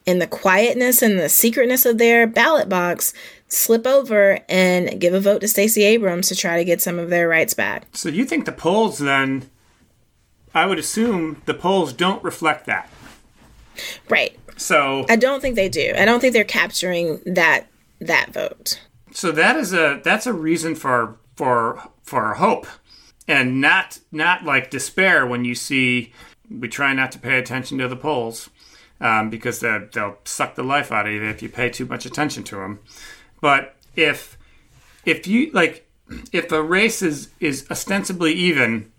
in 0.05 0.19
the 0.19 0.27
quietness 0.27 1.01
and 1.01 1.17
the 1.17 1.29
secretness 1.29 1.85
of 1.85 1.97
their 1.97 2.27
ballot 2.27 2.67
box, 2.67 3.13
slip 3.53 3.85
over 3.85 4.39
and 4.49 4.99
give 4.99 5.13
a 5.13 5.19
vote 5.19 5.41
to 5.41 5.47
Stacey 5.47 5.83
Abrams 5.83 6.27
to 6.29 6.35
try 6.35 6.57
to 6.57 6.65
get 6.65 6.81
some 6.81 6.99
of 6.99 7.09
their 7.09 7.27
rights 7.27 7.53
back. 7.53 7.85
So 7.93 8.09
you 8.09 8.25
think 8.25 8.45
the 8.45 8.51
polls 8.51 8.97
then? 8.97 9.49
I 10.53 10.65
would 10.65 10.79
assume 10.79 11.41
the 11.45 11.53
polls 11.53 11.93
don't 11.93 12.23
reflect 12.23 12.65
that. 12.67 12.89
Right. 14.09 14.37
So 14.55 15.05
I 15.09 15.15
don't 15.15 15.41
think 15.41 15.55
they 15.55 15.69
do. 15.69 15.93
I 15.97 16.05
don't 16.05 16.19
think 16.19 16.33
they're 16.33 16.43
capturing 16.43 17.21
that 17.25 17.65
that 17.99 18.31
vote. 18.33 18.79
so 19.11 19.31
that 19.31 19.55
is 19.55 19.73
a 19.73 20.01
that's 20.03 20.27
a 20.27 20.33
reason 20.33 20.75
for 20.75 21.17
for 21.35 21.81
for 22.03 22.35
hope, 22.35 22.67
and 23.27 23.61
not 23.61 23.99
not 24.11 24.43
like 24.43 24.69
despair 24.69 25.25
when 25.25 25.43
you 25.43 25.55
see 25.55 26.11
we 26.49 26.67
try 26.67 26.93
not 26.93 27.11
to 27.13 27.19
pay 27.19 27.39
attention 27.39 27.79
to 27.79 27.87
the 27.87 27.95
polls 27.95 28.49
um, 29.01 29.29
because 29.29 29.59
they'll, 29.59 29.87
they'll 29.91 30.17
suck 30.23 30.55
the 30.55 30.63
life 30.63 30.91
out 30.91 31.07
of 31.07 31.13
you 31.13 31.23
if 31.23 31.41
you 31.41 31.49
pay 31.49 31.69
too 31.69 31.85
much 31.85 32.05
attention 32.05 32.43
to 32.43 32.57
them. 32.57 32.79
But 33.43 33.75
if 33.97 34.37
if 35.03 35.27
you 35.27 35.51
like 35.51 35.85
if 36.31 36.49
a 36.53 36.63
race 36.63 37.01
is 37.01 37.29
is 37.41 37.67
ostensibly 37.69 38.31
even, 38.31 38.89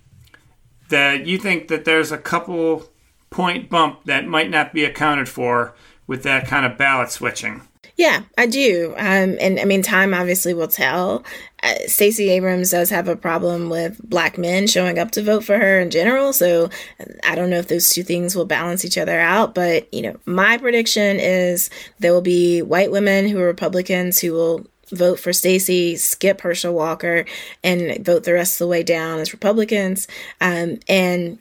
that 0.90 1.24
you 1.26 1.38
think 1.38 1.68
that 1.68 1.86
there's 1.86 2.12
a 2.12 2.18
couple 2.18 2.90
point 3.30 3.70
bump 3.70 4.04
that 4.04 4.26
might 4.26 4.50
not 4.50 4.74
be 4.74 4.84
accounted 4.84 5.30
for 5.30 5.74
with 6.06 6.24
that 6.24 6.46
kind 6.46 6.66
of 6.66 6.76
ballot 6.76 7.10
switching. 7.10 7.62
Yeah, 7.96 8.22
I 8.36 8.46
do. 8.46 8.92
Um, 8.96 9.36
and 9.40 9.60
I 9.60 9.64
mean, 9.64 9.82
time 9.82 10.14
obviously 10.14 10.52
will 10.52 10.68
tell. 10.68 11.24
Uh, 11.62 11.74
Stacey 11.86 12.28
Abrams 12.30 12.70
does 12.70 12.90
have 12.90 13.06
a 13.06 13.14
problem 13.14 13.70
with 13.70 14.00
black 14.02 14.36
men 14.36 14.66
showing 14.66 14.98
up 14.98 15.12
to 15.12 15.22
vote 15.22 15.44
for 15.44 15.56
her 15.58 15.78
in 15.78 15.90
general. 15.90 16.32
So 16.32 16.70
I 17.22 17.36
don't 17.36 17.50
know 17.50 17.58
if 17.58 17.68
those 17.68 17.90
two 17.90 18.02
things 18.02 18.34
will 18.34 18.46
balance 18.46 18.84
each 18.84 18.98
other 18.98 19.20
out. 19.20 19.54
But, 19.54 19.92
you 19.94 20.02
know, 20.02 20.18
my 20.26 20.58
prediction 20.58 21.20
is 21.20 21.70
there 22.00 22.12
will 22.12 22.20
be 22.20 22.62
white 22.62 22.90
women 22.90 23.28
who 23.28 23.38
are 23.38 23.46
Republicans 23.46 24.18
who 24.18 24.32
will 24.32 24.66
vote 24.90 25.20
for 25.20 25.32
Stacey, 25.32 25.96
skip 25.96 26.40
Herschel 26.40 26.74
Walker, 26.74 27.24
and 27.62 28.04
vote 28.04 28.24
the 28.24 28.32
rest 28.32 28.56
of 28.56 28.66
the 28.66 28.70
way 28.70 28.82
down 28.82 29.20
as 29.20 29.32
Republicans. 29.32 30.08
Um, 30.40 30.80
and 30.88 31.38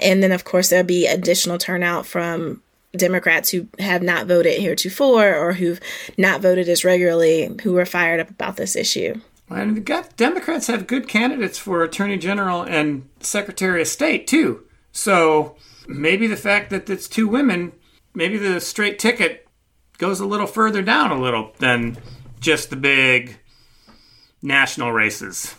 and 0.00 0.24
then, 0.24 0.32
of 0.32 0.42
course, 0.42 0.70
there'll 0.70 0.84
be 0.84 1.06
additional 1.06 1.56
turnout 1.56 2.04
from 2.04 2.63
Democrats 2.96 3.50
who 3.50 3.68
have 3.78 4.02
not 4.02 4.26
voted 4.26 4.60
heretofore 4.60 5.34
or 5.34 5.52
who've 5.52 5.80
not 6.16 6.40
voted 6.40 6.68
as 6.68 6.84
regularly 6.84 7.54
who 7.62 7.76
are 7.76 7.86
fired 7.86 8.20
up 8.20 8.30
about 8.30 8.56
this 8.56 8.76
issue. 8.76 9.20
And 9.50 9.76
the 9.76 9.80
got, 9.80 10.16
Democrats 10.16 10.68
have 10.68 10.86
good 10.86 11.06
candidates 11.06 11.58
for 11.58 11.82
Attorney 11.82 12.16
General 12.16 12.62
and 12.62 13.08
Secretary 13.20 13.82
of 13.82 13.88
State, 13.88 14.26
too. 14.26 14.64
So 14.90 15.56
maybe 15.86 16.26
the 16.26 16.36
fact 16.36 16.70
that 16.70 16.88
it's 16.88 17.08
two 17.08 17.28
women, 17.28 17.72
maybe 18.14 18.38
the 18.38 18.60
straight 18.60 18.98
ticket 18.98 19.46
goes 19.98 20.20
a 20.20 20.26
little 20.26 20.46
further 20.46 20.82
down 20.82 21.10
a 21.10 21.20
little 21.20 21.52
than 21.58 21.98
just 22.40 22.70
the 22.70 22.76
big 22.76 23.38
national 24.42 24.92
races. 24.92 25.54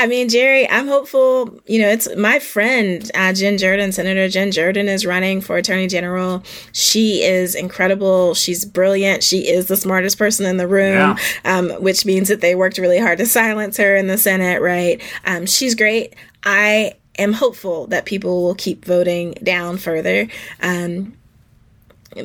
I 0.00 0.06
mean, 0.06 0.30
Jerry, 0.30 0.66
I'm 0.70 0.88
hopeful. 0.88 1.60
You 1.66 1.82
know, 1.82 1.88
it's 1.90 2.08
my 2.16 2.38
friend, 2.38 3.08
uh, 3.14 3.34
Jen 3.34 3.58
Jordan, 3.58 3.92
Senator 3.92 4.28
Jen 4.30 4.50
Jordan 4.50 4.88
is 4.88 5.04
running 5.04 5.42
for 5.42 5.58
Attorney 5.58 5.88
General. 5.88 6.42
She 6.72 7.22
is 7.22 7.54
incredible. 7.54 8.32
She's 8.32 8.64
brilliant. 8.64 9.22
She 9.22 9.40
is 9.48 9.66
the 9.66 9.76
smartest 9.76 10.16
person 10.16 10.46
in 10.46 10.56
the 10.56 10.66
room, 10.66 10.94
Yeah. 10.94 11.16
um, 11.44 11.70
which 11.82 12.06
means 12.06 12.28
that 12.28 12.40
they 12.40 12.54
worked 12.54 12.78
really 12.78 12.98
hard 12.98 13.18
to 13.18 13.26
silence 13.26 13.76
her 13.76 13.94
in 13.94 14.06
the 14.06 14.16
Senate, 14.16 14.62
right? 14.62 15.02
Um, 15.26 15.44
she's 15.44 15.74
great. 15.74 16.14
I 16.44 16.94
am 17.18 17.34
hopeful 17.34 17.86
that 17.88 18.06
people 18.06 18.42
will 18.42 18.54
keep 18.54 18.86
voting 18.86 19.32
down 19.42 19.76
further. 19.76 20.28
Um, 20.62 21.12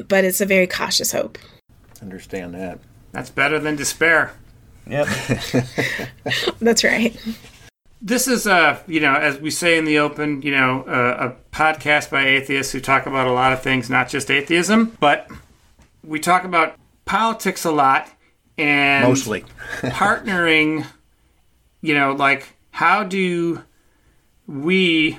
but 0.07 0.23
it's 0.23 0.39
a 0.39 0.45
very 0.45 0.67
cautious 0.67 1.11
hope. 1.11 1.37
Understand 2.01 2.53
that. 2.53 2.79
That's 3.11 3.29
better 3.29 3.59
than 3.59 3.75
despair. 3.75 4.31
Yep. 4.87 5.07
That's 6.59 6.83
right. 6.85 7.13
This 8.05 8.27
is 8.27 8.45
a, 8.45 8.79
you 8.85 8.99
know, 8.99 9.15
as 9.15 9.39
we 9.39 9.49
say 9.49 9.79
in 9.79 9.85
the 9.85 9.97
open, 9.97 10.43
you 10.43 10.51
know, 10.51 10.85
a, 10.87 11.29
a 11.29 11.35
podcast 11.51 12.11
by 12.11 12.27
atheists 12.27 12.71
who 12.71 12.79
talk 12.79 13.07
about 13.07 13.25
a 13.25 13.31
lot 13.31 13.51
of 13.51 13.63
things, 13.63 13.89
not 13.89 14.09
just 14.09 14.29
atheism, 14.29 14.95
but 14.99 15.27
we 16.03 16.19
talk 16.19 16.43
about 16.43 16.75
politics 17.05 17.65
a 17.65 17.71
lot 17.71 18.07
and 18.59 19.07
Mostly. 19.07 19.41
partnering, 19.81 20.85
you 21.81 21.95
know, 21.95 22.11
like 22.11 22.47
how 22.69 23.03
do 23.03 23.63
we 24.45 25.17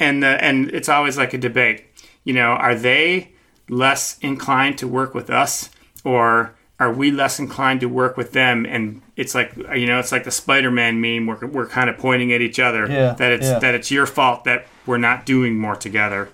and 0.00 0.22
the 0.22 0.42
and 0.42 0.70
it's 0.70 0.88
always 0.88 1.18
like 1.18 1.34
a 1.34 1.38
debate. 1.38 1.84
You 2.24 2.32
know, 2.32 2.52
are 2.52 2.74
they 2.74 3.32
less 3.68 4.18
inclined 4.20 4.78
to 4.78 4.88
work 4.88 5.12
with 5.12 5.28
us 5.28 5.68
or 6.04 6.54
are 6.80 6.92
we 6.92 7.10
less 7.10 7.38
inclined 7.38 7.80
to 7.80 7.88
work 7.88 8.16
with 8.16 8.32
them? 8.32 8.66
And 8.66 9.00
it's 9.16 9.34
like 9.34 9.56
you 9.74 9.86
know 9.86 9.98
it's 9.98 10.12
like 10.12 10.24
the 10.24 10.30
spider-man 10.30 11.00
meme 11.00 11.26
we're, 11.26 11.46
we're 11.46 11.66
kind 11.66 11.88
of 11.88 11.98
pointing 11.98 12.32
at 12.32 12.40
each 12.40 12.58
other 12.58 12.88
Yeah, 12.90 13.12
that 13.14 13.32
it's 13.32 13.46
yeah. 13.46 13.58
that 13.60 13.74
it's 13.74 13.90
your 13.90 14.06
fault 14.06 14.44
that 14.44 14.66
we're 14.86 14.98
not 14.98 15.24
doing 15.26 15.56
more 15.58 15.76
together. 15.76 16.28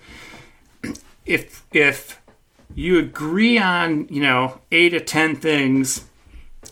If 1.23 1.63
if 1.71 2.19
you 2.73 2.97
agree 2.97 3.57
on 3.59 4.07
you 4.09 4.21
know 4.21 4.59
eight 4.71 4.89
to 4.89 4.99
ten 4.99 5.35
things 5.35 6.05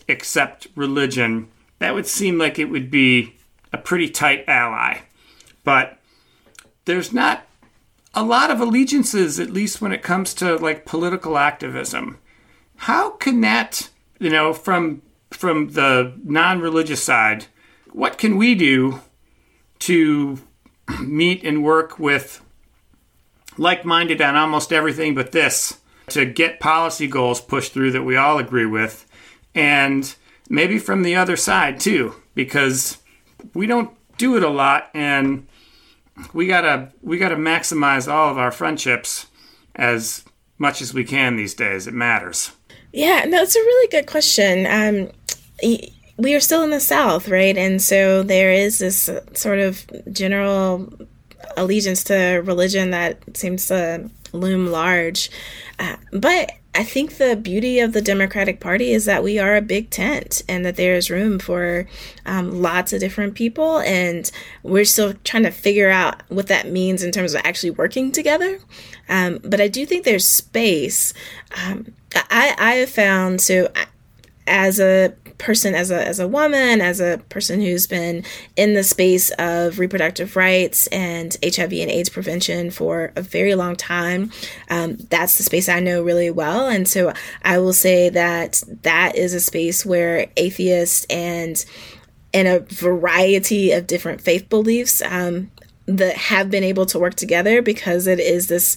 except 0.08 0.66
religion 0.74 1.48
that 1.78 1.94
would 1.94 2.06
seem 2.06 2.36
like 2.36 2.58
it 2.58 2.66
would 2.66 2.90
be 2.90 3.36
a 3.72 3.78
pretty 3.78 4.08
tight 4.08 4.44
ally. 4.48 4.98
But 5.64 5.98
there's 6.84 7.12
not 7.12 7.46
a 8.14 8.24
lot 8.24 8.50
of 8.50 8.60
allegiances 8.60 9.38
at 9.38 9.50
least 9.50 9.80
when 9.80 9.92
it 9.92 10.02
comes 10.02 10.34
to 10.34 10.56
like 10.56 10.84
political 10.84 11.38
activism 11.38 12.18
how 12.80 13.10
can 13.10 13.42
that 13.42 13.90
you 14.18 14.30
know 14.30 14.54
from 14.54 15.02
from 15.30 15.68
the 15.72 16.14
non-religious 16.24 17.02
side 17.02 17.44
what 17.92 18.16
can 18.16 18.38
we 18.38 18.54
do 18.54 19.00
to 19.78 20.38
meet 21.02 21.44
and 21.44 21.62
work 21.62 21.98
with 21.98 22.42
like-minded 23.58 24.22
on 24.22 24.34
almost 24.34 24.72
everything 24.72 25.14
but 25.14 25.30
this 25.32 25.78
to 26.08 26.24
get 26.24 26.58
policy 26.58 27.06
goals 27.06 27.38
pushed 27.38 27.74
through 27.74 27.90
that 27.90 28.02
we 28.02 28.16
all 28.16 28.38
agree 28.38 28.64
with 28.64 29.06
and 29.54 30.14
maybe 30.48 30.78
from 30.78 31.02
the 31.02 31.14
other 31.14 31.36
side 31.36 31.78
too 31.78 32.14
because 32.34 32.96
we 33.52 33.66
don't 33.66 33.90
do 34.16 34.38
it 34.38 34.42
a 34.42 34.48
lot 34.48 34.88
and 34.94 35.46
we 36.32 36.46
gotta 36.46 36.90
we 37.02 37.18
gotta 37.18 37.36
maximize 37.36 38.10
all 38.10 38.30
of 38.30 38.38
our 38.38 38.50
friendships 38.50 39.26
as 39.76 40.24
much 40.56 40.82
as 40.82 40.92
we 40.92 41.04
can 41.04 41.36
these 41.36 41.54
days. 41.54 41.86
It 41.86 41.94
matters 41.94 42.52
Yeah, 42.92 43.24
no, 43.26 43.42
it's 43.42 43.56
a 43.56 43.60
really 43.60 43.88
good 43.88 44.06
question. 44.06 44.66
Um, 44.66 45.10
we 46.16 46.34
are 46.34 46.40
still 46.40 46.62
in 46.62 46.70
the 46.70 46.80
South, 46.80 47.28
right? 47.28 47.56
And 47.56 47.80
so 47.80 48.22
there 48.22 48.52
is 48.52 48.78
this 48.78 49.08
uh, 49.08 49.24
sort 49.32 49.58
of 49.58 49.86
general 50.12 50.92
allegiance 51.56 52.04
to 52.04 52.42
religion 52.44 52.90
that 52.90 53.36
seems 53.36 53.68
to 53.68 54.10
loom 54.32 54.66
large. 54.66 55.30
Uh, 55.78 55.96
but 56.12 56.52
I 56.74 56.84
think 56.84 57.16
the 57.16 57.36
beauty 57.36 57.80
of 57.80 57.92
the 57.92 58.02
Democratic 58.02 58.60
Party 58.60 58.92
is 58.92 59.04
that 59.06 59.24
we 59.24 59.38
are 59.38 59.56
a 59.56 59.62
big 59.62 59.90
tent 59.90 60.42
and 60.48 60.64
that 60.64 60.76
there 60.76 60.94
is 60.94 61.10
room 61.10 61.38
for 61.38 61.88
um, 62.26 62.62
lots 62.62 62.92
of 62.92 63.00
different 63.00 63.34
people. 63.34 63.78
And 63.78 64.30
we're 64.62 64.84
still 64.84 65.14
trying 65.24 65.42
to 65.44 65.50
figure 65.50 65.90
out 65.90 66.22
what 66.28 66.48
that 66.48 66.68
means 66.70 67.02
in 67.02 67.12
terms 67.12 67.34
of 67.34 67.40
actually 67.44 67.70
working 67.70 68.12
together. 68.12 68.60
Um, 69.08 69.38
but 69.42 69.60
I 69.60 69.68
do 69.68 69.86
think 69.86 70.04
there's 70.04 70.26
space. 70.26 71.12
Um, 71.64 71.92
I, 72.14 72.54
I 72.58 72.72
have 72.74 72.90
found 72.90 73.40
so 73.40 73.68
as 74.46 74.80
a 74.80 75.14
person 75.38 75.74
as 75.74 75.90
a 75.90 76.06
as 76.06 76.18
a 76.18 76.28
woman 76.28 76.82
as 76.82 77.00
a 77.00 77.18
person 77.30 77.62
who's 77.62 77.86
been 77.86 78.22
in 78.56 78.74
the 78.74 78.82
space 78.82 79.30
of 79.38 79.78
reproductive 79.78 80.36
rights 80.36 80.86
and 80.88 81.34
HIV 81.42 81.72
and 81.72 81.90
AIDS 81.90 82.10
prevention 82.10 82.70
for 82.70 83.10
a 83.16 83.22
very 83.22 83.54
long 83.54 83.74
time 83.74 84.30
um, 84.68 84.96
that's 85.08 85.38
the 85.38 85.42
space 85.42 85.68
I 85.68 85.80
know 85.80 86.02
really 86.02 86.30
well. 86.30 86.68
And 86.68 86.86
so 86.86 87.12
I 87.42 87.58
will 87.58 87.72
say 87.72 88.08
that 88.10 88.62
that 88.82 89.16
is 89.16 89.34
a 89.34 89.40
space 89.40 89.84
where 89.84 90.26
atheists 90.36 91.06
and 91.10 91.64
and 92.32 92.46
a 92.46 92.60
variety 92.60 93.72
of 93.72 93.88
different 93.88 94.20
faith 94.20 94.48
beliefs 94.48 95.02
um, 95.02 95.50
that 95.86 96.16
have 96.16 96.48
been 96.50 96.62
able 96.62 96.86
to 96.86 96.98
work 96.98 97.14
together 97.14 97.60
because 97.60 98.06
it 98.06 98.20
is 98.20 98.46
this 98.46 98.76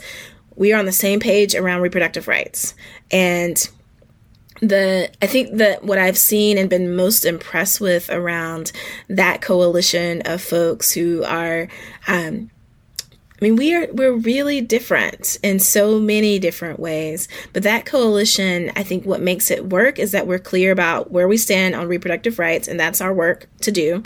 we 0.56 0.74
are 0.74 0.80
on 0.80 0.86
the 0.86 0.92
same 0.92 1.20
page 1.20 1.56
around 1.56 1.82
reproductive 1.82 2.28
rights. 2.28 2.74
And 3.12 3.58
the 4.62 5.10
I 5.22 5.28
think 5.28 5.58
that 5.58 5.84
what 5.84 5.98
I've 5.98 6.18
seen 6.18 6.58
and 6.58 6.70
been 6.70 6.96
most 6.96 7.26
impressed 7.26 7.82
with 7.82 8.10
around 8.10 8.72
that 9.10 9.42
coalition 9.42 10.22
of 10.26 10.42
folks 10.42 10.92
who 10.92 11.24
are 11.24 11.68
um 12.08 12.50
I 13.44 13.46
mean 13.46 13.58
we 13.58 13.76
are 13.76 13.90
we're 13.92 14.14
really 14.14 14.62
different 14.62 15.38
in 15.44 15.60
so 15.60 16.00
many 16.00 16.40
different 16.40 16.80
ways 16.80 17.28
but 17.52 17.64
that 17.64 17.86
coalition 17.86 18.72
I 18.78 18.84
think 18.84 19.06
what 19.06 19.20
makes 19.20 19.52
it 19.52 19.66
work 19.66 20.00
is 20.00 20.14
that 20.14 20.28
we're 20.28 20.40
clear 20.40 20.72
about 20.72 21.12
where 21.12 21.28
we 21.28 21.36
stand 21.36 21.76
on 21.76 21.90
reproductive 21.90 22.40
rights 22.40 22.70
and 22.70 22.80
that's 22.80 23.02
our 23.02 23.14
work 23.14 23.50
to 23.60 23.72
do. 23.72 24.02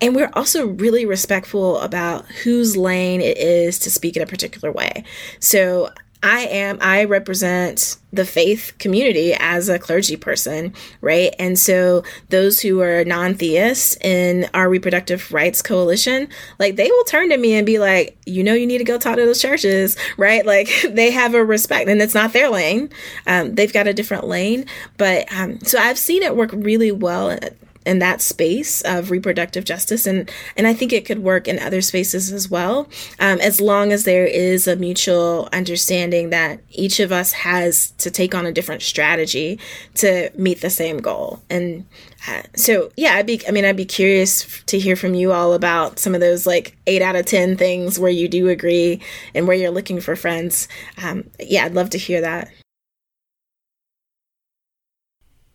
And 0.00 0.16
we're 0.16 0.30
also 0.32 0.66
really 0.66 1.06
respectful 1.06 1.78
about 1.78 2.26
whose 2.42 2.76
lane 2.76 3.20
it 3.20 3.38
is 3.38 3.78
to 3.80 3.90
speak 3.90 4.16
in 4.16 4.22
a 4.22 4.26
particular 4.26 4.72
way. 4.72 5.04
So 5.38 5.90
I 6.22 6.40
am, 6.40 6.78
I 6.80 7.04
represent 7.04 7.96
the 8.12 8.26
faith 8.26 8.74
community 8.78 9.34
as 9.38 9.68
a 9.68 9.78
clergy 9.78 10.16
person, 10.16 10.74
right? 11.00 11.34
And 11.38 11.58
so 11.58 12.02
those 12.28 12.60
who 12.60 12.80
are 12.82 13.04
non 13.04 13.34
theists 13.34 13.96
in 14.02 14.48
our 14.52 14.68
reproductive 14.68 15.32
rights 15.32 15.62
coalition, 15.62 16.28
like 16.58 16.76
they 16.76 16.90
will 16.90 17.04
turn 17.04 17.30
to 17.30 17.38
me 17.38 17.54
and 17.54 17.64
be 17.64 17.78
like, 17.78 18.18
you 18.26 18.44
know, 18.44 18.52
you 18.52 18.66
need 18.66 18.78
to 18.78 18.84
go 18.84 18.98
talk 18.98 19.16
to 19.16 19.24
those 19.24 19.40
churches, 19.40 19.96
right? 20.18 20.44
Like 20.44 20.68
they 20.90 21.10
have 21.10 21.34
a 21.34 21.44
respect 21.44 21.88
and 21.88 22.02
it's 22.02 22.14
not 22.14 22.32
their 22.32 22.50
lane. 22.50 22.90
Um, 23.26 23.54
they've 23.54 23.72
got 23.72 23.86
a 23.86 23.94
different 23.94 24.26
lane. 24.26 24.66
But 24.98 25.32
um, 25.32 25.60
so 25.60 25.78
I've 25.78 25.98
seen 25.98 26.22
it 26.22 26.36
work 26.36 26.50
really 26.52 26.92
well 26.92 27.38
in 27.86 27.98
that 27.98 28.20
space 28.20 28.82
of 28.82 29.10
reproductive 29.10 29.64
justice 29.64 30.06
and 30.06 30.30
and 30.56 30.66
I 30.66 30.74
think 30.74 30.92
it 30.92 31.06
could 31.06 31.20
work 31.20 31.48
in 31.48 31.58
other 31.58 31.80
spaces 31.80 32.30
as 32.30 32.50
well 32.50 32.88
um, 33.18 33.40
as 33.40 33.60
long 33.60 33.92
as 33.92 34.04
there 34.04 34.26
is 34.26 34.68
a 34.68 34.76
mutual 34.76 35.48
understanding 35.52 36.30
that 36.30 36.60
each 36.70 37.00
of 37.00 37.10
us 37.10 37.32
has 37.32 37.92
to 37.92 38.10
take 38.10 38.34
on 38.34 38.44
a 38.44 38.52
different 38.52 38.82
strategy 38.82 39.58
to 39.94 40.30
meet 40.36 40.60
the 40.60 40.70
same 40.70 40.98
goal. 40.98 41.42
And 41.48 41.86
uh, 42.28 42.42
so 42.54 42.90
yeah 42.96 43.14
I'd 43.14 43.26
be 43.26 43.40
I 43.48 43.50
mean 43.50 43.64
I'd 43.64 43.76
be 43.76 43.86
curious 43.86 44.62
to 44.64 44.78
hear 44.78 44.96
from 44.96 45.14
you 45.14 45.32
all 45.32 45.54
about 45.54 45.98
some 45.98 46.14
of 46.14 46.20
those 46.20 46.46
like 46.46 46.76
eight 46.86 47.02
out 47.02 47.16
of 47.16 47.24
ten 47.24 47.56
things 47.56 47.98
where 47.98 48.10
you 48.10 48.28
do 48.28 48.48
agree 48.48 49.00
and 49.34 49.48
where 49.48 49.56
you're 49.56 49.70
looking 49.70 50.00
for 50.00 50.16
friends. 50.16 50.68
Um, 51.02 51.30
yeah 51.38 51.64
I'd 51.64 51.74
love 51.74 51.90
to 51.90 51.98
hear 51.98 52.20
that 52.20 52.50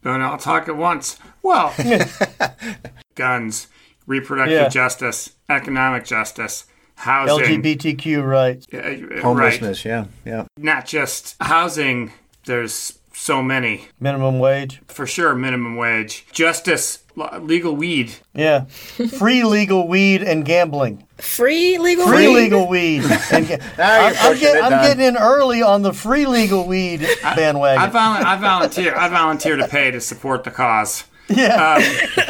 don't 0.05 0.21
all 0.21 0.37
talk 0.37 0.69
at 0.69 0.77
once. 0.77 1.17
Well, 1.43 1.73
guns, 3.15 3.67
reproductive 4.07 4.53
Yeah. 4.53 4.69
justice, 4.69 5.31
economic 5.49 6.05
justice, 6.05 6.65
housing, 6.95 7.61
LGBTQ 7.61 8.23
rights. 8.25 8.67
uh, 8.73 8.77
uh, 8.77 8.81
right? 8.81 9.19
Homelessness, 9.19 9.83
yeah, 9.83 10.05
yeah. 10.25 10.45
Not 10.57 10.85
just 10.85 11.35
housing. 11.41 12.11
There's 12.45 12.99
so 13.15 13.41
many 13.41 13.87
minimum 13.99 14.39
wage. 14.39 14.81
for 14.87 15.07
sure. 15.07 15.33
Minimum 15.35 15.75
wage, 15.77 16.25
justice, 16.31 17.03
legal 17.39 17.75
weed. 17.75 18.13
Yeah, 18.33 18.65
free 19.17 19.43
legal 19.43 19.87
weed 19.87 20.21
and 20.23 20.45
gambling. 20.45 21.07
free 21.17 21.77
legal 21.77 22.07
Free 22.07 22.27
weed? 22.27 22.33
legal 22.35 22.67
weed. 22.67 23.03
And 23.31 23.47
ga- 23.49 23.57
Now 23.77 24.07
you're 24.07 24.09
I'm, 24.09 24.15
I'm, 24.33 24.39
get- 24.39 24.55
it, 24.57 24.63
I'm 24.63 24.71
Don. 24.71 24.83
getting 24.83 25.05
in 25.05 25.17
early 25.17 25.61
on 25.61 25.81
the 25.81 25.93
free 25.93 26.25
legal 26.25 26.67
weed 26.67 26.99
bandwagon. 27.23 27.81
I, 27.81 27.87
volu- 27.89 28.25
I 28.25 28.35
volunteer. 28.37 28.95
I 28.95 29.07
volunteer 29.09 29.55
to 29.57 29.67
pay 29.67 29.91
to 29.91 30.01
support 30.01 30.43
the 30.43 30.51
cause. 30.51 31.05
yeah, 31.27 31.77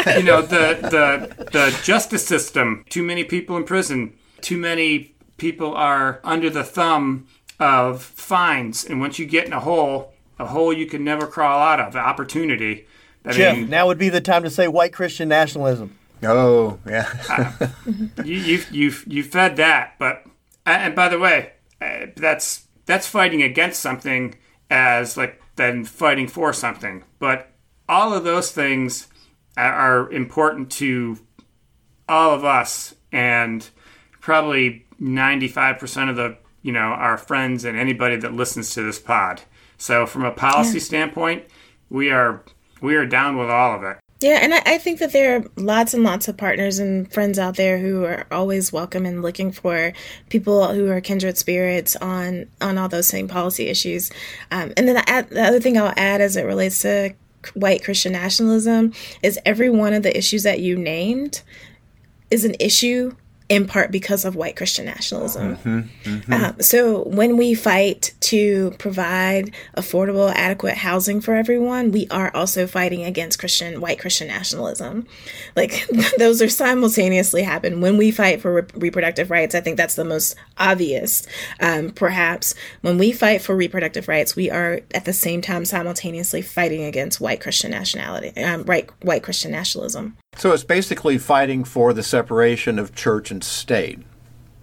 um, 0.08 0.16
you 0.18 0.24
know 0.24 0.42
the 0.42 0.78
the 0.82 1.46
the 1.52 1.80
justice 1.84 2.26
system 2.26 2.86
too 2.90 3.04
many 3.04 3.26
people 3.26 3.58
in 3.58 3.66
prison 3.66 4.14
too 4.40 4.58
many 4.58 5.14
people 5.38 5.74
are 5.76 6.22
under 6.24 6.50
the 6.50 6.64
thumb 6.64 7.28
of 7.60 8.02
fines 8.02 8.86
and 8.86 9.02
once 9.02 9.20
you 9.20 9.26
get 9.26 9.46
in 9.48 9.52
a 9.52 9.60
hole 9.60 10.14
a 10.40 10.46
hole 10.48 10.74
you 10.74 10.86
can 10.86 11.04
never 11.04 11.28
crawl 11.28 11.60
out 11.62 11.80
of 11.80 11.96
an 11.96 12.02
opportunity 12.02 12.86
I 13.26 13.32
Jeff. 13.32 13.58
mean, 13.58 13.70
Now 13.70 13.88
would 13.88 13.98
be 13.98 14.10
the 14.10 14.22
time 14.22 14.44
to 14.44 14.50
say 14.50 14.68
white 14.68 14.94
Christian 14.94 15.28
nationalism. 15.30 15.98
Oh, 16.24 16.80
yeah. 16.88 17.58
you 18.24 18.36
you've, 18.38 18.72
you 18.72 18.94
you 19.08 19.24
fed 19.24 19.56
that, 19.58 19.96
but 20.00 20.26
and 20.66 20.96
by 20.96 21.10
the 21.10 21.20
way, 21.20 21.52
uh, 21.82 22.08
that's 22.16 22.68
that's 22.86 23.08
fighting 23.08 23.42
against 23.42 23.80
something 23.80 24.36
as 24.70 25.18
like 25.18 25.42
then 25.56 25.84
fighting 25.86 26.28
for 26.28 26.54
something. 26.54 27.04
But 27.20 27.50
all 27.90 28.14
of 28.14 28.24
those 28.24 28.52
things 28.52 29.08
are- 29.58 29.74
are 29.74 30.12
important 30.12 30.72
to 30.74 31.20
all 32.08 32.32
of 32.34 32.44
us, 32.46 32.94
and 33.12 33.68
probably 34.22 34.86
ninety 35.00 35.48
five 35.48 35.80
percent 35.80 36.10
of 36.10 36.16
the 36.16 36.38
you 36.62 36.72
know 36.72 36.80
our 36.80 37.18
friends 37.18 37.66
and 37.66 37.78
anybody 37.78 38.16
that 38.18 38.34
listens 38.34 38.74
to 38.76 38.84
this 38.84 39.00
pod. 39.00 39.42
So 39.78 40.06
from 40.06 40.24
a 40.24 40.32
policy 40.32 40.80
standpoint, 40.80 41.44
we 41.90 42.12
are 42.12 42.44
we 42.82 42.96
are 42.96 43.06
down 43.06 43.38
with 43.38 43.50
all 43.50 43.76
of 43.76 43.84
it. 43.84 43.98
Yeah, 44.22 44.40
and 44.42 44.54
I, 44.54 44.62
I 44.66 44.78
think 44.78 45.00
that 45.00 45.12
there 45.12 45.36
are 45.36 45.44
lots 45.58 45.94
and 45.94 46.04
lots 46.04 46.28
of 46.28 46.38
partners 46.38 46.80
and 46.80 47.12
friends 47.12 47.38
out 47.38 47.58
there 47.58 47.78
who 47.78 48.06
are 48.06 48.26
always 48.32 48.72
welcome 48.72 49.06
and 49.06 49.22
looking 49.22 49.52
for 49.52 49.92
people 50.30 50.74
who 50.74 50.90
are 50.90 51.02
kindred 51.02 51.38
spirits 51.38 51.96
on 51.98 52.48
on 52.62 52.78
all 52.78 52.88
those 52.88 53.08
same 53.08 53.28
policy 53.28 53.68
issues. 53.68 54.12
Um, 54.52 54.74
and 54.78 54.88
then 54.88 54.96
the, 54.96 55.28
the 55.30 55.44
other 55.44 55.60
thing 55.60 55.78
I'll 55.78 55.94
add 55.98 56.22
as 56.22 56.38
it 56.38 56.44
relates 56.44 56.80
to 56.80 57.14
white 57.54 57.84
Christian 57.84 58.14
nationalism 58.14 58.94
is 59.22 59.38
every 59.46 59.70
one 59.70 59.94
of 59.94 60.04
the 60.04 60.18
issues 60.18 60.44
that 60.44 60.60
you 60.60 60.78
named 60.78 61.42
is 62.32 62.46
an 62.46 62.56
issue 62.60 63.16
in 63.48 63.68
part 63.68 63.92
because 63.92 64.26
of 64.26 64.36
white 64.36 64.56
Christian 64.56 64.86
nationalism. 64.86 65.58
Um, 66.32 66.62
so 66.62 67.04
when 67.04 67.38
we 67.38 67.54
fight 67.54 68.14
to 68.22 68.72
provide 68.80 69.52
affordable, 69.78 70.34
adequate 70.34 70.78
housing 70.78 71.22
for 71.22 71.36
everyone, 71.36 71.92
we 71.92 72.08
are 72.10 72.36
also 72.36 72.66
fighting 72.66 73.04
against 73.04 73.38
Christian 73.38 73.82
white 73.82 74.00
Christian 74.00 74.28
nationalism. 74.28 75.06
Like 75.56 75.88
those 76.18 76.42
are 76.42 76.50
simultaneously 76.50 77.44
happen 77.44 77.82
when 77.82 77.98
we 77.98 78.10
fight 78.10 78.42
for 78.42 78.54
re- 78.54 78.68
reproductive 78.74 79.30
rights. 79.30 79.54
I 79.54 79.62
think 79.62 79.78
that's 79.78 79.96
the 79.96 80.06
most 80.06 80.36
obvious. 80.58 81.28
Um, 81.60 81.92
perhaps 81.92 82.56
when 82.82 82.98
we 82.98 83.12
fight 83.12 83.44
for 83.44 83.56
reproductive 83.56 84.08
rights, 84.08 84.36
we 84.36 84.50
are 84.50 84.82
at 84.94 85.06
the 85.06 85.14
same 85.14 85.42
time 85.42 85.66
simultaneously 85.66 86.42
fighting 86.42 86.84
against 86.84 87.22
white 87.22 87.42
Christian 87.42 87.72
nationality, 87.72 88.36
um, 88.44 88.64
right, 88.64 88.90
white 89.04 89.22
Christian 89.22 89.52
nationalism. 89.52 90.18
So 90.38 90.52
it's 90.52 90.64
basically 90.64 91.18
fighting 91.18 91.64
for 91.64 91.94
the 91.94 92.04
separation 92.04 92.78
of 92.78 92.94
church 92.94 93.32
and 93.32 93.44
state. 93.44 94.00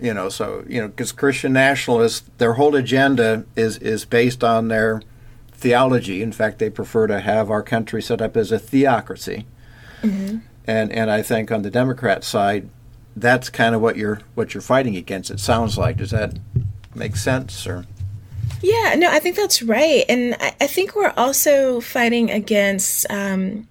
You 0.01 0.12
know, 0.12 0.29
so 0.29 0.64
you 0.68 0.81
know, 0.81 0.89
because 0.89 1.12
Christian 1.12 1.53
nationalists, 1.53 2.29
their 2.39 2.55
whole 2.55 2.75
agenda 2.75 3.45
is 3.57 3.79
is 3.79 4.05
based 4.05 4.43
on 4.43 4.68
their 4.68 5.03
theology. 5.53 6.23
In 6.23 6.33
fact, 6.33 6.59
they 6.59 6.70
prefer 6.70 7.07
to 7.07 7.20
have 7.20 7.51
our 7.51 7.62
country 7.62 8.03
set 8.03 8.20
up 8.20 8.37
as 8.37 8.51
a 8.51 8.59
theocracy. 8.59 9.47
And 10.66 10.93
and 10.93 11.11
I 11.11 11.23
think 11.23 11.51
on 11.53 11.62
the 11.62 11.70
Democrat 11.70 12.25
side, 12.25 12.68
that's 13.16 13.49
kind 13.49 13.75
of 13.75 13.81
what 13.81 13.97
you're 13.97 14.20
what 14.35 14.55
you're 14.55 14.61
fighting 14.61 14.97
against. 14.97 15.31
It 15.31 15.41
sounds 15.41 15.79
like. 15.79 15.99
Does 15.99 16.11
that 16.11 16.39
make 16.95 17.16
sense? 17.16 17.66
Or 17.66 17.85
Yeah, 18.61 18.95
no, 18.97 19.09
I 19.11 19.20
think 19.20 19.37
that's 19.37 19.62
right, 19.62 20.05
and 20.09 20.37
I, 20.41 20.55
I 20.61 20.66
think 20.66 20.95
we're 20.95 21.14
also 21.16 21.81
fighting 21.81 22.31
against. 22.31 23.07
Um, 23.11 23.68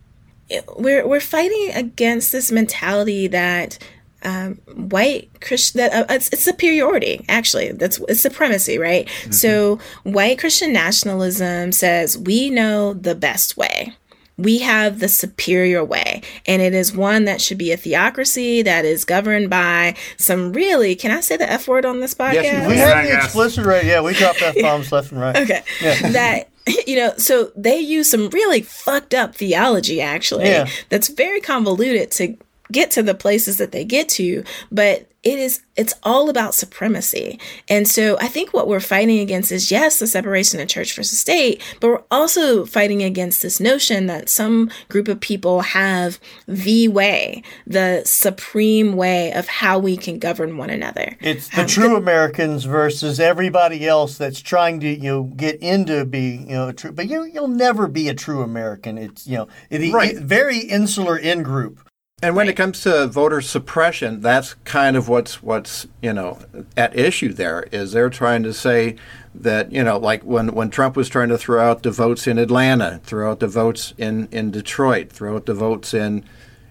we're 0.78 1.08
we're 1.08 1.20
fighting 1.20 1.72
against 1.74 2.32
this 2.32 2.52
mentality 2.52 3.28
that 3.28 3.78
um, 4.24 4.56
white 4.76 5.30
Christian 5.42 5.80
that 5.80 5.94
uh, 5.94 6.14
it's, 6.14 6.30
it's 6.32 6.44
superiority. 6.44 7.26
Actually, 7.28 7.72
that's 7.72 8.00
it's 8.08 8.22
supremacy, 8.22 8.78
right? 8.78 9.10
So 9.32 9.80
white 10.04 10.40
Christian 10.40 10.74
nationalism 10.74 11.72
says 11.72 12.18
we 12.18 12.50
know 12.50 12.94
the 12.94 13.16
best 13.16 13.58
way. 13.58 13.94
We 14.38 14.60
have 14.60 15.00
the 15.00 15.08
superior 15.08 15.84
way, 15.84 16.24
and 16.48 16.62
it 16.62 16.74
is 16.74 16.96
one 16.96 17.26
that 17.26 17.42
should 17.42 17.60
be 17.60 17.72
a 17.72 17.78
theocracy 17.78 18.64
that 18.64 18.86
is 18.86 19.06
governed 19.06 19.50
by 19.50 19.96
some 20.18 20.52
really. 20.54 20.96
Can 20.96 21.12
I 21.12 21.20
say 21.20 21.38
the 21.38 21.52
F 21.52 21.68
word 21.68 21.86
on 21.86 22.00
this 22.00 22.16
podcast? 22.16 22.34
Yes, 22.44 22.68
We 22.68 22.78
have 22.78 23.04
the 23.06 23.16
explicit 23.16 23.66
right 23.66 23.84
Yeah, 23.84 24.02
we 24.02 24.14
drop 24.14 24.42
f 24.42 24.56
bombs 24.62 24.92
left 24.92 25.12
and 25.12 25.22
right. 25.22 25.36
Okay. 25.36 25.64
That 26.12 26.51
you 26.88 26.96
know, 26.96 27.14
so 27.18 27.52
they 27.56 27.80
use 27.80 28.10
some 28.10 28.30
really 28.30 28.62
fucked 28.62 29.14
up 29.14 29.36
theology 29.36 30.02
actually. 30.02 30.46
Yeah. 30.46 30.68
That's 30.90 31.08
very 31.08 31.42
convoluted 31.42 32.12
to 32.12 32.38
get 32.72 32.92
to 32.92 33.04
the 33.04 33.16
places 33.16 33.58
that 33.58 33.72
they 33.72 33.84
get 33.84 34.08
to, 34.10 34.44
but 34.72 35.11
it 35.24 35.38
is 35.38 35.62
it's 35.76 35.94
all 36.04 36.30
about 36.30 36.54
supremacy. 36.56 37.40
And 37.70 37.88
so 37.88 38.18
I 38.20 38.28
think 38.28 38.54
what 38.54 38.68
we're 38.68 38.80
fighting 38.80 39.20
against 39.20 39.52
is 39.52 39.72
yes, 39.72 40.00
the 40.00 40.08
separation 40.08 40.60
of 40.60 40.68
church 40.68 40.96
versus 40.96 41.20
state, 41.20 41.62
but 41.80 41.88
we're 41.88 42.04
also 42.10 42.66
fighting 42.66 43.04
against 43.04 43.42
this 43.42 43.60
notion 43.60 44.08
that 44.08 44.30
some 44.30 44.70
group 44.90 45.08
of 45.08 45.20
people 45.20 45.62
have 45.62 46.20
the 46.48 46.88
way, 46.88 47.44
the 47.68 48.02
supreme 48.06 48.94
way 48.96 49.32
of 49.34 49.48
how 49.48 49.78
we 49.78 49.96
can 49.96 50.18
govern 50.18 50.58
one 50.58 50.70
another. 50.72 51.16
It's 51.22 51.50
the 51.50 51.62
um, 51.62 51.68
true 51.68 51.96
Americans 51.96 52.64
versus 52.66 53.20
everybody 53.20 53.88
else 53.88 54.18
that's 54.18 54.42
trying 54.42 54.80
to 54.80 54.90
you 54.90 55.04
know 55.12 55.24
get 55.24 55.58
into 55.62 56.04
be 56.06 56.44
you 56.48 56.56
know 56.56 56.70
a 56.70 56.74
true, 56.74 56.92
but 56.92 57.08
you 57.08 57.26
you'll 57.26 57.48
never 57.48 57.88
be 57.88 58.10
a 58.10 58.16
true 58.16 58.42
American. 58.42 58.98
It's 58.98 59.28
you 59.28 59.38
know 59.38 59.48
the 59.70 59.92
Right. 59.92 60.18
very 60.18 60.60
insular 60.60 61.18
in 61.18 61.44
group. 61.44 61.80
And 62.24 62.36
when 62.36 62.48
it 62.48 62.56
comes 62.56 62.82
to 62.82 63.08
voter 63.08 63.42
suppression, 63.42 64.22
that's 64.22 64.54
kind 64.64 64.96
of 64.96 65.10
what's 65.10 65.42
what's 65.42 65.88
you 66.04 66.14
know 66.14 66.40
at 66.78 66.96
issue. 66.98 67.34
There 67.34 67.68
is 67.72 67.94
they're 67.94 68.12
trying 68.12 68.44
to 68.44 68.54
say 68.54 68.96
that 69.34 69.72
you 69.72 69.84
know 69.84 69.98
like 69.98 70.22
when 70.24 70.54
when 70.54 70.70
Trump 70.70 70.96
was 70.96 71.10
trying 71.10 71.30
to 71.30 71.38
throw 71.38 71.60
out 71.60 71.82
the 71.82 71.90
votes 71.90 72.28
in 72.28 72.38
Atlanta, 72.38 73.02
throw 73.04 73.32
out 73.32 73.40
the 73.40 73.48
votes 73.48 73.96
in 73.98 74.28
in 74.32 74.52
Detroit, 74.52 75.10
throw 75.12 75.36
out 75.36 75.48
the 75.48 75.56
votes 75.56 75.96
in 75.96 76.24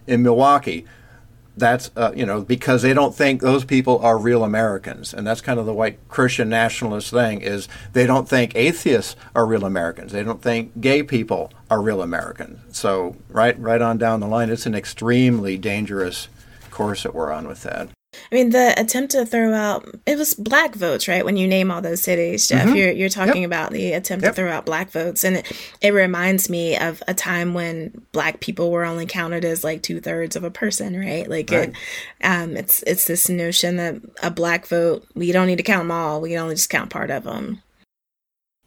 in 0.07 0.23
Milwaukee. 0.23 0.87
That's 1.57 1.91
uh, 1.97 2.13
you 2.15 2.25
know 2.25 2.43
because 2.43 2.83
they 2.83 2.95
don't 2.95 3.15
think 3.15 3.41
those 3.41 3.65
people 3.65 3.99
are 3.99 4.19
real 4.19 4.45
Americans, 4.45 5.13
and 5.13 5.27
that's 5.27 5.41
kind 5.41 5.59
of 5.59 5.67
the 5.67 5.75
white 5.75 5.99
Christian 6.09 6.49
nationalist 6.49 7.11
thing 7.11 7.41
is 7.41 7.69
they 7.93 8.07
don't 8.07 8.29
think 8.29 8.55
atheists 8.55 9.17
are 9.35 9.45
real 9.45 9.65
Americans. 9.65 10.13
They 10.13 10.23
don't 10.23 10.41
think 10.41 10.81
gay 10.81 11.03
people 11.03 11.53
are 11.71 11.83
real 11.83 12.03
Americans. 12.03 12.77
So 12.77 13.17
right 13.29 13.59
right 13.59 13.83
on 13.83 13.99
down 13.99 14.21
the 14.21 14.27
line, 14.27 14.49
it's 14.51 14.67
an 14.67 14.75
extremely 14.75 15.59
dangerous 15.59 16.29
course 16.71 17.03
that 17.03 17.15
we're 17.15 17.33
on 17.33 17.47
with 17.47 17.63
that. 17.65 17.91
I 18.31 18.35
mean, 18.35 18.51
the 18.51 18.75
attempt 18.79 19.13
to 19.13 19.27
throw 19.27 19.53
out 19.53 19.89
it 20.07 20.19
was 20.19 20.35
black 20.35 20.75
votes, 20.75 21.09
right? 21.09 21.25
When 21.25 21.37
you 21.37 21.47
name 21.47 21.71
all 21.71 21.81
those 21.81 22.03
cities, 22.03 22.49
Jeff, 22.49 22.67
mm-hmm. 22.67 22.77
you're 22.77 22.91
you're 22.93 23.09
talking 23.09 23.43
yep. 23.43 23.49
about 23.49 23.73
the 23.73 23.93
attempt 23.93 24.25
yep. 24.25 24.33
to 24.33 24.37
throw 24.37 24.51
out 24.51 24.67
black 24.67 24.91
votes, 24.91 25.25
and 25.25 25.37
it, 25.37 25.53
it 25.81 25.95
reminds 25.95 26.49
me 26.49 26.77
of 26.77 27.03
a 27.09 27.15
time 27.15 27.55
when 27.55 28.03
black 28.13 28.41
people 28.41 28.71
were 28.71 28.85
only 28.85 29.07
counted 29.07 29.45
as 29.45 29.65
like 29.65 29.83
two 29.83 30.01
thirds 30.01 30.37
of 30.37 30.45
a 30.45 30.51
person, 30.51 30.99
right? 30.99 31.29
Like 31.29 31.51
right. 31.51 31.71
it, 31.71 31.77
um, 32.23 32.57
it's 32.57 32.83
it's 32.85 33.07
this 33.07 33.29
notion 33.29 33.77
that 33.77 33.97
a 34.23 34.31
black 34.31 34.67
vote 34.67 35.07
we 35.15 35.33
don't 35.33 35.47
need 35.47 35.57
to 35.57 35.63
count 35.63 35.85
them 35.85 35.91
all, 35.91 36.21
we 36.21 36.31
can 36.31 36.39
only 36.39 36.55
just 36.55 36.71
count 36.71 36.91
part 36.91 37.11
of 37.11 37.25
them. 37.25 37.63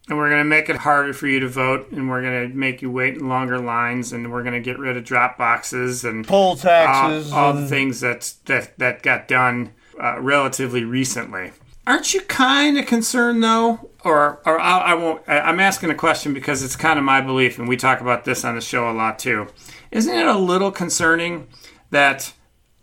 And 0.10 0.18
we're 0.18 0.30
going 0.30 0.42
to 0.42 0.50
make 0.50 0.68
it 0.68 0.76
harder 0.76 1.14
for 1.14 1.28
you 1.28 1.40
to 1.40 1.48
vote, 1.48 1.92
and 1.92 2.10
we're 2.10 2.22
going 2.22 2.50
to 2.50 2.56
make 2.56 2.82
you 2.82 2.92
wait 2.92 3.16
in 3.16 3.30
longer 3.30 3.58
lines, 3.58 4.12
and 4.12 4.34
we're 4.34 4.44
going 4.44 4.54
to 4.54 4.60
get 4.60 4.78
rid 4.78 4.98
of 4.98 5.06
drop 5.06 5.38
boxes 5.38 6.04
and 6.04 6.28
poll 6.28 6.58
taxes, 6.58 7.32
all, 7.32 7.40
all 7.40 7.54
the 7.54 7.68
things 7.68 8.02
that 8.02 8.34
that 8.46 8.78
that 8.80 9.02
got 9.02 9.30
done 9.30 9.72
uh, 10.02 10.20
relatively 10.20 10.84
recently. 10.84 11.54
Aren't 11.86 12.14
you 12.14 12.22
kind 12.22 12.78
of 12.78 12.86
concerned 12.86 13.44
though, 13.44 13.90
or 14.06 14.42
or 14.46 14.60
I, 14.60 14.78
I 14.80 14.94
won't? 14.94 15.22
I, 15.28 15.50
am 15.50 15.60
asking 15.60 15.90
a 15.90 15.96
question 15.96 16.34
because 16.34 16.64
it's 16.64 16.78
kind 16.78 16.98
of 16.98 17.04
my 17.04 17.20
belief, 17.20 17.60
and 17.60 17.68
we 17.68 17.76
talk 17.76 18.00
about 18.00 18.24
this 18.24 18.46
on 18.46 18.56
the 18.56 18.62
show 18.62 18.90
a 18.90 18.94
lot 18.94 19.20
too. 19.20 19.48
Isn't 19.92 20.18
it 20.18 20.26
a 20.26 20.38
little 20.38 20.72
concerning 20.72 21.48
that 21.92 22.34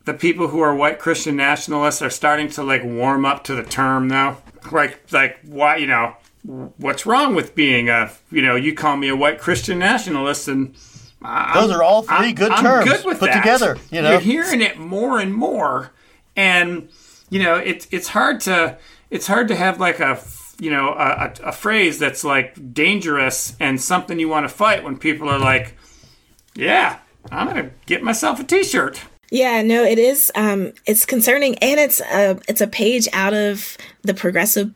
the 0.04 0.12
people 0.12 0.48
who 0.48 0.60
are 0.60 0.74
white 0.74 0.98
Christian 0.98 1.34
nationalists 1.34 2.02
are 2.02 2.10
starting 2.10 2.48
to 2.50 2.62
like 2.62 2.84
warm 2.84 3.24
up 3.24 3.42
to 3.44 3.54
the 3.54 3.62
term 3.62 4.08
though? 4.08 4.36
Like 4.70 5.00
like 5.12 5.38
why 5.44 5.76
you 5.76 5.86
know 5.86 6.16
what's 6.42 7.04
wrong 7.04 7.34
with 7.34 7.54
being 7.54 7.88
a 7.88 8.10
you 8.30 8.42
know 8.42 8.56
you 8.56 8.74
call 8.74 8.96
me 8.96 9.08
a 9.08 9.16
white 9.16 9.38
Christian 9.38 9.78
nationalist 9.78 10.48
and 10.48 10.74
I'm, 11.22 11.54
those 11.54 11.70
are 11.70 11.82
all 11.82 12.02
3 12.02 12.16
I'm, 12.16 12.34
good 12.34 12.52
terms 12.56 12.90
good 12.90 13.02
put 13.02 13.20
that. 13.20 13.36
together. 13.36 13.76
You 13.90 14.02
know, 14.02 14.12
you're 14.12 14.20
hearing 14.20 14.62
it 14.62 14.78
more 14.78 15.18
and 15.18 15.34
more, 15.34 15.92
and 16.34 16.88
you 17.28 17.42
know 17.42 17.56
it's 17.56 17.86
it's 17.90 18.08
hard 18.08 18.40
to 18.42 18.78
it's 19.10 19.26
hard 19.26 19.48
to 19.48 19.56
have 19.56 19.78
like 19.78 20.00
a 20.00 20.22
you 20.58 20.70
know 20.70 20.94
a, 20.94 21.32
a, 21.44 21.48
a 21.48 21.52
phrase 21.52 21.98
that's 21.98 22.24
like 22.24 22.72
dangerous 22.72 23.56
and 23.60 23.80
something 23.80 24.18
you 24.18 24.28
want 24.28 24.44
to 24.44 24.48
fight 24.48 24.82
when 24.82 24.96
people 24.96 25.28
are 25.28 25.38
like, 25.38 25.76
yeah, 26.54 26.98
I'm 27.30 27.48
gonna 27.48 27.70
get 27.86 28.02
myself 28.02 28.40
a 28.40 28.44
T-shirt. 28.44 29.02
Yeah, 29.30 29.62
no, 29.62 29.84
it 29.84 29.98
is. 29.98 30.32
Um, 30.34 30.72
it's 30.86 31.06
concerning, 31.06 31.56
and 31.58 31.78
it's 31.78 32.00
a 32.00 32.38
it's 32.48 32.60
a 32.60 32.66
page 32.66 33.08
out 33.12 33.34
of 33.34 33.76
the 34.02 34.14
progressive 34.14 34.72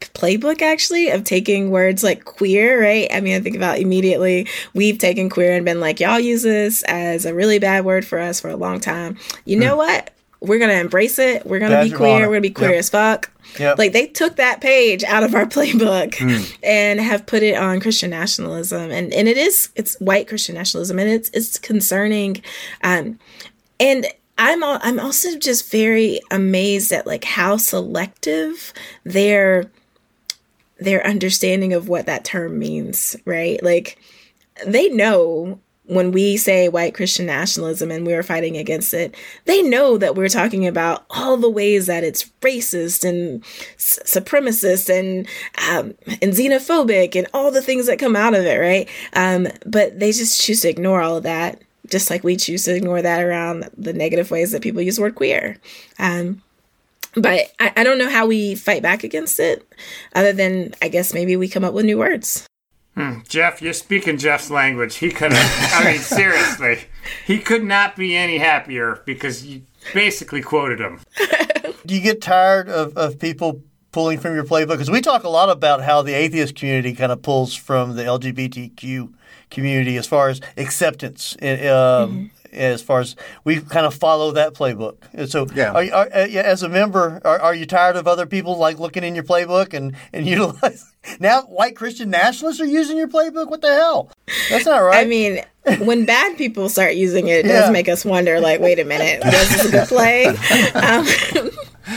playbook 0.00 0.62
actually 0.62 1.10
of 1.10 1.24
taking 1.24 1.70
words 1.70 2.02
like 2.02 2.24
queer, 2.24 2.80
right? 2.80 3.08
I 3.12 3.20
mean, 3.20 3.36
I 3.36 3.40
think 3.40 3.56
about 3.56 3.78
immediately 3.78 4.46
we've 4.74 4.98
taken 4.98 5.28
queer 5.28 5.54
and 5.54 5.64
been 5.64 5.80
like, 5.80 6.00
y'all 6.00 6.20
use 6.20 6.42
this 6.42 6.82
as 6.84 7.24
a 7.24 7.34
really 7.34 7.58
bad 7.58 7.84
word 7.84 8.06
for 8.06 8.18
us 8.18 8.40
for 8.40 8.48
a 8.48 8.56
long 8.56 8.80
time. 8.80 9.16
You 9.44 9.56
mm. 9.56 9.60
know 9.60 9.76
what? 9.76 10.10
We're 10.40 10.60
gonna 10.60 10.74
embrace 10.74 11.18
it. 11.18 11.44
We're 11.46 11.58
gonna 11.58 11.82
be 11.82 11.90
queer. 11.90 12.20
We're 12.20 12.34
gonna 12.34 12.40
be 12.42 12.50
queer 12.50 12.70
yep. 12.70 12.78
as 12.78 12.90
fuck. 12.90 13.32
Yep. 13.58 13.76
Like 13.78 13.92
they 13.92 14.06
took 14.06 14.36
that 14.36 14.60
page 14.60 15.02
out 15.02 15.24
of 15.24 15.34
our 15.34 15.46
playbook 15.46 16.12
mm. 16.12 16.58
and 16.62 17.00
have 17.00 17.26
put 17.26 17.42
it 17.42 17.56
on 17.56 17.80
Christian 17.80 18.10
nationalism, 18.10 18.90
and 18.92 19.12
and 19.12 19.26
it 19.26 19.36
is 19.36 19.70
it's 19.74 19.98
white 19.98 20.28
Christian 20.28 20.54
nationalism, 20.54 21.00
and 21.00 21.10
it's 21.10 21.28
it's 21.30 21.58
concerning, 21.58 22.40
um, 22.84 23.18
and 23.80 24.06
I'm 24.38 24.62
all, 24.62 24.78
I'm 24.82 25.00
also 25.00 25.36
just 25.36 25.70
very 25.70 26.20
amazed 26.30 26.92
at 26.92 27.06
like 27.06 27.24
how 27.24 27.56
selective 27.56 28.72
their 29.02 29.64
their 30.78 31.06
understanding 31.06 31.72
of 31.72 31.88
what 31.88 32.06
that 32.06 32.24
term 32.24 32.58
means, 32.58 33.16
right? 33.24 33.62
Like 33.62 33.98
they 34.66 34.88
know 34.88 35.60
when 35.88 36.12
we 36.12 36.36
say 36.36 36.68
white 36.68 36.94
Christian 36.94 37.26
nationalism 37.26 37.90
and 37.90 38.06
we're 38.06 38.22
fighting 38.22 38.58
against 38.58 38.92
it, 38.92 39.14
they 39.46 39.62
know 39.62 39.96
that 39.96 40.14
we're 40.14 40.28
talking 40.28 40.66
about 40.66 41.06
all 41.08 41.38
the 41.38 41.48
ways 41.48 41.86
that 41.86 42.04
it's 42.04 42.30
racist 42.42 43.08
and 43.08 43.42
s- 43.76 43.98
supremacist 44.04 44.90
and 44.90 45.26
um, 45.70 45.94
and 46.20 46.34
xenophobic 46.34 47.16
and 47.16 47.26
all 47.32 47.50
the 47.50 47.62
things 47.62 47.86
that 47.86 47.98
come 47.98 48.14
out 48.14 48.34
of 48.34 48.44
it, 48.44 48.60
right? 48.60 48.88
Um, 49.14 49.48
but 49.64 49.98
they 49.98 50.12
just 50.12 50.40
choose 50.40 50.60
to 50.60 50.68
ignore 50.68 51.00
all 51.00 51.16
of 51.16 51.22
that, 51.22 51.62
just 51.86 52.10
like 52.10 52.22
we 52.22 52.36
choose 52.36 52.64
to 52.64 52.76
ignore 52.76 53.00
that 53.00 53.22
around 53.22 53.70
the 53.76 53.94
negative 53.94 54.30
ways 54.30 54.52
that 54.52 54.62
people 54.62 54.82
use 54.82 54.96
the 54.96 55.02
word 55.02 55.14
queer. 55.14 55.56
Um, 55.98 56.42
but 57.20 57.50
I, 57.58 57.72
I 57.76 57.84
don't 57.84 57.98
know 57.98 58.08
how 58.08 58.26
we 58.26 58.54
fight 58.54 58.82
back 58.82 59.04
against 59.04 59.38
it 59.40 59.66
other 60.14 60.32
than 60.32 60.74
i 60.82 60.88
guess 60.88 61.14
maybe 61.14 61.36
we 61.36 61.48
come 61.48 61.64
up 61.64 61.74
with 61.74 61.84
new 61.84 61.98
words. 61.98 62.46
Hmm. 62.94 63.20
jeff 63.28 63.62
you're 63.62 63.72
speaking 63.72 64.18
jeff's 64.18 64.50
language. 64.50 64.96
He 64.96 65.10
could 65.10 65.32
have 65.32 65.74
i 65.74 65.92
mean 65.92 66.00
seriously. 66.00 66.80
He 67.26 67.38
could 67.38 67.64
not 67.64 67.96
be 67.96 68.16
any 68.16 68.38
happier 68.38 69.02
because 69.06 69.46
you 69.46 69.62
basically 69.94 70.42
quoted 70.42 70.80
him. 70.80 71.00
Do 71.86 71.94
you 71.94 72.00
get 72.00 72.20
tired 72.20 72.68
of, 72.68 72.96
of 72.96 73.18
people 73.18 73.62
pulling 73.92 74.18
from 74.18 74.34
your 74.34 74.44
playbook? 74.44 74.72
Because 74.72 74.90
we 74.90 75.00
talk 75.00 75.24
a 75.24 75.28
lot 75.28 75.48
about 75.48 75.82
how 75.82 76.02
the 76.02 76.12
atheist 76.12 76.54
community 76.54 76.92
kind 76.92 77.12
of 77.12 77.22
pulls 77.22 77.54
from 77.54 77.96
the 77.96 78.02
lgbtq 78.02 79.12
community 79.50 79.96
as 79.96 80.06
far 80.06 80.28
as 80.28 80.40
acceptance 80.56 81.34
um, 81.40 81.48
mm-hmm 81.48 82.26
as 82.52 82.82
far 82.82 83.00
as 83.00 83.16
we 83.44 83.60
kind 83.60 83.86
of 83.86 83.94
follow 83.94 84.32
that 84.32 84.54
playbook. 84.54 84.96
So, 85.28 85.46
yeah. 85.54 85.72
Are, 85.72 85.84
are, 85.94 86.06
uh, 86.06 86.28
as 86.28 86.62
a 86.62 86.68
member, 86.68 87.20
are, 87.24 87.38
are, 87.40 87.54
you 87.54 87.66
tired 87.66 87.96
of 87.96 88.06
other 88.06 88.26
people 88.26 88.56
like 88.56 88.78
looking 88.78 89.04
in 89.04 89.14
your 89.14 89.24
playbook 89.24 89.74
and 89.74 89.96
and 90.12 90.26
utilize? 90.26 90.92
Now, 91.20 91.42
white 91.42 91.76
Christian 91.76 92.10
nationalists 92.10 92.60
are 92.60 92.66
using 92.66 92.96
your 92.96 93.08
playbook. 93.08 93.48
What 93.48 93.60
the 93.60 93.68
hell? 93.68 94.10
That's 94.50 94.66
not 94.66 94.78
right. 94.78 95.04
I 95.04 95.08
mean, 95.08 95.40
when 95.78 96.04
bad 96.04 96.36
people 96.36 96.68
start 96.68 96.94
using 96.94 97.28
it, 97.28 97.44
it 97.44 97.48
does 97.48 97.70
make 97.72 97.88
us 97.88 98.04
wonder. 98.04 98.40
Like, 98.40 98.60
wait 98.60 98.78
a 98.78 98.84
minute, 98.84 99.24
was 99.24 99.48
this 99.50 99.64
a 99.66 99.70
good 99.70 99.88
play? 99.88 100.36
Um, 100.74 101.06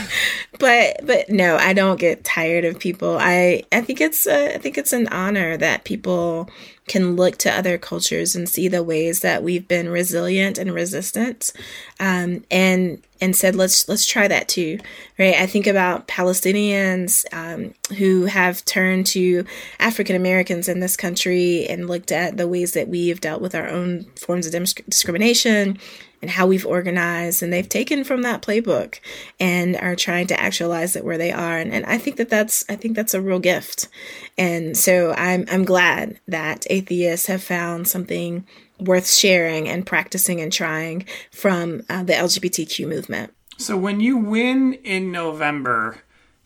but 0.58 1.04
but 1.04 1.28
no, 1.28 1.56
I 1.56 1.72
don't 1.72 2.00
get 2.00 2.24
tired 2.24 2.64
of 2.64 2.78
people. 2.78 3.16
I 3.18 3.64
I 3.72 3.80
think 3.80 4.00
it's 4.00 4.26
a, 4.26 4.54
I 4.54 4.58
think 4.58 4.78
it's 4.78 4.92
an 4.92 5.08
honor 5.08 5.56
that 5.56 5.84
people 5.84 6.48
can 6.88 7.16
look 7.16 7.36
to 7.38 7.52
other 7.52 7.78
cultures 7.78 8.34
and 8.34 8.48
see 8.48 8.68
the 8.68 8.82
ways 8.82 9.20
that 9.20 9.42
we've 9.42 9.66
been 9.68 9.88
resilient 9.88 10.58
and 10.58 10.72
resistant, 10.72 11.52
um, 12.00 12.44
and 12.50 13.02
and 13.22 13.36
said 13.36 13.54
let's 13.54 13.88
let's 13.88 14.04
try 14.04 14.26
that 14.26 14.48
too, 14.48 14.78
right? 15.16 15.36
I 15.36 15.46
think 15.46 15.68
about 15.68 16.08
Palestinians 16.08 17.24
um, 17.32 17.72
who 17.96 18.24
have 18.24 18.64
turned 18.64 19.06
to 19.06 19.46
African 19.78 20.16
Americans 20.16 20.68
in 20.68 20.80
this 20.80 20.96
country 20.96 21.66
and 21.68 21.88
looked 21.88 22.10
at 22.10 22.36
the 22.36 22.48
ways 22.48 22.72
that 22.72 22.88
we've 22.88 23.20
dealt 23.20 23.40
with 23.40 23.54
our 23.54 23.68
own 23.68 24.06
forms 24.16 24.46
of 24.46 24.52
discrimination 24.88 25.78
and 26.20 26.30
how 26.32 26.46
we've 26.46 26.66
organized 26.66 27.42
and 27.42 27.52
they've 27.52 27.68
taken 27.68 28.02
from 28.02 28.22
that 28.22 28.42
playbook 28.42 28.98
and 29.38 29.76
are 29.76 29.96
trying 29.96 30.26
to 30.26 30.40
actualize 30.40 30.96
it 30.96 31.04
where 31.04 31.18
they 31.18 31.32
are. 31.32 31.58
And, 31.58 31.72
and 31.72 31.86
i 31.86 31.98
think 31.98 32.16
that 32.16 32.28
that's 32.28 32.64
i 32.68 32.74
think 32.74 32.96
that's 32.96 33.14
a 33.14 33.20
real 33.22 33.38
gift. 33.38 33.88
And 34.36 34.76
so 34.76 35.12
i'm 35.12 35.46
i'm 35.48 35.64
glad 35.64 36.18
that 36.26 36.66
atheists 36.68 37.28
have 37.28 37.42
found 37.42 37.86
something 37.86 38.44
worth 38.84 39.10
sharing 39.10 39.68
and 39.68 39.86
practicing 39.86 40.40
and 40.40 40.52
trying 40.52 41.06
from 41.30 41.82
uh, 41.88 42.02
the 42.02 42.12
lgbtq 42.12 42.86
movement 42.88 43.32
so 43.58 43.76
when 43.76 44.00
you 44.00 44.16
win 44.16 44.74
in 44.84 45.10
november 45.10 45.98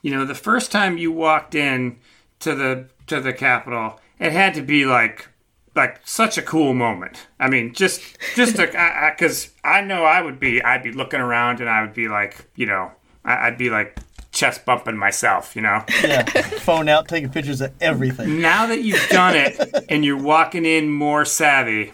you 0.03 0.11
know 0.11 0.25
the 0.25 0.35
first 0.35 0.71
time 0.71 0.99
you 0.99 1.11
walked 1.11 1.55
in 1.55 1.99
to 2.39 2.55
the 2.55 2.89
to 3.07 3.21
the 3.21 3.33
capitol 3.33 4.01
it 4.19 4.33
had 4.33 4.55
to 4.55 4.63
be 4.63 4.85
like 4.85 5.29
like 5.77 6.01
such 6.05 6.39
a 6.39 6.43
cool 6.43 6.75
moment. 6.75 7.27
I 7.39 7.49
mean, 7.49 7.75
just 7.75 8.01
just 8.35 8.57
because 8.57 9.51
I, 9.65 9.79
I, 9.79 9.81
know 9.83 10.05
I 10.05 10.21
would 10.23 10.41
be 10.41 10.63
I'd 10.63 10.83
be 10.83 10.93
looking 10.93 11.21
around 11.21 11.61
and 11.61 11.69
I 11.69 11.83
would 11.83 11.95
be 11.95 12.09
like, 12.09 12.49
you 12.57 12.67
know, 12.67 12.91
I, 13.25 13.49
I'd 13.49 13.59
be 13.59 13.71
like 13.71 13.99
chest 14.33 14.65
bumping 14.65 14.97
myself, 14.97 15.55
you 15.55 15.63
know. 15.63 15.85
Yeah, 16.03 16.25
phone 16.25 16.89
out, 16.89 17.09
taking 17.09 17.31
pictures 17.31 17.61
of 17.61 17.73
everything. 17.81 18.41
Now 18.41 18.67
that 18.67 18.83
you've 18.83 19.09
done 19.09 19.37
it 19.37 19.85
and 19.89 20.05
you're 20.05 20.21
walking 20.21 20.65
in 20.65 20.89
more 20.89 21.25
savvy, 21.25 21.93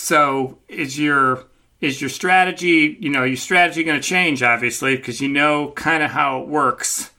so 0.00 0.58
is 0.68 0.98
your 0.98 1.44
is 1.80 2.00
your 2.00 2.10
strategy, 2.10 2.96
you 3.00 3.08
know, 3.08 3.24
your 3.24 3.36
strategy 3.36 3.84
going 3.84 4.00
to 4.00 4.06
change 4.06 4.42
obviously 4.42 4.96
because 4.96 5.20
you 5.20 5.28
know 5.28 5.70
kind 5.72 6.02
of 6.02 6.10
how 6.10 6.42
it 6.42 6.48
works, 6.48 7.10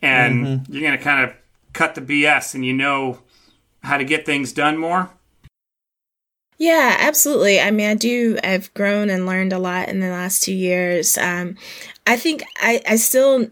and 0.00 0.46
mm-hmm. 0.46 0.72
you're 0.72 0.82
going 0.82 0.96
to 0.96 1.04
kind 1.04 1.28
of 1.28 1.36
cut 1.72 1.94
the 1.94 2.00
BS, 2.00 2.54
and 2.54 2.64
you 2.64 2.72
know 2.72 3.18
how 3.82 3.96
to 3.96 4.04
get 4.04 4.26
things 4.26 4.52
done 4.52 4.76
more? 4.76 5.10
Yeah, 6.58 6.96
absolutely. 6.98 7.60
I 7.60 7.70
mean, 7.70 7.88
I 7.88 7.94
do. 7.94 8.36
I've 8.42 8.72
grown 8.74 9.10
and 9.10 9.26
learned 9.26 9.52
a 9.52 9.58
lot 9.58 9.88
in 9.88 10.00
the 10.00 10.08
last 10.08 10.42
two 10.42 10.54
years. 10.54 11.16
Um, 11.16 11.56
I 12.04 12.16
think 12.16 12.42
I, 12.56 12.82
I 12.86 12.96
still, 12.96 13.48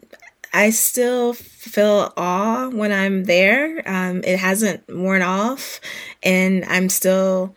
I 0.53 0.71
still 0.71 1.33
feel 1.33 2.13
awe 2.17 2.69
when 2.69 2.91
I'm 2.91 3.25
there. 3.25 3.83
Um, 3.89 4.25
it 4.25 4.41
hasn't 4.41 4.83
worn 4.89 5.23
off, 5.23 5.81
and 6.25 6.65
I'm 6.65 6.89
still, 6.89 7.55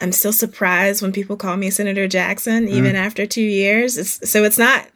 I'm 0.00 0.12
still 0.12 0.32
surprised 0.32 1.02
when 1.02 1.12
people 1.12 1.36
call 1.36 1.56
me 1.56 1.70
Senator 1.70 2.08
Jackson, 2.08 2.66
mm. 2.66 2.70
even 2.70 2.96
after 2.96 3.26
two 3.26 3.42
years. 3.42 3.96
It's, 3.96 4.30
so 4.30 4.44
it's 4.44 4.58
not, 4.58 4.86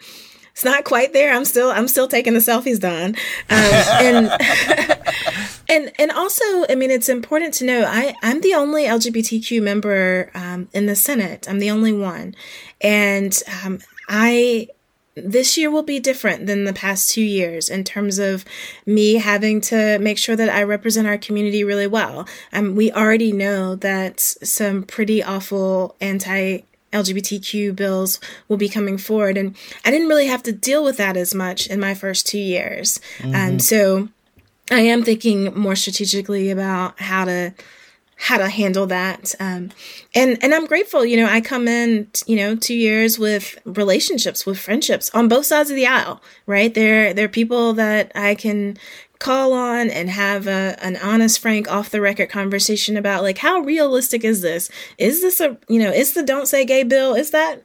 it's 0.52 0.64
not 0.64 0.84
quite 0.84 1.12
there. 1.12 1.34
I'm 1.34 1.44
still, 1.44 1.70
I'm 1.70 1.88
still 1.88 2.09
taking 2.09 2.34
the 2.34 2.40
selfies 2.40 2.80
done, 2.80 3.16
um, 3.50 3.59
and. 4.00 5.00
And 5.66 5.92
and 5.98 6.11
also, 6.11 6.44
I 6.68 6.74
mean, 6.74 6.90
it's 6.90 7.09
important 7.09 7.55
to 7.55 7.64
know 7.64 7.84
I 7.86 8.14
I'm 8.22 8.42
the 8.42 8.55
only 8.55 8.84
LGBTQ 8.84 9.62
member 9.62 10.30
um, 10.34 10.68
in 10.74 10.84
the 10.84 10.94
Senate. 10.94 11.48
I'm 11.48 11.59
the 11.59 11.70
only 11.70 11.92
one, 11.92 12.36
and 12.82 13.42
um, 13.64 13.80
I 14.09 14.68
this 15.16 15.56
year 15.56 15.70
will 15.70 15.82
be 15.82 16.00
different 16.00 16.46
than 16.46 16.64
the 16.64 16.72
past 16.72 17.10
two 17.10 17.22
years 17.22 17.68
in 17.68 17.84
terms 17.84 18.18
of 18.18 18.44
me 18.84 19.14
having 19.14 19.60
to 19.62 19.98
make 20.00 20.18
sure 20.18 20.36
that 20.36 20.48
I 20.48 20.62
represent 20.62 21.06
our 21.06 21.18
community 21.18 21.62
really 21.62 21.86
well. 21.86 22.26
Um, 22.52 22.74
we 22.74 22.90
already 22.90 23.32
know 23.32 23.76
that 23.76 24.20
some 24.20 24.82
pretty 24.82 25.22
awful 25.22 25.96
anti 26.00 26.62
LGBTQ 26.92 27.74
bills 27.74 28.20
will 28.48 28.56
be 28.56 28.68
coming 28.68 28.98
forward. 28.98 29.36
And 29.36 29.56
I 29.84 29.90
didn't 29.90 30.08
really 30.08 30.26
have 30.26 30.44
to 30.44 30.52
deal 30.52 30.84
with 30.84 30.96
that 30.96 31.16
as 31.16 31.34
much 31.34 31.66
in 31.66 31.80
my 31.80 31.92
first 31.92 32.26
two 32.26 32.38
years. 32.38 33.00
Mm-hmm. 33.18 33.34
Um, 33.34 33.58
so 33.58 34.08
I 34.70 34.80
am 34.80 35.02
thinking 35.02 35.52
more 35.58 35.76
strategically 35.76 36.50
about 36.50 37.00
how 37.00 37.24
to 37.24 37.52
how 38.16 38.38
to 38.38 38.48
handle 38.48 38.86
that. 38.86 39.34
Um, 39.40 39.70
and 40.14 40.38
and 40.42 40.54
I'm 40.54 40.66
grateful. 40.66 41.04
You 41.04 41.16
know, 41.18 41.26
I 41.26 41.40
come 41.40 41.68
in, 41.68 42.08
you 42.26 42.36
know, 42.36 42.56
two 42.56 42.74
years 42.74 43.18
with 43.18 43.58
relationships, 43.64 44.46
with 44.46 44.58
friendships 44.58 45.10
on 45.14 45.28
both 45.28 45.46
sides 45.46 45.70
of 45.70 45.76
the 45.76 45.86
aisle. 45.86 46.22
Right 46.46 46.72
there, 46.72 47.12
there 47.12 47.26
are 47.26 47.28
people 47.28 47.72
that 47.74 48.12
I 48.14 48.34
can 48.34 48.78
call 49.18 49.52
on 49.52 49.90
and 49.90 50.10
have 50.10 50.46
a, 50.46 50.76
an 50.82 50.96
honest, 50.96 51.38
frank, 51.38 51.70
off 51.70 51.90
the 51.90 52.00
record 52.00 52.28
conversation 52.28 52.96
about 52.96 53.22
like 53.22 53.38
how 53.38 53.60
realistic 53.60 54.24
is 54.24 54.42
this? 54.42 54.70
Is 54.98 55.22
this 55.22 55.40
a 55.40 55.56
you 55.68 55.78
know 55.78 55.90
is 55.90 56.14
the 56.14 56.22
don't 56.22 56.46
say 56.46 56.64
gay 56.64 56.82
bill? 56.82 57.14
Is 57.14 57.30
that 57.30 57.62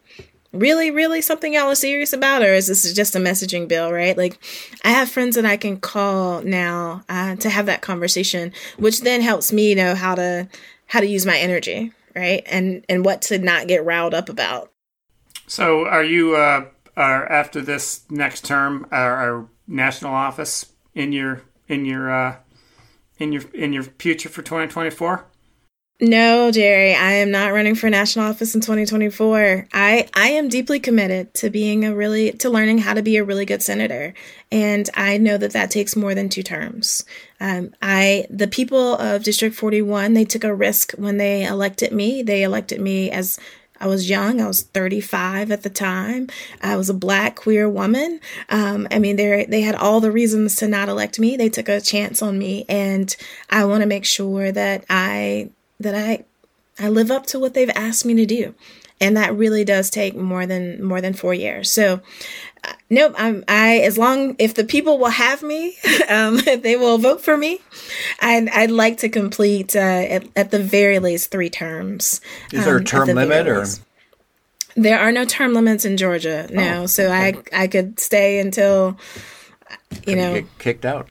really 0.51 0.89
really 0.89 1.21
something 1.21 1.53
y'all 1.53 1.69
are 1.69 1.75
serious 1.75 2.11
about 2.11 2.41
or 2.41 2.53
is 2.53 2.67
this 2.67 2.91
just 2.93 3.15
a 3.15 3.19
messaging 3.19 3.67
bill 3.67 3.91
right? 3.91 4.17
Like 4.17 4.39
i 4.83 4.89
have 4.89 5.09
friends 5.09 5.35
that 5.35 5.45
i 5.45 5.57
can 5.57 5.79
call 5.79 6.41
now 6.41 7.03
uh, 7.07 7.35
to 7.35 7.49
have 7.49 7.67
that 7.67 7.81
conversation 7.81 8.51
which 8.77 9.01
then 9.01 9.21
helps 9.21 9.53
me 9.53 9.75
know 9.75 9.93
how 9.95 10.15
to 10.15 10.47
how 10.87 10.99
to 10.99 11.07
use 11.07 11.25
my 11.25 11.37
energy 11.37 11.91
right? 12.15 12.43
And 12.45 12.85
and 12.89 13.05
what 13.05 13.21
to 13.23 13.39
not 13.39 13.67
get 13.67 13.85
riled 13.85 14.13
up 14.13 14.29
about. 14.29 14.71
So 15.47 15.85
are 15.85 16.03
you 16.03 16.35
uh 16.35 16.65
are 16.95 17.25
after 17.31 17.61
this 17.61 18.01
next 18.09 18.45
term 18.45 18.87
our 18.91 19.47
national 19.67 20.13
office 20.13 20.65
in 20.93 21.11
your 21.11 21.43
in 21.67 21.85
your 21.85 22.11
uh 22.11 22.35
in 23.17 23.31
your 23.31 23.43
in 23.53 23.73
your 23.73 23.83
future 23.83 24.29
for 24.29 24.41
2024 24.41 25.25
no, 26.01 26.49
Jerry, 26.51 26.95
I 26.95 27.13
am 27.13 27.29
not 27.29 27.51
running 27.51 27.75
for 27.75 27.89
national 27.89 28.25
office 28.25 28.55
in 28.55 28.61
2024. 28.61 29.67
I 29.73 30.07
I 30.13 30.29
am 30.29 30.47
deeply 30.47 30.79
committed 30.79 31.33
to 31.35 31.49
being 31.49 31.83
a 31.83 31.93
really 31.93 32.31
to 32.33 32.49
learning 32.49 32.77
how 32.77 32.93
to 32.93 33.01
be 33.01 33.17
a 33.17 33.23
really 33.23 33.45
good 33.45 33.61
senator, 33.61 34.13
and 34.49 34.89
I 34.93 35.17
know 35.17 35.37
that 35.37 35.51
that 35.51 35.71
takes 35.71 35.97
more 35.97 36.15
than 36.15 36.29
two 36.29 36.43
terms. 36.43 37.03
Um, 37.41 37.73
I 37.81 38.27
the 38.29 38.47
people 38.47 38.95
of 38.95 39.23
District 39.23 39.53
41 39.53 40.13
they 40.13 40.23
took 40.23 40.45
a 40.45 40.55
risk 40.55 40.93
when 40.93 41.17
they 41.17 41.45
elected 41.45 41.91
me. 41.91 42.23
They 42.23 42.43
elected 42.43 42.79
me 42.79 43.11
as 43.11 43.37
I 43.81 43.87
was 43.87 44.09
young. 44.09 44.41
I 44.41 44.47
was 44.47 44.61
35 44.61 45.51
at 45.51 45.63
the 45.63 45.69
time. 45.69 46.27
I 46.61 46.75
was 46.75 46.89
a 46.89 46.93
black 46.93 47.35
queer 47.35 47.69
woman. 47.69 48.19
Um, 48.49 48.87
I 48.91 48.99
mean, 48.99 49.15
they 49.17 49.45
they 49.49 49.61
had 49.61 49.75
all 49.75 49.99
the 49.99 50.11
reasons 50.11 50.55
to 50.57 50.67
not 50.69 50.87
elect 50.87 51.19
me. 51.19 51.35
They 51.35 51.49
took 51.49 51.67
a 51.67 51.81
chance 51.81 52.21
on 52.21 52.39
me, 52.39 52.65
and 52.69 53.13
I 53.49 53.65
want 53.65 53.81
to 53.81 53.87
make 53.87 54.05
sure 54.05 54.51
that 54.51 54.85
I 54.89 55.49
that 55.80 55.95
I 55.95 56.25
I 56.80 56.89
live 56.89 57.11
up 57.11 57.25
to 57.27 57.39
what 57.39 57.53
they've 57.53 57.69
asked 57.75 58.05
me 58.05 58.13
to 58.15 58.25
do. 58.25 58.55
And 59.01 59.15
that 59.15 59.34
really 59.34 59.63
does 59.63 59.89
take 59.89 60.15
more 60.15 60.45
than 60.45 60.84
more 60.84 60.99
than 60.99 61.13
4 61.13 61.34
years. 61.34 61.71
So 61.71 62.01
uh, 62.63 62.73
nope, 62.89 63.13
I'm 63.17 63.43
I 63.47 63.80
as 63.80 63.97
long 63.97 64.36
if 64.39 64.53
the 64.53 64.65
people 64.65 64.97
will 64.97 65.09
have 65.09 65.41
me, 65.41 65.77
um, 66.09 66.39
if 66.39 66.61
they 66.63 66.75
will 66.75 66.97
vote 66.97 67.21
for 67.21 67.38
me, 67.38 67.59
I'd 68.19 68.49
I'd 68.49 68.71
like 68.71 68.97
to 68.97 69.09
complete 69.09 69.75
uh, 69.75 69.80
at, 69.80 70.27
at 70.36 70.51
the 70.51 70.59
very 70.59 70.99
least 70.99 71.32
3 71.32 71.49
terms. 71.49 72.21
Is 72.51 72.65
there 72.65 72.75
um, 72.75 72.82
a 72.82 72.86
term 72.86 73.07
the 73.07 73.15
limit 73.15 73.47
or 73.47 73.65
there 74.75 74.99
are 74.99 75.11
no 75.11 75.25
term 75.25 75.53
limits 75.53 75.86
in 75.86 75.97
Georgia. 75.97 76.47
No, 76.51 76.84
oh, 76.84 76.86
so 76.86 77.05
okay. 77.05 77.36
I 77.53 77.63
I 77.63 77.67
could 77.67 77.99
stay 77.99 78.39
until 78.39 78.97
you 80.05 80.15
know 80.15 80.41
kicked 80.57 80.86
out. 80.86 81.09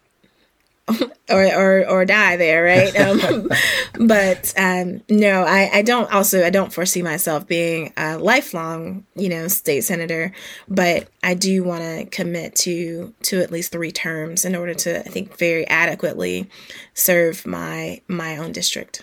or, 1.31 1.45
or 1.45 1.89
or 1.89 2.05
die 2.05 2.37
there, 2.37 2.65
right? 2.65 2.95
Um, 2.97 3.51
but 4.07 4.53
um, 4.57 5.03
no, 5.09 5.43
I, 5.43 5.71
I 5.75 5.83
don't. 5.83 6.13
Also, 6.13 6.45
I 6.45 6.51
don't 6.51 6.73
foresee 6.73 7.03
myself 7.03 7.47
being 7.47 7.93
a 7.97 8.19
lifelong, 8.19 9.05
you 9.15 9.29
know, 9.29 9.49
state 9.49 9.83
senator. 9.83 10.33
But 10.69 11.09
I 11.23 11.35
do 11.35 11.63
want 11.65 11.83
to 11.83 12.07
commit 12.07 12.55
to 12.57 13.15
to 13.25 13.41
at 13.41 13.51
least 13.51 13.73
three 13.73 13.93
terms 13.93 14.45
in 14.45 14.55
order 14.55 14.75
to, 14.75 15.01
I 15.01 15.09
think, 15.09 15.37
very 15.37 15.67
adequately 15.69 16.49
serve 16.95 17.47
my 17.47 18.01
my 18.09 18.37
own 18.37 18.53
district. 18.53 19.03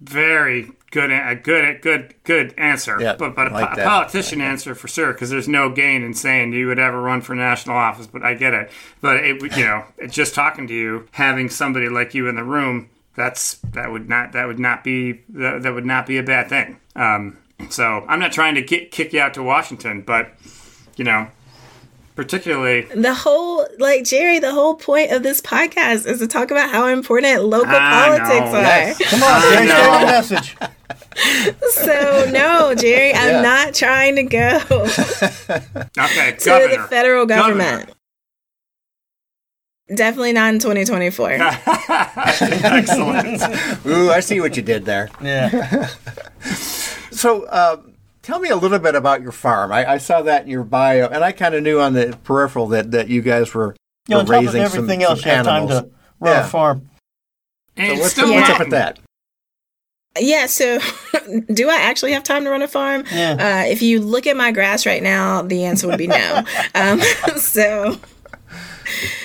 Very 0.00 0.72
good, 0.92 1.10
a 1.10 1.34
good, 1.34 1.82
good, 1.82 2.14
good 2.22 2.54
answer. 2.56 3.00
Yeah, 3.00 3.16
but 3.16 3.34
but 3.34 3.48
a, 3.48 3.54
like 3.54 3.76
politician 3.76 4.38
like 4.38 4.48
answer 4.48 4.76
for 4.76 4.86
sure, 4.86 5.12
because 5.12 5.30
there's 5.30 5.48
no 5.48 5.70
gain 5.70 6.04
in 6.04 6.14
saying 6.14 6.52
you 6.52 6.68
would 6.68 6.78
ever 6.78 7.00
run 7.00 7.22
for 7.22 7.34
national 7.34 7.76
office. 7.76 8.06
But 8.06 8.22
I 8.22 8.34
get 8.34 8.54
it. 8.54 8.70
But 9.00 9.16
it, 9.16 9.56
you 9.56 9.64
know, 9.64 9.84
just 10.08 10.34
talking 10.34 10.68
to 10.68 10.74
you, 10.74 11.08
having 11.10 11.48
somebody 11.48 11.88
like 11.88 12.14
you 12.14 12.28
in 12.28 12.36
the 12.36 12.44
room, 12.44 12.90
that's 13.16 13.54
that 13.72 13.90
would 13.90 14.08
not 14.08 14.32
that 14.32 14.46
would 14.46 14.60
not 14.60 14.84
be 14.84 15.22
that, 15.30 15.62
that 15.62 15.74
would 15.74 15.86
not 15.86 16.06
be 16.06 16.18
a 16.18 16.22
bad 16.22 16.48
thing. 16.48 16.78
Um, 16.94 17.38
so 17.70 18.04
I'm 18.08 18.20
not 18.20 18.32
trying 18.32 18.54
to 18.54 18.62
get, 18.62 18.90
kick 18.90 19.12
you 19.12 19.20
out 19.20 19.34
to 19.34 19.42
Washington, 19.42 20.02
but 20.02 20.32
you 20.96 21.04
know, 21.04 21.28
particularly 22.22 22.82
the 22.94 23.12
whole 23.12 23.66
like 23.80 24.04
jerry 24.04 24.38
the 24.38 24.52
whole 24.52 24.76
point 24.76 25.10
of 25.10 25.24
this 25.24 25.40
podcast 25.40 26.06
is 26.06 26.20
to 26.20 26.28
talk 26.28 26.52
about 26.52 26.70
how 26.70 26.86
important 26.86 27.42
local 27.42 27.74
I 27.74 28.06
politics 28.06 28.52
know. 28.52 28.58
are 28.58 28.62
yes. 28.62 29.10
come 29.10 29.22
on 29.24 29.42
jerry 29.42 29.66
stay 29.66 29.88
on 29.88 30.02
message 30.02 30.56
so 31.72 32.30
no 32.30 32.74
jerry 32.76 33.12
i'm 33.12 33.30
yeah. 33.30 33.42
not 33.42 33.74
trying 33.74 34.14
to 34.14 34.22
go 34.22 34.56
okay 35.98 36.36
to 36.38 36.44
governor. 36.44 36.76
the 36.76 36.86
federal 36.88 37.26
government 37.26 37.80
governor. 37.80 37.96
Definitely 39.94 40.32
not 40.32 40.54
in 40.54 40.60
2024. 40.60 41.30
Excellent. 42.70 43.42
Ooh, 43.84 44.10
I 44.10 44.20
see 44.20 44.40
what 44.40 44.56
you 44.56 44.62
did 44.62 44.86
there. 44.86 45.10
Yeah. 45.20 45.88
so, 47.10 47.42
uh, 47.44 47.76
Tell 48.22 48.38
me 48.38 48.50
a 48.50 48.56
little 48.56 48.78
bit 48.78 48.94
about 48.94 49.20
your 49.20 49.32
farm. 49.32 49.72
I, 49.72 49.92
I 49.92 49.98
saw 49.98 50.22
that 50.22 50.44
in 50.44 50.48
your 50.48 50.62
bio, 50.62 51.08
and 51.08 51.24
I 51.24 51.32
kind 51.32 51.56
of 51.56 51.62
knew 51.62 51.80
on 51.80 51.92
the 51.92 52.16
peripheral 52.22 52.68
that, 52.68 52.92
that 52.92 53.08
you 53.08 53.20
guys 53.20 53.52
were, 53.52 53.74
you 54.06 54.14
know, 54.14 54.22
were 54.22 54.30
raising 54.30 54.62
everything 54.62 55.00
some, 55.00 55.10
else, 55.10 55.20
some 55.22 55.30
you 55.30 55.36
have 55.36 55.46
animals. 55.46 55.70
time 55.70 55.84
to 55.84 55.90
run 56.20 56.32
yeah. 56.32 56.46
a 56.46 56.48
farm. 56.48 56.90
And 57.76 57.96
so 57.96 58.02
what's, 58.02 58.12
still 58.12 58.30
what's 58.30 58.50
up 58.50 58.60
with 58.60 58.70
that? 58.70 59.00
Yeah, 60.20 60.46
so 60.46 60.78
do 61.52 61.68
I 61.70 61.76
actually 61.76 62.12
have 62.12 62.22
time 62.22 62.44
to 62.44 62.50
run 62.50 62.62
a 62.62 62.68
farm? 62.68 63.04
Yeah. 63.10 63.32
Uh, 63.32 63.68
if 63.70 63.82
you 63.82 64.00
look 64.00 64.26
at 64.26 64.36
my 64.36 64.52
grass 64.52 64.84
right 64.86 65.02
now, 65.02 65.42
the 65.42 65.64
answer 65.64 65.88
would 65.88 65.98
be 65.98 66.06
no. 66.06 66.44
um, 66.74 67.00
so 67.36 67.98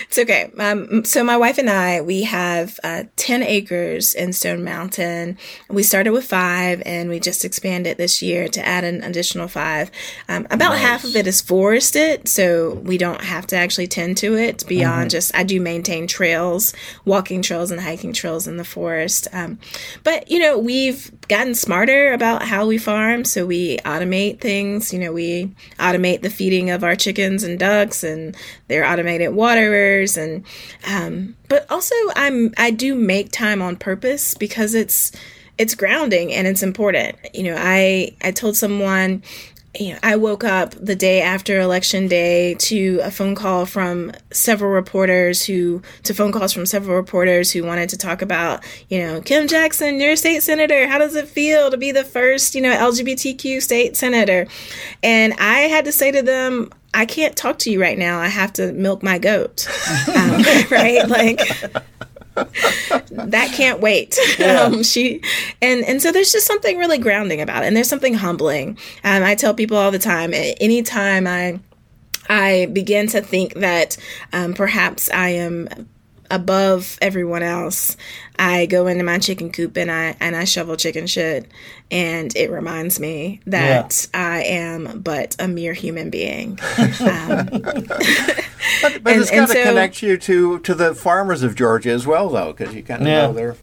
it's 0.08 0.18
okay. 0.20 0.50
Um, 0.58 1.04
so 1.04 1.22
my 1.22 1.36
wife 1.36 1.58
and 1.58 1.70
I, 1.70 2.00
we 2.00 2.24
have 2.24 2.80
uh, 2.84 3.04
10 3.18 3.44
acres 3.44 4.14
in 4.14 4.32
Stone 4.32 4.64
Mountain. 4.64 5.38
We 5.70 5.84
started 5.84 6.12
with 6.12 6.24
five 6.24 6.82
and 6.86 7.10
we 7.10 7.20
just 7.20 7.44
expanded 7.44 7.98
this 7.98 8.22
year 8.22 8.48
to 8.48 8.66
add 8.66 8.86
an 8.86 9.04
additional 9.04 9.50
five. 9.50 9.92
Um, 10.30 10.46
about 10.46 10.72
nice. 10.72 10.82
half 10.82 11.04
of 11.04 11.16
it 11.18 11.28
is 11.28 11.42
forested, 11.42 12.28
so 12.30 12.76
we 12.76 12.98
don't 12.98 13.22
have 13.22 13.48
to 13.48 13.58
actually 13.58 13.88
tend 13.88 14.16
to 14.18 14.38
it 14.38 14.66
beyond 14.66 15.02
mm-hmm. 15.02 15.10
just, 15.10 15.36
I 15.36 15.44
do 15.44 15.60
maintain 15.60 16.08
trails, 16.08 16.74
walking 17.04 17.42
trails 17.42 17.70
and 17.70 17.82
hiking 17.82 18.14
trails 18.14 18.48
in 18.48 18.56
the 18.56 18.66
forest. 18.66 19.28
Um, 19.34 19.60
but, 20.06 20.32
you 20.32 20.40
know, 20.40 20.58
we've 20.58 21.12
gotten 21.28 21.56
smarter 21.56 22.14
about 22.14 22.44
how 22.44 22.66
we 22.66 22.78
farm. 22.78 23.26
So 23.26 23.46
we 23.46 23.78
automate 23.80 24.40
things. 24.40 24.94
You 24.94 25.00
know, 25.00 25.12
we 25.12 25.54
automate 25.80 26.22
the 26.22 26.30
feeding 26.30 26.70
of 26.70 26.84
our 26.84 26.96
chickens 26.96 27.44
and 27.44 27.60
ducks 27.60 28.04
and 28.04 28.36
their 28.68 28.86
automated 28.86 29.34
waterers. 29.34 30.18
And, 30.18 30.46
um, 30.88 31.36
but 31.50 31.70
also 31.70 31.96
I'm, 32.16 32.54
I 32.58 32.72
do 32.72 32.96
make 32.96 33.32
time 33.32 33.62
on 33.62 33.76
purpose 33.76 34.36
because 34.36 34.74
it's, 34.74 35.12
it's 35.58 35.76
grounding 35.76 36.34
and 36.34 36.48
it's 36.48 36.64
important. 36.64 37.18
You 37.34 37.44
know, 37.44 37.56
I, 37.58 38.16
I 38.22 38.32
told 38.32 38.56
someone 38.56 39.24
you 39.80 39.94
know, 39.94 40.00
I 40.04 40.16
woke 40.16 40.44
up 40.44 40.72
the 40.72 40.96
day 40.96 41.22
after 41.22 41.60
election 41.60 42.08
day 42.08 42.56
to 42.56 43.00
a 43.04 43.12
phone 43.12 43.36
call 43.36 43.66
from 43.66 44.12
several 44.32 44.72
reporters 44.72 45.46
who, 45.46 45.82
to 46.04 46.14
phone 46.14 46.32
calls 46.32 46.54
from 46.54 46.66
several 46.66 46.96
reporters 46.96 47.52
who 47.52 47.64
wanted 47.64 47.90
to 47.90 47.98
talk 47.98 48.22
about, 48.22 48.64
you 48.90 49.00
know, 49.00 49.22
Kim 49.22 49.48
Jackson, 49.48 50.00
your 50.00 50.16
state 50.16 50.44
senator. 50.44 50.88
How 50.88 50.98
does 50.98 51.16
it 51.16 51.28
feel 51.28 51.72
to 51.72 51.78
be 51.78 51.92
the 51.92 52.04
first, 52.04 52.56
you 52.56 52.62
know, 52.62 52.76
LGBTQ 52.76 53.62
state 53.62 53.96
senator? 53.96 54.48
And 55.04 55.34
I 55.34 55.62
had 55.62 55.86
to 55.86 55.92
say 55.92 56.12
to 56.12 56.22
them, 56.22 56.72
I 56.94 57.06
can't 57.06 57.36
talk 57.36 57.60
to 57.60 57.72
you 57.72 57.80
right 57.80 57.98
now. 57.98 58.20
I 58.20 58.28
have 58.28 58.54
to 58.54 58.72
milk 58.74 59.04
my 59.04 59.20
goat. 59.20 59.68
um, 60.08 60.42
right? 60.72 61.08
Like, 61.08 61.40
that 63.12 63.52
can't 63.54 63.80
wait. 63.80 64.18
Yeah. 64.38 64.64
Um, 64.64 64.84
she 64.84 65.22
and 65.62 65.84
and 65.86 66.02
so 66.02 66.12
there's 66.12 66.32
just 66.32 66.46
something 66.46 66.78
really 66.78 67.00
grounding 67.00 67.42
about 67.42 67.64
it, 67.64 67.68
and 67.68 67.76
there's 67.76 67.90
something 67.90 68.14
humbling. 68.14 68.78
Um, 69.04 69.24
I 69.24 69.34
tell 69.34 69.54
people 69.54 69.78
all 69.78 69.90
the 69.90 70.00
time, 70.00 70.32
anytime 70.34 71.26
I 71.26 71.60
I 72.30 72.68
begin 72.72 73.08
to 73.08 73.22
think 73.22 73.56
that 73.56 73.98
um, 74.34 74.54
perhaps 74.54 75.10
I 75.10 75.30
am 75.30 75.88
above 76.30 76.98
everyone 77.02 77.44
else, 77.44 77.98
I 78.38 78.66
go 78.66 78.88
into 78.88 79.04
my 79.04 79.20
chicken 79.20 79.52
coop 79.52 79.78
and 79.78 79.92
I 79.92 80.16
and 80.20 80.36
I 80.36 80.44
shovel 80.44 80.76
chicken 80.76 81.08
shit, 81.08 81.50
and 81.92 82.36
it 82.36 82.52
reminds 82.52 83.00
me 83.00 83.42
that 83.48 84.08
yeah. 84.14 84.20
I 84.20 84.44
am 84.44 85.02
but 85.02 85.36
a 85.40 85.48
mere 85.48 85.74
human 85.74 86.10
being. 86.10 86.60
Um, 87.00 87.48
but, 88.82 89.04
but 89.04 89.14
and, 89.14 89.22
it's 89.22 89.32
got 89.32 89.48
to 89.48 89.54
so, 89.54 89.64
connect 89.64 90.02
you 90.02 90.18
to 90.18 90.60
to 90.60 90.76
the 90.76 90.94
farmers 90.94 91.44
of 91.44 91.56
Georgia 91.56 91.92
as 91.92 92.06
well, 92.06 92.30
though, 92.30 92.54
because 92.54 92.74
you 92.76 92.84
kind 92.84 93.02
of 93.02 93.08
yeah. 93.08 93.22
know 93.28 93.34
their 93.34 93.56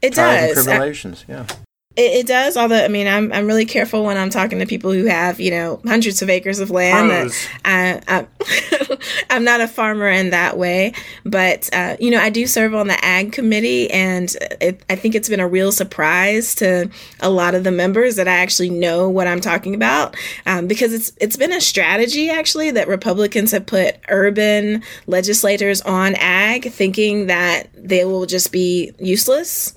it 0.00 0.14
does. 0.14 0.56
And 0.56 0.66
tribulations, 0.66 1.24
I, 1.28 1.32
yeah. 1.32 1.46
It, 1.94 2.12
it, 2.12 2.26
does. 2.26 2.56
Although 2.56 2.82
I 2.82 2.88
mean, 2.88 3.06
I'm 3.06 3.30
I'm 3.32 3.46
really 3.46 3.66
careful 3.66 4.04
when 4.04 4.16
I'm 4.16 4.30
talking 4.30 4.58
to 4.60 4.66
people 4.66 4.92
who 4.92 5.04
have 5.04 5.38
you 5.40 5.50
know 5.50 5.80
hundreds 5.84 6.22
of 6.22 6.30
acres 6.30 6.58
of 6.58 6.70
land. 6.70 7.10
That 7.10 7.48
I, 7.64 8.00
I, 8.08 8.96
I'm 9.30 9.44
not 9.44 9.60
a 9.60 9.68
farmer 9.68 10.08
in 10.08 10.30
that 10.30 10.56
way, 10.56 10.94
but 11.24 11.68
uh, 11.74 11.96
you 12.00 12.10
know, 12.10 12.18
I 12.18 12.30
do 12.30 12.46
serve 12.46 12.74
on 12.74 12.88
the 12.88 13.04
ag 13.04 13.32
committee, 13.32 13.90
and 13.90 14.34
it, 14.60 14.82
I 14.88 14.96
think 14.96 15.14
it's 15.14 15.28
been 15.28 15.40
a 15.40 15.48
real 15.48 15.70
surprise 15.70 16.54
to 16.56 16.88
a 17.20 17.28
lot 17.28 17.54
of 17.54 17.62
the 17.62 17.72
members 17.72 18.16
that 18.16 18.26
I 18.26 18.36
actually 18.38 18.70
know 18.70 19.10
what 19.10 19.26
I'm 19.26 19.40
talking 19.40 19.74
about, 19.74 20.16
um, 20.46 20.66
because 20.66 20.94
it's 20.94 21.12
it's 21.20 21.36
been 21.36 21.52
a 21.52 21.60
strategy 21.60 22.30
actually 22.30 22.70
that 22.70 22.88
Republicans 22.88 23.50
have 23.50 23.66
put 23.66 23.96
urban 24.08 24.82
legislators 25.06 25.82
on 25.82 26.14
ag, 26.14 26.70
thinking 26.70 27.26
that 27.26 27.68
they 27.74 28.06
will 28.06 28.24
just 28.24 28.50
be 28.50 28.92
useless. 28.98 29.74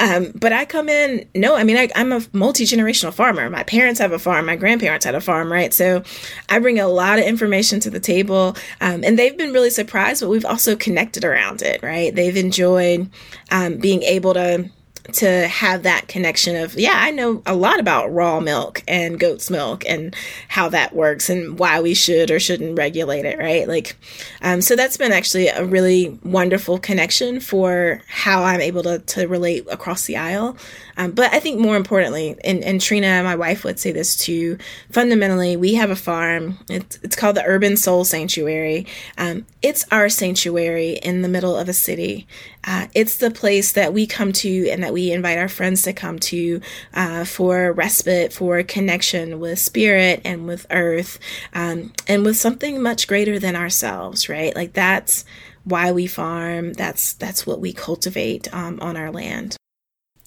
Um, 0.00 0.32
but 0.34 0.52
I 0.52 0.64
come 0.64 0.88
in, 0.88 1.28
no, 1.34 1.49
I 1.54 1.64
mean, 1.64 1.76
I, 1.76 1.88
am 1.94 2.12
a 2.12 2.22
multi 2.32 2.64
generational 2.64 3.12
farmer. 3.12 3.48
My 3.50 3.62
parents 3.64 4.00
have 4.00 4.12
a 4.12 4.18
farm, 4.18 4.46
my 4.46 4.56
grandparents 4.56 5.04
had 5.04 5.14
a 5.14 5.20
farm, 5.20 5.52
right? 5.52 5.72
So 5.72 6.02
I 6.48 6.58
bring 6.58 6.78
a 6.78 6.88
lot 6.88 7.18
of 7.18 7.24
information 7.24 7.80
to 7.80 7.90
the 7.90 8.00
table, 8.00 8.56
um, 8.80 9.04
and 9.04 9.18
they've 9.18 9.36
been 9.36 9.52
really 9.52 9.70
surprised, 9.70 10.20
but 10.22 10.30
we've 10.30 10.44
also 10.44 10.76
connected 10.76 11.24
around 11.24 11.62
it, 11.62 11.82
right? 11.82 12.14
They've 12.14 12.36
enjoyed 12.36 13.10
um, 13.50 13.78
being 13.78 14.02
able 14.02 14.34
to 14.34 14.70
to 15.12 15.48
have 15.48 15.82
that 15.82 16.08
connection 16.08 16.56
of 16.56 16.74
yeah 16.74 16.94
i 16.96 17.10
know 17.10 17.42
a 17.46 17.54
lot 17.54 17.80
about 17.80 18.12
raw 18.12 18.40
milk 18.40 18.82
and 18.86 19.18
goat's 19.18 19.50
milk 19.50 19.84
and 19.86 20.14
how 20.48 20.68
that 20.68 20.94
works 20.94 21.28
and 21.28 21.58
why 21.58 21.80
we 21.80 21.94
should 21.94 22.30
or 22.30 22.38
shouldn't 22.38 22.78
regulate 22.78 23.24
it 23.24 23.38
right 23.38 23.68
like 23.68 23.96
um, 24.42 24.60
so 24.60 24.76
that's 24.76 24.96
been 24.96 25.12
actually 25.12 25.48
a 25.48 25.64
really 25.64 26.18
wonderful 26.22 26.78
connection 26.78 27.40
for 27.40 28.00
how 28.08 28.44
i'm 28.44 28.60
able 28.60 28.82
to, 28.82 28.98
to 29.00 29.26
relate 29.26 29.66
across 29.70 30.06
the 30.06 30.16
aisle 30.16 30.56
um, 31.00 31.12
but 31.12 31.32
I 31.32 31.40
think 31.40 31.58
more 31.58 31.76
importantly, 31.76 32.36
and, 32.44 32.62
and 32.62 32.78
Trina, 32.78 33.22
my 33.22 33.34
wife, 33.34 33.64
would 33.64 33.80
say 33.80 33.90
this 33.90 34.16
too. 34.16 34.58
Fundamentally, 34.90 35.56
we 35.56 35.72
have 35.74 35.88
a 35.88 35.96
farm. 35.96 36.58
It's, 36.68 36.98
it's 37.02 37.16
called 37.16 37.36
the 37.36 37.44
Urban 37.44 37.78
Soul 37.78 38.04
Sanctuary. 38.04 38.86
Um, 39.16 39.46
it's 39.62 39.86
our 39.90 40.10
sanctuary 40.10 40.98
in 41.02 41.22
the 41.22 41.28
middle 41.28 41.56
of 41.56 41.70
a 41.70 41.72
city. 41.72 42.26
Uh, 42.64 42.86
it's 42.94 43.16
the 43.16 43.30
place 43.30 43.72
that 43.72 43.92
we 43.92 44.06
come 44.06 44.32
to 44.32 44.68
and 44.68 44.82
that 44.82 44.92
we 44.92 45.12
invite 45.12 45.38
our 45.38 45.48
friends 45.48 45.82
to 45.82 45.92
come 45.92 46.18
to 46.18 46.60
uh, 46.94 47.24
for 47.24 47.72
respite, 47.72 48.32
for 48.32 48.62
connection 48.62 49.40
with 49.40 49.58
spirit 49.58 50.20
and 50.24 50.46
with 50.46 50.66
earth, 50.70 51.18
um, 51.54 51.92
and 52.06 52.24
with 52.24 52.36
something 52.36 52.82
much 52.82 53.08
greater 53.08 53.38
than 53.38 53.56
ourselves. 53.56 54.28
Right? 54.28 54.54
Like 54.54 54.74
that's 54.74 55.24
why 55.64 55.92
we 55.92 56.06
farm. 56.06 56.72
That's 56.74 57.14
that's 57.14 57.46
what 57.46 57.60
we 57.60 57.72
cultivate 57.72 58.52
um, 58.54 58.78
on 58.80 58.96
our 58.96 59.10
land. 59.10 59.56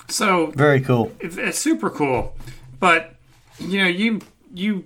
So 0.10 0.48
very 0.48 0.82
cool. 0.82 1.12
It's 1.20 1.60
super 1.60 1.90
cool, 1.90 2.36
but 2.80 3.16
you 3.60 3.80
know 3.80 3.88
you 3.88 4.22
you 4.54 4.86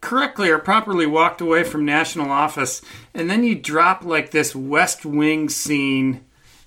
correctly 0.00 0.50
or 0.50 0.58
properly 0.58 1.06
walked 1.06 1.40
away 1.40 1.64
from 1.64 1.84
national 1.84 2.30
office, 2.30 2.80
and 3.12 3.28
then 3.28 3.42
you 3.42 3.54
drop 3.54 4.04
like 4.04 4.30
this 4.30 4.54
West 4.54 5.04
Wing 5.04 5.48
scene 5.48 6.24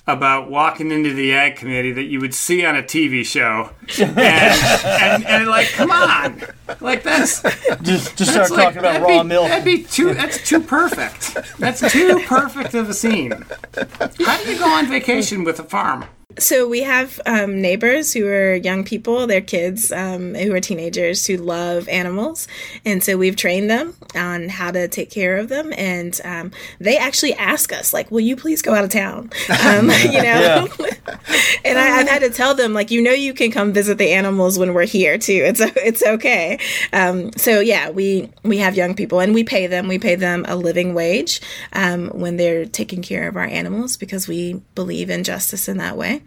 about 0.10 0.50
walking 0.50 0.92
into 0.92 1.14
the 1.14 1.34
ag 1.34 1.56
committee 1.56 1.92
that 1.92 2.06
you 2.06 2.20
would 2.20 2.34
see 2.34 2.66
on 2.66 2.76
a 2.76 2.84
TV 2.84 3.26
show, 3.26 3.72
and, 4.00 4.18
and, 4.18 5.26
and 5.26 5.48
like, 5.48 5.70
come 5.70 5.92
on, 5.92 6.42
like 6.82 7.04
that's 7.04 7.42
just 7.82 8.18
just 8.18 8.32
start 8.32 8.52
like, 8.52 8.74
talking 8.74 8.80
about 8.80 9.02
raw 9.02 9.24
be, 9.24 9.28
milk. 9.28 9.48
That'd 9.48 9.66
be 9.66 9.84
too. 9.84 10.14
That's 10.14 10.48
too 10.48 10.60
perfect. 10.60 11.38
That's 11.58 11.92
too 11.92 12.22
perfect 12.26 12.74
of 12.74 12.90
a 12.90 12.94
scene. 12.94 13.32
How 13.32 14.44
do 14.44 14.52
you 14.52 14.60
go 14.60 14.70
on 14.70 14.88
vacation 14.88 15.44
with 15.44 15.60
a 15.60 15.64
farm? 15.64 16.06
So 16.38 16.68
we 16.68 16.84
have 16.84 17.20
um, 17.26 17.60
neighbors 17.60 18.14
who 18.14 18.28
are 18.28 18.54
young 18.54 18.84
people, 18.84 19.26
their 19.26 19.42
kids 19.42 19.92
um, 19.92 20.36
who 20.36 20.54
are 20.54 20.60
teenagers 20.60 21.26
who 21.26 21.38
love 21.38 21.90
animals, 21.90 22.48
and 22.86 23.04
so 23.04 23.18
we've 23.18 23.36
trained 23.36 23.70
them 23.70 23.96
on 24.16 24.48
how 24.48 24.70
to 24.70 24.88
take 24.88 25.10
care 25.10 25.38
of 25.38 25.50
them. 25.50 25.74
And 25.76 26.20
um, 26.24 26.52
they 26.80 26.98
actually 26.98 27.34
ask 27.34 27.74
us, 27.74 27.94
like, 27.94 28.12
"Will 28.12 28.20
you 28.20 28.36
please 28.36 28.62
go 28.62 28.76
out 28.76 28.84
of 28.84 28.92
town?" 28.92 29.32
Um, 29.70 29.90
you 30.04 30.24
know. 30.24 30.68
and 31.66 31.78
I, 31.78 31.86
have 31.86 32.08
had 32.08 32.20
to 32.20 32.30
tell 32.30 32.56
them, 32.56 32.74
like, 32.74 32.92
you 32.92 33.02
know, 33.02 33.12
you 33.12 33.34
can 33.34 33.52
come 33.52 33.74
visit 33.74 33.98
the 33.98 34.12
animals 34.12 34.58
when 34.58 34.74
we're 34.74 34.86
here 34.86 35.18
too. 35.18 35.42
It's 35.46 35.60
it's 35.60 36.04
okay. 36.04 36.60
Um, 36.94 37.34
so 37.34 37.60
yeah, 37.60 37.90
we 37.90 38.30
we 38.44 38.60
have 38.60 38.76
young 38.76 38.96
people, 38.96 39.20
and 39.20 39.34
we 39.34 39.44
pay 39.44 39.68
them. 39.68 39.88
We 39.88 40.00
pay 40.00 40.16
them 40.16 40.46
a 40.48 40.56
living 40.56 40.94
wage 40.94 41.42
um, 41.74 42.10
when 42.10 42.38
they're 42.38 42.66
taking 42.66 43.02
care 43.02 43.28
of 43.28 43.36
our 43.36 43.46
animals 43.46 43.98
because 43.98 44.28
we 44.28 44.62
believe 44.76 45.10
in 45.10 45.24
justice 45.24 45.68
in 45.68 45.78
that 45.78 45.98
way. 45.98 46.19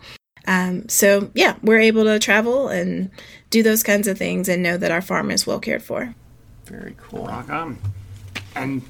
Um, 0.46 0.88
so 0.88 1.30
yeah, 1.34 1.56
we're 1.62 1.80
able 1.80 2.04
to 2.04 2.18
travel 2.18 2.68
and 2.68 3.10
do 3.50 3.62
those 3.62 3.82
kinds 3.82 4.08
of 4.08 4.18
things 4.18 4.48
and 4.48 4.62
know 4.62 4.76
that 4.76 4.90
our 4.90 5.02
farm 5.02 5.30
is 5.30 5.46
well 5.46 5.60
cared 5.60 5.82
for. 5.82 6.14
Very 6.66 6.94
cool. 6.98 7.26
Rock 7.26 7.48
on. 7.50 7.78
And 8.54 8.82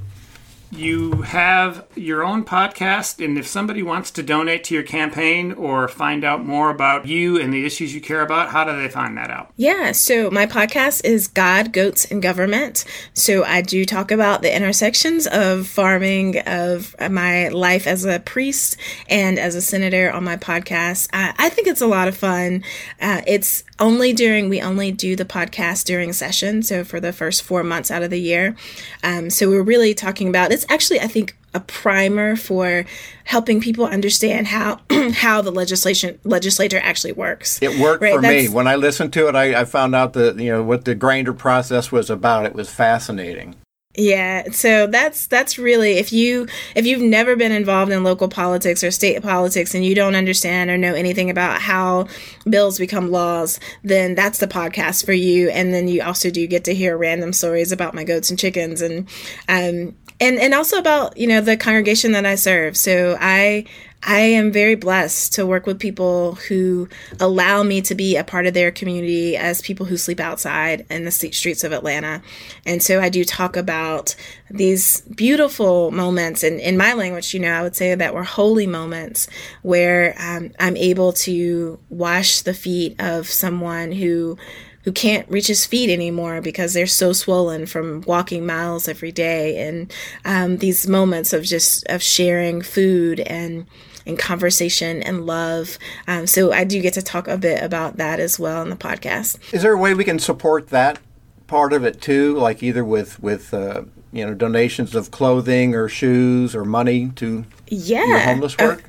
you 0.73 1.21
have 1.23 1.87
your 1.95 2.25
own 2.25 2.45
podcast, 2.45 3.23
and 3.23 3.37
if 3.37 3.47
somebody 3.47 3.83
wants 3.83 4.11
to 4.13 4.23
donate 4.23 4.65
to 4.65 4.75
your 4.75 4.83
campaign 4.83 5.53
or 5.53 5.87
find 5.87 6.25
out 6.25 6.45
more 6.45 6.71
about 6.71 7.07
you 7.07 7.39
and 7.39 7.53
the 7.53 7.67
issues 7.67 7.95
you 7.95 8.01
care 8.01 8.23
about, 8.23 8.49
how 8.49 8.65
do 8.65 8.75
they 8.81 8.89
find 8.89 9.17
that 9.19 9.31
out? 9.31 9.53
Yeah, 9.57 9.93
so 9.93 10.31
my 10.31 10.47
podcast 10.47 11.05
is 11.05 11.29
God, 11.29 11.73
Goats, 11.73 12.07
and 12.11 12.23
Government. 12.23 12.87
So 13.13 13.45
I 13.45 13.61
do 13.61 13.85
talk 13.85 14.11
about 14.11 14.41
the 14.41 14.55
intersections 14.55 15.27
of 15.27 15.67
farming, 15.67 16.39
of 16.41 16.97
my 17.11 17.49
life 17.49 17.87
as 17.87 18.07
a 18.07 18.21
priest 18.21 18.79
and 19.09 19.39
as 19.39 19.55
a 19.55 19.61
senator 19.61 20.11
on 20.11 20.25
my 20.25 20.37
podcast. 20.37 21.11
I, 21.13 21.35
I 21.37 21.49
think 21.51 21.69
it's 21.69 21.83
a 21.83 21.87
lot 21.87 22.09
of 22.09 22.17
fun. 22.17 22.65
Uh, 23.01 23.21
it's 23.27 23.65
only 23.79 24.13
during, 24.13 24.49
we 24.49 24.63
only 24.63 24.91
do 24.93 25.17
the 25.17 25.25
podcast 25.25 25.85
during 25.85 26.13
session, 26.13 26.63
so 26.63 26.85
for 26.85 26.99
the 26.99 27.13
first 27.13 27.43
four 27.43 27.63
months 27.63 27.91
out 27.91 28.03
of 28.03 28.11
the 28.11 28.21
year. 28.21 28.57
Um, 29.03 29.29
so 29.29 29.51
we're 29.51 29.63
really 29.63 29.93
talking 29.93 30.29
about 30.29 30.53
it's 30.53 30.62
actually, 30.69 31.01
I 31.01 31.07
think, 31.07 31.37
a 31.55 31.61
primer 31.61 32.37
for 32.37 32.85
helping 33.25 33.61
people 33.61 33.85
understand 33.85 34.47
how 34.47 34.81
how 35.13 35.43
the 35.43 35.51
legislation 35.51 36.19
legislature 36.25 36.81
actually 36.83 37.13
works. 37.13 37.61
It 37.63 37.79
worked 37.79 38.03
right? 38.03 38.15
for 38.15 38.23
That's, 38.23 38.49
me 38.49 38.55
when 38.55 38.67
I 38.67 38.77
listened 38.77 39.13
to 39.15 39.29
it. 39.29 39.35
I, 39.35 39.61
I 39.61 39.65
found 39.65 39.95
out 39.95 40.15
that 40.15 40.39
you 40.39 40.51
know 40.51 40.63
what 40.63 40.85
the 40.85 40.95
grinder 40.95 41.33
process 41.33 41.93
was 41.93 42.11
about. 42.11 42.47
It 42.47 42.55
was 42.55 42.71
fascinating. 42.71 43.57
Yeah, 43.95 44.51
so 44.53 44.87
that's 44.87 45.27
that's 45.27 45.59
really 45.59 45.99
if 45.99 46.15
you 46.15 46.49
if 46.75 46.87
you've 46.87 47.03
never 47.03 47.37
been 47.37 47.53
involved 47.53 47.93
in 47.93 48.03
local 48.03 48.27
politics 48.27 48.83
or 48.83 48.91
state 48.91 49.23
politics 49.23 49.75
and 49.75 49.85
you 49.85 49.95
don't 49.95 50.15
understand 50.15 50.71
or 50.71 50.79
know 50.79 50.95
anything 50.95 51.29
about 51.29 51.61
how 51.61 52.07
bills 52.49 52.79
become 52.79 53.11
laws, 53.11 53.61
then 53.85 54.15
that's 54.15 54.39
the 54.39 54.47
podcast 54.47 55.05
for 55.05 55.13
you. 55.13 55.51
And 55.51 55.75
then 55.75 55.89
you 55.89 56.01
also 56.03 56.31
do 56.31 56.47
get 56.47 56.65
to 56.65 56.75
hear 56.75 56.97
random 56.97 57.35
stories 57.35 57.71
about 57.71 57.93
my 57.93 58.03
goats 58.03 58.31
and 58.31 58.39
chickens 58.39 58.81
and 58.81 59.11
um 59.47 59.95
and 60.21 60.39
and 60.39 60.55
also 60.55 60.79
about 60.79 61.17
you 61.17 61.27
know 61.27 61.41
the 61.41 61.57
congregation 61.57 62.13
that 62.13 62.27
I 62.27 62.35
serve. 62.35 62.77
So 62.77 63.17
I 63.21 63.67
I 64.05 64.19
am 64.21 64.51
very 64.51 64.75
blessed 64.75 65.35
to 65.35 65.47
work 65.47 65.65
with 65.65 65.79
people 65.79 66.35
who 66.49 66.89
allow 67.21 67.63
me 67.63 67.81
to 67.83 67.95
be 67.95 68.17
a 68.17 68.25
part 68.25 68.47
of 68.47 68.55
their 68.55 68.73
community 68.73 69.37
as 69.37 69.63
people 69.63 69.87
who 69.87 69.97
sleep 69.97 70.19
outside 70.19 70.85
in 70.91 71.05
the 71.05 71.13
streets 71.13 71.63
of 71.63 71.71
Atlanta. 71.73 72.21
And 72.67 72.83
so 72.83 73.01
I 73.01 73.11
do 73.11 73.25
talk 73.25 73.57
about 73.57 74.17
these 74.51 75.03
beautiful 75.03 75.93
moments. 75.93 76.43
And 76.43 76.59
in 76.59 76.77
my 76.77 76.95
language, 76.95 77.33
you 77.33 77.39
know, 77.39 77.53
I 77.53 77.63
would 77.63 77.77
say 77.77 77.95
that 77.95 78.13
were 78.13 78.25
holy 78.25 78.67
moments 78.67 79.29
where 79.63 80.17
um, 80.19 80.51
I'm 80.59 80.77
able 80.77 81.13
to 81.13 81.79
wash 81.89 82.41
the 82.41 82.55
feet 82.55 83.01
of 83.01 83.29
someone 83.29 83.93
who 83.93 84.37
who 84.85 84.93
can't 84.93 85.29
reach 85.31 85.47
his 85.47 85.67
feet 85.67 85.91
anymore 85.91 86.41
because 86.41 86.75
they're 86.75 86.87
so 86.87 87.13
swollen 87.13 87.67
from 87.67 88.03
walking 88.03 88.45
miles 88.45 88.89
every 88.89 89.13
day. 89.13 89.67
And 89.67 89.93
um, 90.25 90.59
these 90.59 90.89
moments 90.89 91.33
of 91.33 91.45
just 91.45 91.87
of 91.89 92.03
sharing 92.03 92.63
food 92.63 93.21
and 93.21 93.67
and 94.05 94.19
conversation 94.19 95.01
and 95.03 95.27
love. 95.27 95.79
Um, 96.09 96.27
so 96.27 96.53
i 96.53 96.65
do 96.65 96.81
get 96.83 96.95
to 96.95 97.03
talk 97.03 97.29
a 97.29 97.39
bit 97.39 97.63
about 97.63 97.99
that 97.99 98.19
as 98.19 98.39
well 98.39 98.63
in 98.63 98.71
the 98.71 98.77
podcast. 98.77 99.39
Is 99.53 99.63
there 99.63 99.73
a 99.73 99.79
way 99.79 99.95
we 99.95 100.05
can 100.05 100.19
support 100.19 100.69
that 100.69 100.99
part 101.47 101.73
of 101.73 101.85
it 101.85 102.01
too? 102.01 102.37
Like 102.37 102.63
either 102.63 102.85
with 102.85 103.23
with 103.23 103.55
uh, 103.55 103.83
you 104.13 104.27
know 104.27 104.35
donations 104.35 104.95
of 104.95 105.11
clothing 105.11 105.75
or 105.75 105.89
shoes 105.89 106.55
or 106.55 106.65
money 106.65 107.11
to 107.17 107.45
yeah. 107.69 108.05
your 108.05 108.19
homeless 108.21 108.59
work? 108.59 108.81
uh, 108.81 108.89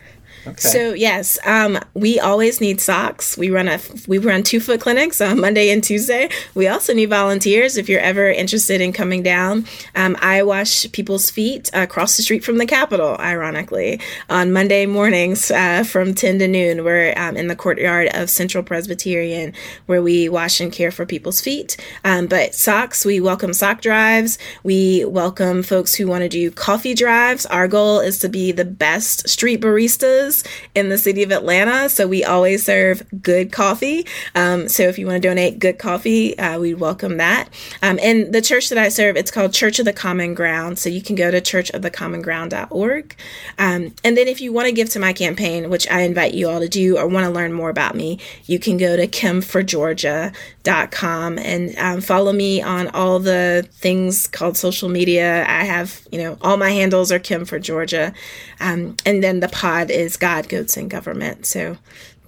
So 0.57 0.93
yes, 0.93 1.39
um, 1.45 1.79
we 1.93 2.19
always 2.19 2.59
need 2.59 2.81
socks. 2.81 3.37
We 3.37 3.49
run 3.49 3.67
a 3.67 3.79
we 4.07 4.17
run 4.17 4.43
two 4.43 4.59
foot 4.59 4.81
clinics 4.81 5.21
on 5.21 5.39
Monday 5.39 5.69
and 5.69 5.83
Tuesday. 5.83 6.29
We 6.53 6.67
also 6.67 6.93
need 6.93 7.09
volunteers 7.09 7.77
if 7.77 7.87
you're 7.87 8.01
ever 8.01 8.29
interested 8.29 8.81
in 8.81 8.93
coming 8.93 9.23
down. 9.23 9.65
Um, 9.95 10.17
I 10.21 10.43
wash 10.43 10.91
people's 10.91 11.29
feet 11.29 11.69
across 11.73 12.17
the 12.17 12.23
street 12.23 12.43
from 12.43 12.57
the 12.57 12.65
Capitol. 12.65 13.15
Ironically, 13.19 14.01
on 14.29 14.51
Monday 14.51 14.85
mornings 14.85 15.49
uh, 15.51 15.83
from 15.83 16.13
ten 16.13 16.39
to 16.39 16.47
noon, 16.47 16.83
we're 16.83 17.13
um, 17.15 17.37
in 17.37 17.47
the 17.47 17.55
courtyard 17.55 18.09
of 18.13 18.29
Central 18.29 18.63
Presbyterian 18.63 19.53
where 19.85 20.01
we 20.01 20.27
wash 20.29 20.59
and 20.59 20.71
care 20.71 20.91
for 20.91 21.05
people's 21.05 21.39
feet. 21.39 21.77
Um, 22.03 22.27
but 22.27 22.53
socks, 22.53 23.05
we 23.05 23.19
welcome 23.19 23.53
sock 23.53 23.81
drives. 23.81 24.37
We 24.63 25.05
welcome 25.05 25.63
folks 25.63 25.95
who 25.95 26.07
want 26.07 26.23
to 26.23 26.29
do 26.29 26.51
coffee 26.51 26.93
drives. 26.93 27.45
Our 27.45 27.67
goal 27.67 27.99
is 27.99 28.19
to 28.19 28.29
be 28.29 28.51
the 28.51 28.65
best 28.65 29.29
street 29.29 29.61
baristas 29.61 30.32
in 30.73 30.89
the 30.89 30.97
city 30.97 31.21
of 31.21 31.31
Atlanta. 31.31 31.89
So 31.89 32.07
we 32.07 32.23
always 32.23 32.63
serve 32.63 33.03
good 33.21 33.51
coffee. 33.51 34.07
Um, 34.33 34.69
so 34.69 34.83
if 34.83 34.97
you 34.97 35.05
want 35.05 35.21
to 35.21 35.27
donate 35.27 35.59
good 35.59 35.77
coffee, 35.77 36.37
uh, 36.39 36.59
we 36.59 36.73
welcome 36.73 37.17
that. 37.17 37.49
Um, 37.81 37.99
and 38.01 38.33
the 38.33 38.41
church 38.41 38.69
that 38.69 38.77
I 38.77 38.87
serve, 38.89 39.17
it's 39.17 39.31
called 39.31 39.53
Church 39.53 39.79
of 39.79 39.85
the 39.85 39.93
Common 39.93 40.33
Ground. 40.33 40.79
So 40.79 40.89
you 40.89 41.01
can 41.01 41.15
go 41.15 41.29
to 41.29 41.41
churchofthecommonground.org. 41.41 43.15
Um, 43.59 43.93
and 44.03 44.17
then 44.17 44.27
if 44.27 44.41
you 44.41 44.51
want 44.53 44.67
to 44.67 44.71
give 44.71 44.89
to 44.91 44.99
my 44.99 45.13
campaign, 45.13 45.69
which 45.69 45.87
I 45.89 46.01
invite 46.01 46.33
you 46.33 46.49
all 46.49 46.59
to 46.59 46.69
do, 46.69 46.97
or 46.97 47.07
want 47.07 47.25
to 47.25 47.31
learn 47.31 47.53
more 47.53 47.69
about 47.69 47.95
me, 47.95 48.19
you 48.45 48.59
can 48.59 48.77
go 48.77 48.95
to 48.95 49.07
kimforgeorgia.com 49.07 51.39
and 51.39 51.77
um, 51.77 52.01
follow 52.01 52.31
me 52.31 52.61
on 52.61 52.87
all 52.89 53.17
the 53.19 53.67
things 53.71 54.27
called 54.27 54.57
social 54.57 54.89
media. 54.89 55.45
I 55.47 55.63
have, 55.65 56.07
you 56.11 56.19
know, 56.19 56.37
all 56.41 56.57
my 56.57 56.71
handles 56.71 57.11
are 57.11 57.19
Kim 57.19 57.45
for 57.45 57.59
Georgia. 57.59 58.13
Um, 58.59 58.95
and 59.05 59.23
then 59.23 59.39
the 59.39 59.49
pod 59.49 59.91
is 59.91 60.17
God, 60.23 60.47
Goats, 60.49 60.77
and 60.77 60.89
Government. 60.89 61.45
So, 61.45 61.77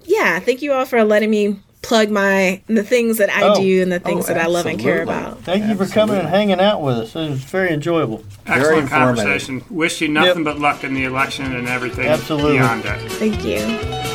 yeah, 0.04 0.40
thank 0.40 0.62
you 0.62 0.74
all 0.74 0.86
for 0.86 1.04
letting 1.04 1.30
me 1.30 1.60
plug 1.82 2.10
my 2.10 2.62
the 2.68 2.84
things 2.84 3.18
that 3.20 3.30
I 3.30 3.44
Oh. 3.44 3.56
do 3.62 3.82
and 3.84 3.92
the 3.92 4.00
things 4.00 4.26
Oh, 4.26 4.34
that 4.34 4.38
I 4.44 4.48
love 4.48 4.66
and 4.66 4.80
care 4.80 5.02
about. 5.04 5.44
Thank 5.44 5.66
you 5.68 5.76
for 5.76 5.86
coming 5.86 6.18
and 6.18 6.28
hanging 6.28 6.60
out 6.60 6.82
with 6.82 6.98
us. 6.98 7.16
It 7.16 7.30
was 7.30 7.44
very 7.44 7.72
enjoyable. 7.72 8.24
Excellent 8.48 8.84
informative. 8.84 8.90
conversation. 9.24 9.64
Wish 9.70 10.02
you 10.02 10.08
nothing 10.08 10.44
Yep. 10.44 10.56
but 10.56 10.60
luck 10.60 10.84
in 10.84 10.94
the 10.96 11.04
election 11.04 11.56
and 11.56 11.68
everything 11.68 12.08
Absolutely. 12.08 12.54
beyond 12.54 12.86
it. 12.86 13.12
Thank 13.12 13.46
you. 13.46 14.15